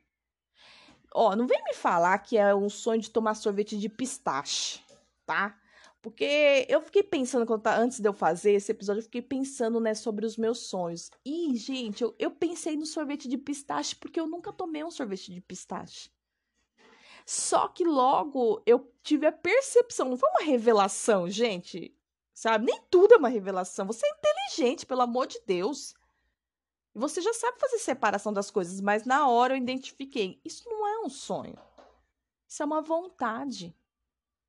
Ó, 1.14 1.34
não 1.34 1.46
vem 1.46 1.62
me 1.64 1.74
falar 1.74 2.18
que 2.18 2.36
é 2.36 2.54
um 2.54 2.68
sonho 2.68 3.00
de 3.00 3.10
tomar 3.10 3.34
sorvete 3.34 3.78
de 3.78 3.88
pistache, 3.88 4.80
tá? 5.24 5.58
Porque 6.04 6.66
eu 6.68 6.82
fiquei 6.82 7.02
pensando, 7.02 7.58
tá, 7.58 7.78
antes 7.78 7.98
de 7.98 8.06
eu 8.06 8.12
fazer 8.12 8.52
esse 8.52 8.70
episódio, 8.70 9.00
eu 9.00 9.04
fiquei 9.04 9.22
pensando, 9.22 9.80
né, 9.80 9.94
sobre 9.94 10.26
os 10.26 10.36
meus 10.36 10.58
sonhos. 10.66 11.10
E, 11.24 11.56
gente, 11.56 12.04
eu, 12.04 12.14
eu 12.18 12.30
pensei 12.30 12.76
no 12.76 12.84
sorvete 12.84 13.26
de 13.26 13.38
pistache 13.38 13.96
porque 13.96 14.20
eu 14.20 14.26
nunca 14.26 14.52
tomei 14.52 14.84
um 14.84 14.90
sorvete 14.90 15.32
de 15.32 15.40
pistache. 15.40 16.10
Só 17.24 17.68
que 17.68 17.84
logo 17.84 18.62
eu 18.66 18.92
tive 19.02 19.26
a 19.26 19.32
percepção, 19.32 20.10
não 20.10 20.18
foi 20.18 20.28
uma 20.28 20.44
revelação, 20.44 21.26
gente. 21.30 21.96
Sabe? 22.34 22.66
Nem 22.66 22.82
tudo 22.90 23.14
é 23.14 23.16
uma 23.16 23.30
revelação. 23.30 23.86
Você 23.86 24.06
é 24.06 24.10
inteligente, 24.10 24.84
pelo 24.84 25.00
amor 25.00 25.26
de 25.26 25.40
Deus. 25.46 25.94
Você 26.94 27.22
já 27.22 27.32
sabe 27.32 27.58
fazer 27.58 27.78
separação 27.78 28.30
das 28.30 28.50
coisas, 28.50 28.78
mas 28.78 29.06
na 29.06 29.26
hora 29.26 29.54
eu 29.54 29.56
identifiquei. 29.56 30.38
Isso 30.44 30.68
não 30.68 30.86
é 30.86 30.98
um 30.98 31.08
sonho. 31.08 31.58
Isso 32.46 32.62
é 32.62 32.66
uma 32.66 32.82
vontade. 32.82 33.74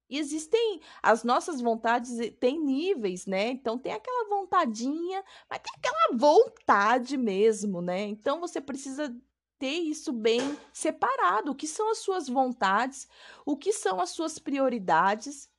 E 0.10 0.20
existem 0.20 0.82
as 1.02 1.24
nossas 1.24 1.60
vontades, 1.60 2.18
tem 2.40 2.60
níveis, 2.60 3.26
né? 3.26 3.50
Então 3.50 3.78
tem 3.78 3.92
aquela 3.94 4.30
vontadinha, 4.30 5.24
mas 5.50 5.60
tem 5.60 5.74
aquela 5.78 6.18
vontade 6.18 7.18
mesmo, 7.18 7.82
né? 7.82 8.02
Então 8.02 8.40
você 8.40 8.62
precisa 8.62 9.16
ter 9.58 9.80
isso 9.80 10.14
bem 10.14 10.40
separado. 10.72 11.52
O 11.52 11.56
que 11.56 11.68
são 11.68 11.90
as 11.90 12.00
suas 12.00 12.28
vontades, 12.28 13.08
o 13.46 13.58
que 13.58 13.74
são 13.74 14.00
as 14.00 14.12
suas 14.12 14.38
prioridades, 14.38 15.50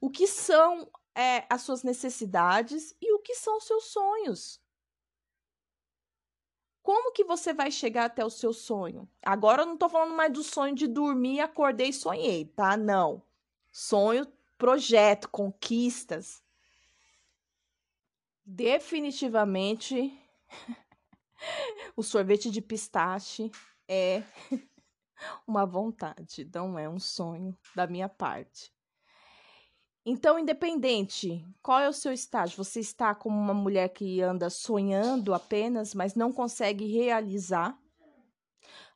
o 0.00 0.08
que 0.08 0.26
são 0.26 0.88
é, 1.14 1.44
as 1.50 1.62
suas 1.62 1.82
necessidades 1.82 2.94
e 3.00 3.12
o 3.12 3.18
que 3.18 3.34
são 3.34 3.56
os 3.56 3.64
seus 3.64 3.86
sonhos. 3.86 4.60
Como 6.82 7.12
que 7.12 7.24
você 7.24 7.52
vai 7.52 7.70
chegar 7.70 8.06
até 8.06 8.24
o 8.24 8.30
seu 8.30 8.52
sonho? 8.52 9.06
Agora 9.22 9.62
eu 9.62 9.66
não 9.66 9.76
tô 9.76 9.88
falando 9.88 10.14
mais 10.14 10.32
do 10.32 10.42
sonho 10.42 10.74
de 10.74 10.86
dormir, 10.86 11.40
acordei 11.40 11.88
e 11.88 11.92
sonhei, 11.92 12.46
tá? 12.46 12.76
Não. 12.76 13.22
Sonho, 13.70 14.26
projeto, 14.56 15.28
conquistas. 15.28 16.42
Definitivamente 18.44 20.18
o 21.96 22.02
sorvete 22.02 22.50
de 22.50 22.60
pistache 22.60 23.50
é 23.86 24.22
uma 25.46 25.66
vontade, 25.66 26.48
não 26.52 26.78
é 26.78 26.88
um 26.88 26.98
sonho 26.98 27.56
da 27.74 27.86
minha 27.86 28.08
parte. 28.08 28.72
Então, 30.10 30.38
independente, 30.38 31.44
qual 31.62 31.80
é 31.80 31.88
o 31.88 31.92
seu 31.92 32.12
estágio? 32.12 32.56
Você 32.64 32.80
está 32.80 33.14
como 33.14 33.38
uma 33.38 33.52
mulher 33.52 33.90
que 33.90 34.22
anda 34.22 34.48
sonhando 34.48 35.34
apenas, 35.34 35.94
mas 35.94 36.14
não 36.14 36.32
consegue 36.32 36.86
realizar? 36.86 37.78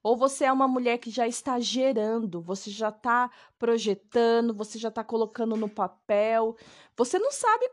Ou 0.03 0.17
você 0.17 0.45
é 0.45 0.53
uma 0.53 0.69
mulher 0.69 0.99
que 0.99 1.11
já 1.11 1.27
está 1.27 1.59
gerando, 1.61 2.41
você 2.41 2.71
já 2.71 2.89
está 2.89 3.31
projetando, 3.59 4.55
você 4.55 4.79
já 4.79 4.89
está 4.89 5.05
colocando 5.05 5.57
no 5.57 5.69
papel, 5.69 6.57
você 6.97 7.19
não 7.19 7.31
sabe 7.31 7.69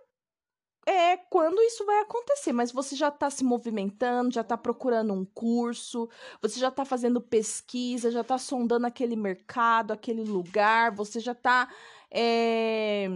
é 0.86 1.18
quando 1.18 1.62
isso 1.62 1.86
vai 1.86 2.00
acontecer, 2.00 2.52
mas 2.52 2.72
você 2.72 2.96
já 2.96 3.10
está 3.10 3.30
se 3.30 3.44
movimentando, 3.44 4.34
já 4.34 4.42
está 4.42 4.58
procurando 4.58 5.14
um 5.14 5.24
curso, 5.24 6.10
você 6.42 6.60
já 6.60 6.70
está 6.70 6.84
fazendo 6.84 7.22
pesquisa, 7.22 8.10
já 8.10 8.22
está 8.22 8.40
sondando 8.40 8.88
aquele 8.88 9.16
mercado, 9.16 9.92
aquele 9.92 10.24
lugar, 10.24 10.92
você 10.92 11.20
já 11.20 11.34
está 11.34 11.72
é, 12.10 13.08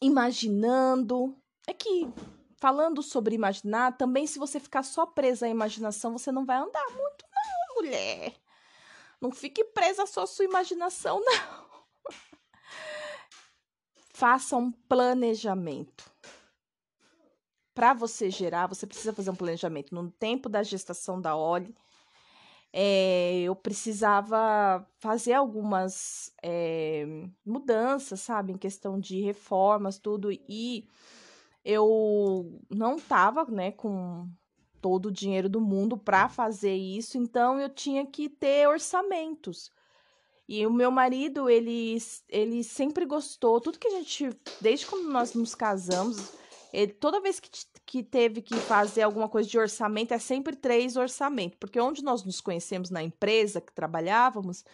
imaginando. 0.00 1.36
É 1.66 1.72
que 1.72 2.08
falando 2.56 3.02
sobre 3.02 3.36
imaginar, 3.36 3.96
também 3.96 4.26
se 4.26 4.38
você 4.38 4.58
ficar 4.58 4.82
só 4.82 5.06
presa 5.06 5.46
à 5.46 5.48
imaginação, 5.48 6.18
você 6.18 6.32
não 6.32 6.44
vai 6.44 6.56
andar 6.56 6.86
muito, 6.90 7.24
mulher. 7.78 8.34
Não 9.20 9.30
fique 9.30 9.64
presa 9.64 10.06
só 10.06 10.22
à 10.22 10.26
sua 10.26 10.44
imaginação, 10.44 11.20
não. 11.24 11.68
Faça 14.12 14.56
um 14.56 14.72
planejamento 14.72 16.10
para 17.72 17.94
você 17.94 18.28
gerar, 18.28 18.66
você 18.66 18.84
precisa 18.86 19.12
fazer 19.12 19.30
um 19.30 19.36
planejamento. 19.36 19.94
No 19.94 20.10
tempo 20.10 20.48
da 20.48 20.64
gestação 20.64 21.20
da 21.20 21.36
Oli, 21.36 21.72
é, 22.72 23.42
eu 23.42 23.54
precisava 23.54 24.84
fazer 24.98 25.34
algumas 25.34 26.32
é, 26.42 27.06
mudanças, 27.46 28.20
sabe, 28.20 28.52
em 28.52 28.58
questão 28.58 28.98
de 28.98 29.20
reformas, 29.20 29.98
tudo, 29.98 30.32
e 30.32 30.88
eu 31.64 32.60
não 32.68 32.98
tava, 32.98 33.44
né, 33.44 33.70
com 33.70 34.28
todo 34.80 35.06
o 35.06 35.12
dinheiro 35.12 35.48
do 35.48 35.60
mundo 35.60 35.96
para 35.96 36.28
fazer 36.28 36.74
isso, 36.74 37.18
então 37.18 37.60
eu 37.60 37.68
tinha 37.68 38.06
que 38.06 38.28
ter 38.28 38.68
orçamentos. 38.68 39.70
E 40.48 40.66
o 40.66 40.72
meu 40.72 40.90
marido, 40.90 41.50
ele, 41.50 41.98
ele 42.28 42.64
sempre 42.64 43.04
gostou, 43.04 43.60
tudo 43.60 43.78
que 43.78 43.88
a 43.88 43.90
gente, 43.90 44.30
desde 44.60 44.86
quando 44.86 45.10
nós 45.10 45.34
nos 45.34 45.54
casamos, 45.54 46.32
ele, 46.72 46.92
toda 46.92 47.20
vez 47.20 47.38
que, 47.38 47.50
que 47.84 48.02
teve 48.02 48.40
que 48.40 48.54
fazer 48.56 49.02
alguma 49.02 49.28
coisa 49.28 49.48
de 49.48 49.58
orçamento, 49.58 50.12
é 50.12 50.18
sempre 50.18 50.56
três 50.56 50.96
orçamentos. 50.96 51.58
Porque 51.58 51.78
onde 51.78 52.02
nós 52.02 52.24
nos 52.24 52.40
conhecemos 52.40 52.88
na 52.88 53.02
empresa 53.02 53.60
que 53.60 53.72
trabalhávamos, 53.72 54.64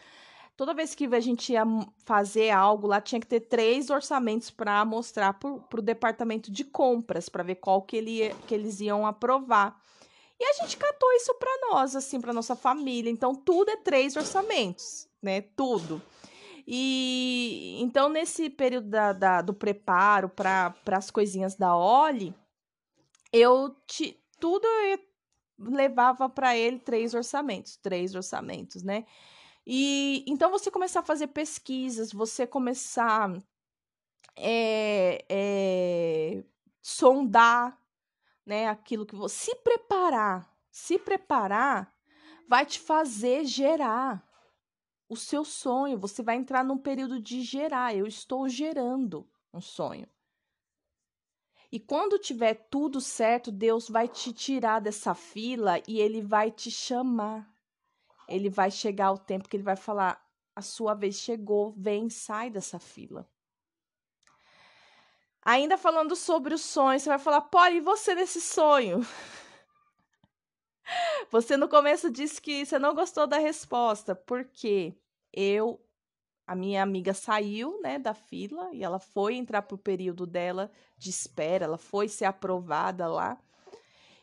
toda 0.57 0.75
vez 0.75 0.95
que 0.95 1.07
a 1.07 1.21
gente 1.21 1.53
ia 1.53 1.65
fazer 2.05 2.51
algo 2.51 2.87
lá, 2.87 3.01
tinha 3.01 3.21
que 3.21 3.27
ter 3.27 3.41
três 3.41 3.91
orçamentos 3.91 4.51
para 4.51 4.85
mostrar 4.85 5.35
para 5.35 5.51
o 5.51 5.83
departamento 5.83 6.51
de 6.51 6.65
compras, 6.65 7.29
para 7.29 7.43
ver 7.43 7.57
qual 7.57 7.83
que, 7.83 7.97
ele, 7.97 8.35
que 8.47 8.55
eles 8.55 8.81
iam 8.81 9.07
aprovar. 9.07 9.81
E 10.39 10.45
a 10.45 10.53
gente 10.55 10.77
catou 10.77 11.13
isso 11.13 11.35
para 11.35 11.69
nós, 11.69 11.95
assim, 11.95 12.21
para 12.21 12.33
nossa 12.33 12.57
família. 12.57 13.11
Então, 13.11 13.35
tudo 13.35 13.71
é 13.71 13.77
três 13.77 14.17
orçamentos, 14.17 15.09
né? 15.23 15.41
Tudo. 15.41 16.03
E 16.67 17.77
então, 17.81 18.09
nesse 18.09 18.49
período 18.49 18.89
da, 18.89 19.13
da 19.13 19.43
do 19.43 19.53
preparo 19.53 20.29
para 20.29 20.75
as 20.93 21.11
coisinhas 21.11 21.55
da 21.55 21.77
Oli, 21.77 22.35
eu 23.33 23.77
te, 23.87 24.19
tudo 24.41 24.67
eu 24.67 24.99
levava 25.59 26.29
para 26.29 26.57
ele 26.57 26.79
três 26.79 27.15
orçamentos, 27.15 27.77
três 27.77 28.15
orçamentos, 28.15 28.83
né? 28.83 29.05
E 29.67 30.25
então 30.27 30.51
você 30.51 30.71
começar 30.71 31.01
a 31.01 31.05
fazer 31.05 31.29
pesquisas, 31.29 32.13
você 32.13 32.47
começar 32.47 33.31
é, 34.37 35.25
é, 35.29 36.45
sondar, 36.83 37.81
né? 38.45 38.69
Aquilo 38.69 39.07
que 39.07 39.17
você 39.17 39.53
se 39.53 39.57
preparar, 39.57 40.55
se 40.71 40.99
preparar, 40.99 41.95
vai 42.49 42.67
te 42.67 42.79
fazer 42.79 43.45
gerar 43.45 44.23
o 45.09 45.17
seu 45.17 45.45
sonho. 45.45 45.99
Você 45.99 46.23
vai 46.23 46.37
entrar 46.37 46.65
num 46.65 46.79
período 46.79 47.21
de 47.21 47.43
gerar. 47.43 47.95
Eu 47.95 48.07
estou 48.07 48.49
gerando 48.49 49.27
um 49.53 49.61
sonho. 49.61 50.09
E 51.71 51.81
quando 51.81 52.19
tiver 52.19 52.55
tudo 52.71 53.01
certo, 53.01 53.51
Deus 53.51 53.89
vai 53.89 54.07
te 54.07 54.33
tirar 54.33 54.81
dessa 54.81 55.15
fila 55.15 55.83
e 55.89 56.01
ele 56.01 56.23
vai 56.23 56.51
te 56.51 56.71
chamar. 56.71 57.53
Ele 58.29 58.49
vai 58.49 58.71
chegar 58.71 59.13
o 59.13 59.19
tempo 59.19 59.49
que 59.49 59.57
ele 59.57 59.63
vai 59.63 59.77
falar: 59.77 60.23
a 60.55 60.63
sua 60.63 60.95
vez 60.95 61.17
chegou, 61.17 61.73
vem, 61.77 62.09
sai 62.09 62.51
dessa 62.51 62.79
fila. 62.79 63.29
Ainda 65.43 65.77
falando 65.77 66.17
sobre 66.17 66.55
o 66.55 66.59
sonho, 66.59 66.99
você 66.99 67.09
vai 67.09 67.19
falar: 67.19 67.43
Pode, 67.43 67.77
e 67.77 67.81
você 67.81 68.15
nesse 68.15 68.41
sonho? 68.41 69.01
Você 71.31 71.57
no 71.57 71.67
começo 71.67 72.11
disse 72.11 72.41
que 72.43 72.65
você 72.65 72.79
não 72.79 72.95
gostou 72.95 73.27
da 73.27 73.39
resposta, 73.39 74.15
porque 74.15 74.95
eu 75.33 75.81
a 76.47 76.55
minha 76.55 76.83
amiga 76.83 77.15
saiu, 77.15 77.81
né, 77.81 77.99
da 77.99 78.13
fila 78.13 78.69
e 78.73 78.85
ela 78.85 78.99
foi 78.99 79.35
entrar 79.35 79.63
pro 79.63 79.79
período 79.79 80.27
dela 80.27 80.71
de 80.99 81.09
espera, 81.09 81.65
ela 81.65 81.79
foi 81.79 82.07
ser 82.07 82.27
aprovada 82.27 83.09
lá. 83.09 83.39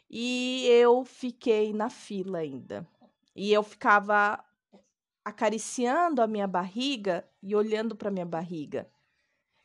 E 0.10 0.68
eu 0.68 1.04
fiquei 1.04 1.74
na 1.74 1.90
fila 1.90 2.40
ainda. 2.40 2.88
E 3.36 3.52
eu 3.52 3.64
ficava 3.64 4.44
acariciando 5.24 6.22
a 6.22 6.28
minha 6.28 6.48
barriga 6.48 7.28
e 7.42 7.56
olhando 7.56 7.96
para 7.96 8.12
minha 8.12 8.26
barriga. 8.26 8.90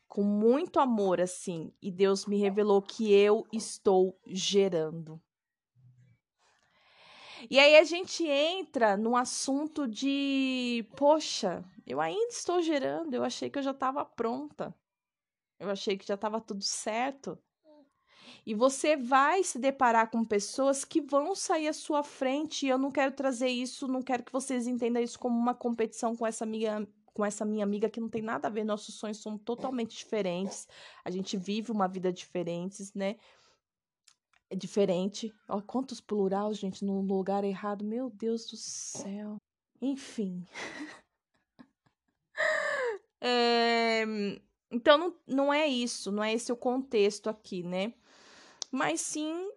com 0.07 0.23
muito 0.23 0.79
amor, 0.79 1.21
assim, 1.21 1.71
e 1.81 1.91
Deus 1.91 2.25
me 2.25 2.37
revelou 2.37 2.81
que 2.81 3.13
eu 3.13 3.45
estou 3.51 4.19
gerando. 4.25 5.21
E 7.49 7.59
aí 7.59 7.77
a 7.77 7.83
gente 7.83 8.25
entra 8.25 8.97
no 8.97 9.15
assunto 9.15 9.87
de, 9.87 10.85
poxa, 10.95 11.63
eu 11.85 12.01
ainda 12.01 12.33
estou 12.33 12.61
gerando, 12.61 13.13
eu 13.13 13.23
achei 13.23 13.49
que 13.49 13.59
eu 13.59 13.63
já 13.63 13.71
estava 13.71 14.03
pronta. 14.03 14.73
Eu 15.59 15.69
achei 15.69 15.97
que 15.97 16.05
já 16.07 16.15
estava 16.15 16.41
tudo 16.41 16.63
certo. 16.63 17.39
E 18.47 18.55
você 18.55 18.95
vai 18.95 19.43
se 19.43 19.59
deparar 19.59 20.09
com 20.09 20.23
pessoas 20.23 20.85
que 20.85 21.01
vão 21.01 21.35
sair 21.35 21.67
à 21.67 21.73
sua 21.73 22.01
frente. 22.01 22.65
E 22.65 22.69
eu 22.69 22.77
não 22.77 22.89
quero 22.89 23.11
trazer 23.11 23.49
isso, 23.49 23.89
não 23.89 24.01
quero 24.01 24.23
que 24.23 24.31
vocês 24.31 24.67
entendam 24.67 25.03
isso 25.03 25.19
como 25.19 25.37
uma 25.37 25.53
competição 25.53 26.15
com 26.15 26.25
essa 26.25 26.45
amiga, 26.45 26.87
com 27.13 27.25
essa 27.25 27.43
minha 27.43 27.65
amiga 27.65 27.89
que 27.89 27.99
não 27.99 28.07
tem 28.07 28.21
nada 28.21 28.47
a 28.47 28.49
ver. 28.49 28.63
Nossos 28.63 28.95
sonhos 28.95 29.17
são 29.17 29.37
totalmente 29.37 29.97
diferentes. 29.97 30.65
A 31.03 31.11
gente 31.11 31.35
vive 31.35 31.73
uma 31.73 31.89
vida 31.89 32.09
diferente, 32.09 32.89
né? 32.95 33.17
É 34.49 34.55
diferente. 34.55 35.29
Ó, 35.49 35.59
quantos 35.59 35.99
plural, 35.99 36.53
gente, 36.53 36.85
no 36.85 37.01
lugar 37.01 37.43
errado. 37.43 37.83
Meu 37.83 38.09
Deus 38.09 38.45
do 38.45 38.55
céu. 38.55 39.35
Enfim. 39.81 40.47
é... 43.19 44.05
Então, 44.71 44.97
não, 44.97 45.15
não 45.27 45.53
é 45.53 45.67
isso, 45.67 46.13
não 46.13 46.23
é 46.23 46.33
esse 46.33 46.49
o 46.49 46.55
contexto 46.55 47.29
aqui, 47.29 47.61
né? 47.61 47.93
Mas 48.71 49.01
sim 49.01 49.49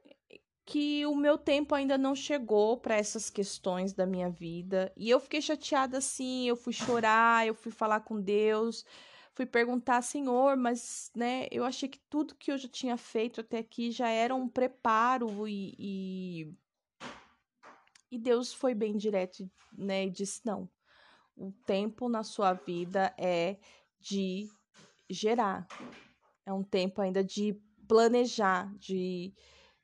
que 0.64 1.04
o 1.04 1.16
meu 1.16 1.36
tempo 1.36 1.74
ainda 1.74 1.98
não 1.98 2.14
chegou 2.14 2.76
para 2.76 2.94
essas 2.94 3.28
questões 3.28 3.92
da 3.92 4.06
minha 4.06 4.30
vida. 4.30 4.92
E 4.96 5.11
eu 5.11 5.18
fiquei 5.18 5.42
chateada 5.42 5.98
assim, 5.98 6.46
eu 6.46 6.54
fui 6.54 6.72
chorar, 6.72 7.44
eu 7.44 7.54
fui 7.54 7.72
falar 7.72 8.00
com 8.00 8.20
Deus, 8.20 8.84
fui 9.32 9.44
perguntar, 9.44 10.00
Senhor, 10.02 10.56
mas, 10.56 11.11
né, 11.12 11.48
eu 11.50 11.64
achei 11.64 11.88
que 11.88 11.98
tudo 12.08 12.36
que 12.36 12.52
eu 12.52 12.56
já 12.56 12.68
tinha 12.68 12.96
feito 12.96 13.40
até 13.40 13.58
aqui 13.58 13.90
já 13.90 14.08
era 14.08 14.32
um 14.32 14.48
preparo 14.48 15.48
e, 15.48 15.74
e, 15.76 16.54
e 18.12 18.16
Deus 18.16 18.52
foi 18.52 18.72
bem 18.72 18.96
direto, 18.96 19.50
né, 19.72 20.06
e 20.06 20.11
disse, 20.11 20.40
não, 20.44 20.70
o 21.36 21.50
tempo 21.66 22.08
na 22.08 22.22
sua 22.22 22.52
vida 22.52 23.12
é 23.18 23.56
de 23.98 24.48
gerar. 25.08 25.66
É 26.46 26.52
um 26.52 26.62
tempo 26.62 27.00
ainda 27.00 27.24
de 27.24 27.61
planejar, 27.91 28.72
de, 28.78 29.34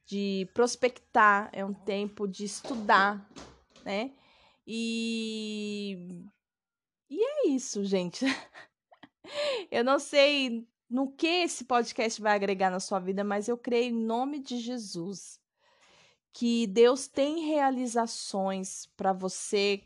de 0.04 0.48
prospectar, 0.54 1.50
é 1.52 1.64
um 1.64 1.74
tempo 1.74 2.28
de 2.28 2.44
estudar, 2.44 3.28
né? 3.84 4.12
E, 4.64 6.24
e 7.10 7.20
é 7.20 7.48
isso, 7.48 7.84
gente. 7.84 8.24
eu 9.72 9.82
não 9.82 9.98
sei 9.98 10.68
no 10.88 11.10
que 11.10 11.26
esse 11.26 11.64
podcast 11.64 12.22
vai 12.22 12.36
agregar 12.36 12.70
na 12.70 12.78
sua 12.78 13.00
vida, 13.00 13.24
mas 13.24 13.48
eu 13.48 13.58
creio 13.58 13.92
em 13.92 14.04
nome 14.04 14.38
de 14.38 14.56
Jesus 14.60 15.40
que 16.32 16.68
Deus 16.68 17.08
tem 17.08 17.40
realizações 17.40 18.86
para 18.96 19.12
você 19.12 19.82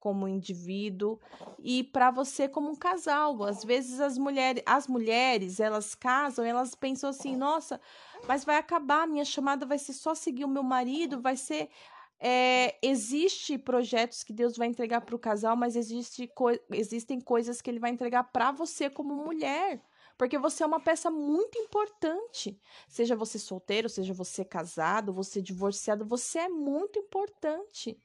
como 0.00 0.28
indivíduo 0.28 1.18
e 1.58 1.84
para 1.84 2.10
você 2.10 2.48
como 2.48 2.70
um 2.70 2.76
casal. 2.76 3.42
Às 3.44 3.64
vezes 3.64 4.00
as 4.00 4.16
mulheres, 4.18 4.62
as 4.66 4.86
mulheres, 4.86 5.60
elas 5.60 5.94
casam, 5.94 6.44
elas 6.44 6.74
pensam 6.74 7.10
assim: 7.10 7.36
"Nossa, 7.36 7.80
mas 8.26 8.44
vai 8.44 8.56
acabar, 8.56 9.06
minha 9.06 9.24
chamada 9.24 9.66
vai 9.66 9.78
ser 9.78 9.92
só 9.92 10.14
seguir 10.14 10.44
o 10.44 10.48
meu 10.48 10.62
marido, 10.62 11.20
vai 11.20 11.36
ser 11.36 11.68
é, 12.20 12.76
existe 12.82 13.56
projetos 13.56 14.24
que 14.24 14.32
Deus 14.32 14.56
vai 14.56 14.66
entregar 14.66 15.00
para 15.02 15.14
o 15.14 15.18
casal, 15.18 15.56
mas 15.56 15.76
existe 15.76 16.26
co 16.26 16.50
existem 16.72 17.20
coisas 17.20 17.62
que 17.62 17.70
Ele 17.70 17.78
vai 17.78 17.90
entregar 17.90 18.24
para 18.24 18.50
você 18.50 18.90
como 18.90 19.14
mulher, 19.14 19.80
porque 20.16 20.36
você 20.36 20.64
é 20.64 20.66
uma 20.66 20.80
peça 20.80 21.10
muito 21.10 21.56
importante. 21.58 22.60
Seja 22.88 23.14
você 23.14 23.38
solteiro, 23.38 23.88
seja 23.88 24.12
você 24.12 24.44
casado, 24.44 25.12
você 25.12 25.40
divorciado, 25.40 26.04
você 26.04 26.40
é 26.40 26.48
muito 26.48 26.98
importante. 26.98 27.96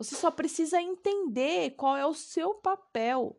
Você 0.00 0.16
só 0.16 0.30
precisa 0.30 0.80
entender 0.80 1.72
qual 1.72 1.94
é 1.94 2.06
o 2.06 2.14
seu 2.14 2.54
papel, 2.54 3.36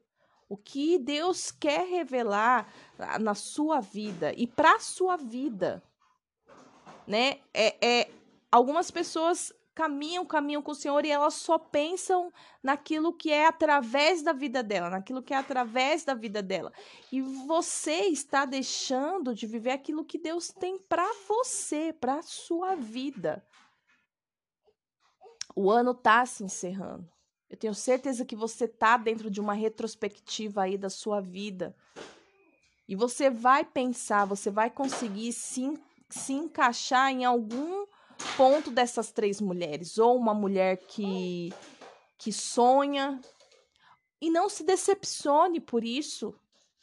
o 0.47 0.55
que 0.55 0.99
Deus 0.99 1.49
quer 1.49 1.87
revelar 1.87 2.71
na 3.19 3.33
sua 3.33 3.79
vida 3.79 4.31
e 4.37 4.45
para 4.45 4.77
sua 4.77 5.17
vida, 5.17 5.81
né? 7.07 7.39
É, 7.51 7.75
é, 7.81 8.11
algumas 8.51 8.91
pessoas 8.91 9.51
caminham, 9.73 10.23
caminham 10.23 10.61
com 10.61 10.69
o 10.69 10.75
Senhor 10.75 11.03
e 11.03 11.09
elas 11.09 11.33
só 11.33 11.57
pensam 11.57 12.31
naquilo 12.61 13.11
que 13.11 13.31
é 13.31 13.47
através 13.47 14.21
da 14.21 14.31
vida 14.31 14.61
dela, 14.61 14.87
naquilo 14.87 15.23
que 15.23 15.33
é 15.33 15.37
através 15.37 16.03
da 16.03 16.13
vida 16.13 16.43
dela. 16.43 16.71
E 17.11 17.23
você 17.23 18.01
está 18.01 18.45
deixando 18.45 19.33
de 19.33 19.47
viver 19.47 19.71
aquilo 19.71 20.05
que 20.05 20.19
Deus 20.19 20.49
tem 20.49 20.77
para 20.77 21.09
você, 21.27 21.91
para 21.91 22.21
sua 22.21 22.75
vida. 22.75 23.43
O 25.55 25.69
ano 25.69 25.93
tá 25.93 26.25
se 26.25 26.43
encerrando. 26.43 27.09
Eu 27.49 27.57
tenho 27.57 27.75
certeza 27.75 28.23
que 28.23 28.35
você 28.35 28.67
tá 28.67 28.95
dentro 28.95 29.29
de 29.29 29.41
uma 29.41 29.53
retrospectiva 29.53 30.63
aí 30.63 30.77
da 30.77 30.89
sua 30.89 31.19
vida. 31.19 31.75
E 32.87 32.95
você 32.95 33.29
vai 33.29 33.65
pensar, 33.65 34.25
você 34.25 34.49
vai 34.49 34.69
conseguir 34.69 35.33
se, 35.33 35.73
se 36.09 36.33
encaixar 36.33 37.11
em 37.11 37.25
algum 37.25 37.85
ponto 38.37 38.71
dessas 38.71 39.11
três 39.11 39.41
mulheres. 39.41 39.97
Ou 39.97 40.15
uma 40.15 40.33
mulher 40.33 40.77
que, 40.77 41.53
que 42.17 42.31
sonha. 42.31 43.19
E 44.21 44.29
não 44.29 44.47
se 44.47 44.63
decepcione 44.63 45.59
por 45.59 45.83
isso. 45.83 46.33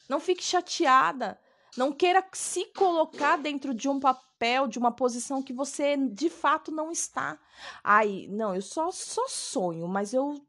Não 0.09 0.21
fique 0.21 0.45
chateada. 0.45 1.41
Não 1.77 1.93
queira 1.93 2.23
se 2.33 2.67
colocar 2.67 3.37
dentro 3.37 3.73
de 3.73 3.89
um 3.89 3.99
papel, 4.01 4.28
de 4.69 4.79
uma 4.79 4.93
posição 4.93 5.43
que 5.43 5.53
você 5.53 5.97
de 5.97 6.31
fato 6.31 6.71
não 6.71 6.91
está. 6.91 7.39
Ai, 7.83 8.27
não, 8.31 8.55
eu 8.55 8.63
só, 8.63 8.91
só 8.91 9.27
sonho, 9.29 9.89
mas 9.89 10.15
eu, 10.15 10.41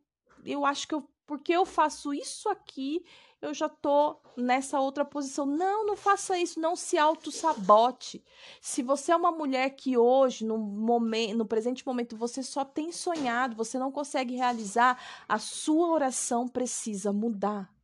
eu 0.45 0.65
acho 0.65 0.87
que 0.87 0.95
eu, 0.95 1.03
porque 1.25 1.53
eu 1.53 1.65
faço 1.65 2.13
isso 2.13 2.49
aqui, 2.49 3.03
eu 3.41 3.53
já 3.53 3.69
tô 3.69 4.17
nessa 4.35 4.79
outra 4.79 5.05
posição. 5.05 5.45
Não, 5.45 5.85
não 5.85 5.95
faça 5.95 6.37
isso, 6.37 6.59
não 6.59 6.75
se 6.75 6.97
auto-sabote. 6.97 8.23
Se 8.61 8.83
você 8.83 9.11
é 9.11 9.15
uma 9.15 9.31
mulher 9.31 9.69
que 9.71 9.97
hoje, 9.97 10.45
no 10.45 10.57
momento, 10.57 11.37
no 11.37 11.45
presente 11.45 11.85
momento, 11.85 12.17
você 12.17 12.43
só 12.43 12.65
tem 12.65 12.91
sonhado, 12.91 13.55
você 13.55 13.79
não 13.79 13.91
consegue 13.91 14.35
realizar, 14.35 15.01
a 15.27 15.39
sua 15.39 15.87
oração 15.87 16.47
precisa 16.47 17.13
mudar. 17.13 17.78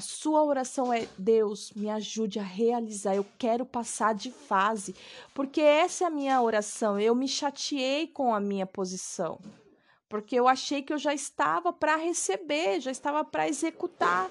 A 0.00 0.02
sua 0.02 0.42
oração 0.42 0.90
é: 0.90 1.06
Deus, 1.18 1.72
me 1.72 1.90
ajude 1.90 2.38
a 2.38 2.42
realizar. 2.42 3.14
Eu 3.14 3.26
quero 3.38 3.66
passar 3.66 4.14
de 4.14 4.30
fase, 4.30 4.96
porque 5.34 5.60
essa 5.60 6.04
é 6.04 6.06
a 6.06 6.10
minha 6.10 6.40
oração. 6.40 6.98
Eu 6.98 7.14
me 7.14 7.28
chateei 7.28 8.06
com 8.06 8.34
a 8.34 8.40
minha 8.40 8.64
posição, 8.64 9.38
porque 10.08 10.34
eu 10.34 10.48
achei 10.48 10.82
que 10.82 10.90
eu 10.90 10.96
já 10.96 11.12
estava 11.12 11.70
para 11.70 11.96
receber, 11.96 12.80
já 12.80 12.90
estava 12.90 13.22
para 13.22 13.46
executar. 13.46 14.30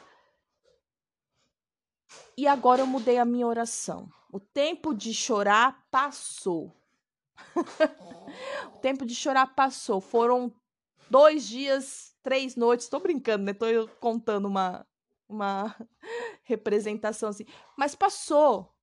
E 2.36 2.48
agora 2.48 2.82
eu 2.82 2.88
mudei 2.88 3.20
a 3.20 3.26
minha 3.26 3.46
oração. 3.46 4.10
O 4.34 4.40
tempo 4.40 4.96
de 4.96 5.14
chorar 5.14 5.86
passou. 5.92 6.74
o 8.74 8.80
tempo 8.80 9.06
de 9.06 9.14
chorar 9.14 9.54
passou. 9.54 10.02
Foram 10.02 10.52
dois 11.12 11.48
dias, 11.48 12.16
três 12.24 12.56
noites. 12.56 12.88
Estou 12.88 13.00
brincando, 13.00 13.44
né? 13.44 13.52
Estou 13.52 13.88
contando 14.00 14.48
uma, 14.48 14.84
uma 15.30 15.76
representação 16.44 17.30
assim. 17.30 17.46
Mas 17.78 17.96
passou. 17.96 18.74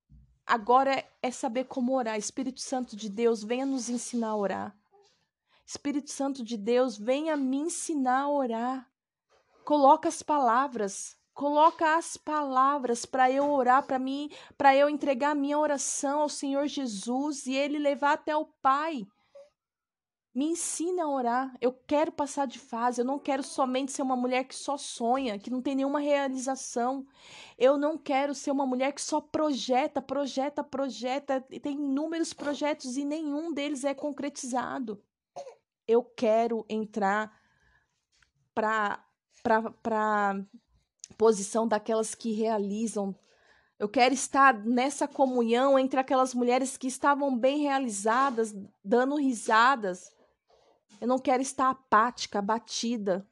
Agora 0.45 0.95
é, 0.95 1.11
é 1.21 1.29
saber 1.29 1.65
como 1.65 1.93
orar. 1.93 2.17
Espírito 2.17 2.61
Santo 2.61 2.95
de 2.95 3.09
Deus, 3.09 3.43
venha 3.43 3.65
nos 3.65 3.89
ensinar 3.89 4.29
a 4.29 4.35
orar. 4.35 4.77
Espírito 5.65 6.09
Santo 6.09 6.41
de 6.41 6.55
Deus, 6.55 6.97
venha 6.97 7.35
me 7.35 7.57
ensinar 7.57 8.21
a 8.21 8.29
orar. 8.29 8.89
Coloca 9.65 10.07
as 10.07 10.23
palavras, 10.23 11.17
coloca 11.33 11.97
as 11.97 12.15
palavras 12.15 13.05
para 13.05 13.29
eu 13.29 13.51
orar 13.51 13.85
para 13.85 13.99
mim, 13.99 14.31
para 14.57 14.73
eu 14.73 14.89
entregar 14.89 15.31
a 15.31 15.35
minha 15.35 15.59
oração 15.59 16.21
ao 16.21 16.29
Senhor 16.29 16.65
Jesus 16.67 17.45
e 17.45 17.53
ele 17.53 17.77
levar 17.77 18.13
até 18.13 18.33
o 18.33 18.45
Pai. 18.61 19.05
Me 20.37 20.45
ensina 20.45 21.03
a 21.03 21.09
orar. 21.09 21.57
Eu 21.59 21.73
quero 21.73 22.11
passar 22.11 22.45
de 22.45 22.59
fase. 22.59 23.01
Eu 23.01 23.05
não 23.05 23.17
quero 23.17 23.41
somente 23.41 23.91
ser 23.91 24.03
uma 24.03 24.15
mulher 24.15 24.43
que 24.43 24.53
só 24.53 24.77
sonha, 24.77 25.39
que 25.39 25.49
não 25.49 25.63
tem 25.63 25.73
nenhuma 25.73 25.99
realização. 25.99 27.07
Eu 27.57 27.75
não 27.75 27.97
quero 27.97 28.35
ser 28.35 28.51
uma 28.51 28.63
mulher 28.63 28.91
que 28.91 29.01
só 29.01 29.19
projeta, 29.19 29.99
projeta, 29.99 30.63
projeta. 30.63 31.41
Tem 31.41 31.73
inúmeros 31.73 32.33
projetos 32.33 32.97
e 32.97 33.03
nenhum 33.03 33.51
deles 33.51 33.83
é 33.83 33.95
concretizado. 33.95 35.03
Eu 35.87 36.03
quero 36.03 36.63
entrar 36.69 37.35
para 38.53 39.03
para 39.81 40.39
posição 41.17 41.67
daquelas 41.67 42.13
que 42.13 42.31
realizam. 42.31 43.15
Eu 43.79 43.89
quero 43.89 44.13
estar 44.13 44.53
nessa 44.53 45.07
comunhão 45.07 45.79
entre 45.79 45.99
aquelas 45.99 46.35
mulheres 46.35 46.77
que 46.77 46.85
estavam 46.85 47.35
bem 47.35 47.57
realizadas, 47.57 48.53
dando 48.83 49.15
risadas, 49.15 50.15
eu 50.99 51.07
não 51.07 51.19
quero 51.19 51.41
estar 51.41 51.69
apática, 51.69 52.39
abatida. 52.39 53.27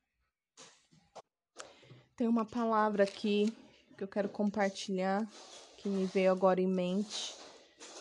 Tem 2.16 2.28
uma 2.28 2.46
palavra 2.46 3.04
aqui 3.04 3.52
que 3.98 4.04
eu 4.04 4.08
quero 4.08 4.30
compartilhar, 4.30 5.28
que 5.78 5.90
me 5.90 6.06
veio 6.06 6.32
agora 6.32 6.62
em 6.62 6.68
mente. 6.68 7.36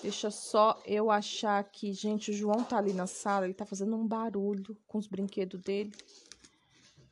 Deixa 0.02 0.30
só 0.30 0.80
eu 0.84 1.10
achar 1.10 1.58
aqui. 1.58 1.92
Gente, 1.92 2.30
o 2.30 2.34
João 2.34 2.62
tá 2.62 2.78
ali 2.78 2.92
na 2.92 3.06
sala, 3.06 3.46
ele 3.46 3.54
tá 3.54 3.64
fazendo 3.64 3.96
um 3.96 4.06
barulho 4.06 4.76
com 4.86 4.98
os 4.98 5.06
brinquedos 5.06 5.60
dele. 5.62 5.92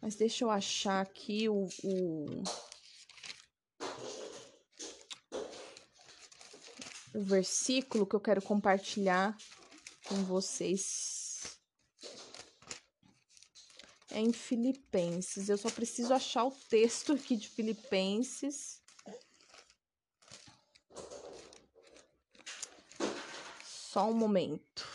Mas 0.00 0.16
deixa 0.16 0.44
eu 0.44 0.50
achar 0.50 1.00
aqui 1.00 1.48
o, 1.48 1.68
o... 1.82 2.42
o 7.14 7.20
versículo 7.20 8.06
que 8.06 8.14
eu 8.14 8.20
quero 8.20 8.42
compartilhar 8.42 9.36
com 10.06 10.16
vocês. 10.24 11.11
É 14.14 14.20
em 14.20 14.30
Filipenses. 14.30 15.48
Eu 15.48 15.56
só 15.56 15.70
preciso 15.70 16.12
achar 16.12 16.44
o 16.44 16.50
texto 16.68 17.14
aqui 17.14 17.34
de 17.34 17.48
Filipenses. 17.48 18.82
Só 23.64 24.10
um 24.10 24.14
momento. 24.14 24.86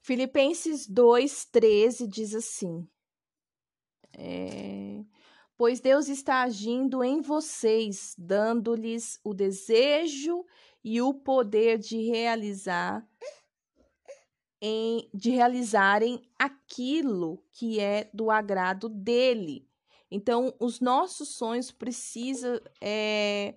Filipenses 0.00 0.88
2,13 0.88 2.06
diz 2.06 2.34
assim: 2.34 2.88
é, 4.16 5.04
pois 5.56 5.78
Deus 5.78 6.08
está 6.08 6.42
agindo 6.42 7.04
em 7.04 7.20
vocês, 7.20 8.14
dando-lhes 8.16 9.20
o 9.22 9.34
desejo 9.34 10.46
e 10.82 11.02
o 11.02 11.12
poder 11.12 11.78
de 11.78 11.98
realizar 12.08 13.06
em, 14.60 15.08
de 15.14 15.30
realizarem 15.30 16.22
aquilo 16.38 17.42
que 17.52 17.78
é 17.80 18.10
do 18.12 18.30
agrado 18.30 18.88
dele. 18.88 19.68
Então, 20.10 20.54
os 20.58 20.80
nossos 20.80 21.28
sonhos 21.28 21.70
precisam 21.70 22.60
é, 22.80 23.54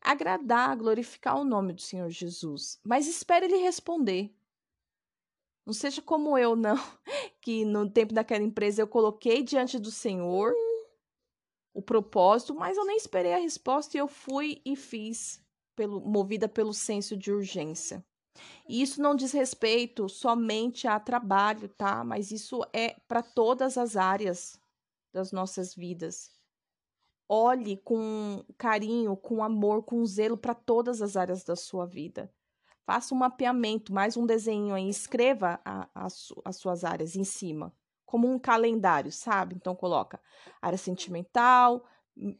agradar, 0.00 0.76
glorificar 0.76 1.38
o 1.38 1.44
nome 1.44 1.72
do 1.72 1.82
Senhor 1.82 2.08
Jesus. 2.08 2.80
Mas 2.84 3.06
espere 3.06 3.46
ele 3.46 3.58
responder. 3.58 4.34
Não 5.64 5.74
seja 5.74 6.00
como 6.00 6.36
eu, 6.38 6.56
não, 6.56 6.76
que 7.40 7.64
no 7.64 7.88
tempo 7.88 8.14
daquela 8.14 8.42
empresa 8.42 8.82
eu 8.82 8.88
coloquei 8.88 9.42
diante 9.42 9.78
do 9.78 9.90
Senhor 9.90 10.52
o 11.72 11.82
propósito, 11.82 12.54
mas 12.54 12.76
eu 12.76 12.84
nem 12.84 12.96
esperei 12.96 13.32
a 13.34 13.38
resposta 13.38 13.96
e 13.96 14.00
eu 14.00 14.08
fui 14.08 14.60
e 14.64 14.74
fiz, 14.74 15.40
pelo, 15.76 16.00
movida 16.00 16.48
pelo 16.48 16.72
senso 16.72 17.16
de 17.16 17.30
urgência. 17.30 18.04
E 18.68 18.82
isso 18.82 19.02
não 19.02 19.14
diz 19.14 19.32
respeito 19.32 20.08
somente 20.08 20.86
a 20.86 20.98
trabalho, 21.00 21.68
tá? 21.68 22.04
Mas 22.04 22.30
isso 22.30 22.64
é 22.72 22.96
para 23.08 23.22
todas 23.22 23.76
as 23.76 23.96
áreas 23.96 24.60
das 25.12 25.32
nossas 25.32 25.74
vidas. 25.74 26.30
Olhe 27.28 27.76
com 27.76 28.44
carinho, 28.58 29.16
com 29.16 29.42
amor, 29.42 29.82
com 29.82 30.04
zelo 30.04 30.36
para 30.36 30.54
todas 30.54 31.00
as 31.02 31.16
áreas 31.16 31.44
da 31.44 31.56
sua 31.56 31.86
vida. 31.86 32.32
Faça 32.84 33.14
um 33.14 33.18
mapeamento, 33.18 33.92
mais 33.92 34.16
um 34.16 34.26
desenho 34.26 34.74
aí, 34.74 34.88
escreva 34.88 35.60
a, 35.64 35.88
a, 35.94 36.06
as 36.44 36.56
suas 36.56 36.82
áreas 36.82 37.14
em 37.14 37.22
cima, 37.22 37.72
como 38.04 38.28
um 38.28 38.38
calendário, 38.38 39.12
sabe? 39.12 39.54
Então 39.54 39.76
coloca 39.76 40.20
área 40.60 40.78
sentimental, 40.78 41.84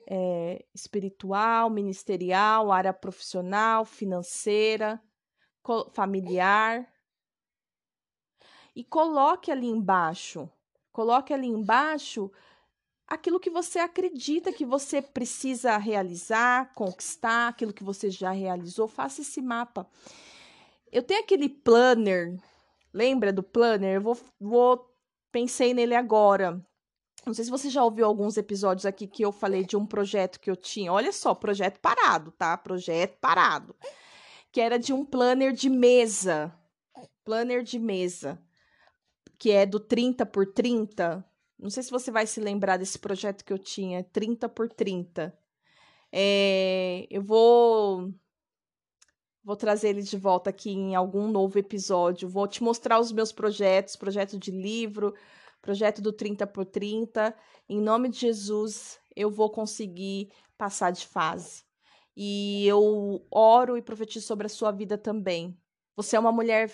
é, 0.08 0.64
espiritual, 0.74 1.70
ministerial, 1.70 2.72
área 2.72 2.92
profissional, 2.92 3.84
financeira, 3.84 5.00
familiar. 5.92 6.86
E 8.74 8.84
coloque 8.84 9.50
ali 9.50 9.66
embaixo, 9.66 10.48
coloque 10.92 11.32
ali 11.32 11.46
embaixo 11.46 12.30
aquilo 13.10 13.40
que 13.40 13.50
você 13.50 13.80
acredita 13.80 14.52
que 14.52 14.64
você 14.64 15.02
precisa 15.02 15.76
realizar, 15.76 16.72
conquistar, 16.74 17.48
aquilo 17.48 17.72
que 17.72 17.82
você 17.82 18.08
já 18.08 18.30
realizou, 18.30 18.86
faça 18.86 19.20
esse 19.20 19.42
mapa. 19.42 19.88
Eu 20.92 21.02
tenho 21.02 21.20
aquele 21.20 21.48
planner. 21.48 22.40
Lembra 22.94 23.32
do 23.32 23.42
planner? 23.42 23.96
Eu 23.96 24.00
vou, 24.00 24.18
vou 24.40 24.94
pensei 25.32 25.74
nele 25.74 25.94
agora. 25.94 26.64
Não 27.26 27.34
sei 27.34 27.44
se 27.44 27.50
você 27.50 27.68
já 27.68 27.84
ouviu 27.84 28.06
alguns 28.06 28.36
episódios 28.36 28.86
aqui 28.86 29.06
que 29.06 29.24
eu 29.24 29.32
falei 29.32 29.64
de 29.64 29.76
um 29.76 29.84
projeto 29.84 30.40
que 30.40 30.50
eu 30.50 30.56
tinha. 30.56 30.92
Olha 30.92 31.12
só, 31.12 31.34
projeto 31.34 31.78
parado, 31.80 32.30
tá? 32.32 32.56
Projeto 32.56 33.18
parado. 33.20 33.74
Que 34.52 34.60
era 34.60 34.78
de 34.78 34.92
um 34.92 35.04
planner 35.04 35.52
de 35.52 35.68
mesa. 35.68 36.54
Planner 37.24 37.62
de 37.62 37.78
mesa. 37.78 38.42
Que 39.38 39.50
é 39.50 39.64
do 39.64 39.78
30 39.80 40.26
por 40.26 40.46
30. 40.46 41.24
Não 41.58 41.70
sei 41.70 41.82
se 41.82 41.90
você 41.90 42.10
vai 42.10 42.26
se 42.26 42.40
lembrar 42.40 42.76
desse 42.76 42.98
projeto 42.98 43.44
que 43.44 43.52
eu 43.52 43.58
tinha, 43.58 44.02
30 44.02 44.48
por 44.48 44.68
30. 44.68 45.36
É, 46.12 47.06
eu 47.10 47.22
vou 47.22 48.12
Vou 49.42 49.56
trazer 49.56 49.88
ele 49.88 50.02
de 50.02 50.18
volta 50.18 50.50
aqui 50.50 50.70
em 50.70 50.94
algum 50.94 51.26
novo 51.26 51.58
episódio. 51.58 52.28
Vou 52.28 52.46
te 52.46 52.62
mostrar 52.62 53.00
os 53.00 53.10
meus 53.10 53.32
projetos, 53.32 53.96
projeto 53.96 54.38
de 54.38 54.50
livro, 54.50 55.14
projeto 55.62 56.02
do 56.02 56.12
30 56.12 56.46
por 56.46 56.66
30. 56.66 57.34
Em 57.68 57.80
nome 57.80 58.10
de 58.10 58.20
Jesus, 58.20 59.00
eu 59.16 59.30
vou 59.30 59.50
conseguir 59.50 60.30
passar 60.58 60.90
de 60.90 61.06
fase. 61.06 61.64
E 62.22 62.66
eu 62.66 63.26
oro 63.30 63.78
e 63.78 63.82
profetizo 63.82 64.26
sobre 64.26 64.44
a 64.44 64.50
sua 64.50 64.70
vida 64.70 64.98
também. 64.98 65.58
Você 65.96 66.16
é 66.16 66.20
uma 66.20 66.30
mulher 66.30 66.70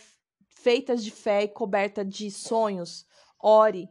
feita 0.49 0.97
de 0.97 1.09
fé 1.09 1.45
e 1.45 1.49
coberta 1.49 2.05
de 2.05 2.33
sonhos. 2.33 3.07
Ore, 3.41 3.89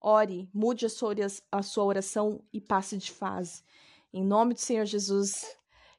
ore, 0.00 0.48
mude 0.54 0.86
a 0.86 0.88
sua, 0.88 1.84
oração 1.84 2.44
e 2.52 2.60
passe 2.60 2.96
de 2.96 3.10
fase. 3.10 3.64
Em 4.12 4.24
nome 4.24 4.54
do 4.54 4.60
Senhor 4.60 4.84
Jesus, 4.84 5.44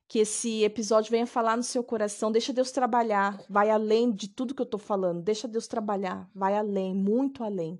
que 0.07 0.19
esse 0.19 0.63
episódio 0.63 1.11
venha 1.11 1.27
falar 1.27 1.57
no 1.57 1.63
seu 1.63 1.83
coração. 1.83 2.31
Deixa 2.31 2.53
Deus 2.53 2.71
trabalhar, 2.71 3.43
vai 3.49 3.69
além 3.69 4.09
de 4.09 4.29
tudo 4.29 4.55
que 4.55 4.61
eu 4.61 4.65
tô 4.65 4.77
falando. 4.77 5.21
Deixa 5.21 5.49
Deus 5.49 5.67
trabalhar, 5.67 6.31
vai 6.33 6.55
além, 6.55 6.95
muito 6.95 7.43
além. 7.43 7.77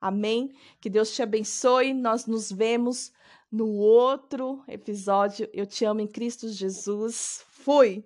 Amém? 0.00 0.54
Que 0.80 0.88
Deus 0.88 1.10
te 1.10 1.20
abençoe. 1.20 1.92
Nós 1.92 2.26
nos 2.26 2.52
vemos 2.52 3.10
no 3.50 3.68
outro 3.68 4.62
episódio. 4.68 5.48
Eu 5.52 5.66
te 5.66 5.84
amo 5.84 6.00
em 6.00 6.06
Cristo 6.06 6.48
Jesus. 6.48 7.44
Fui! 7.48 8.04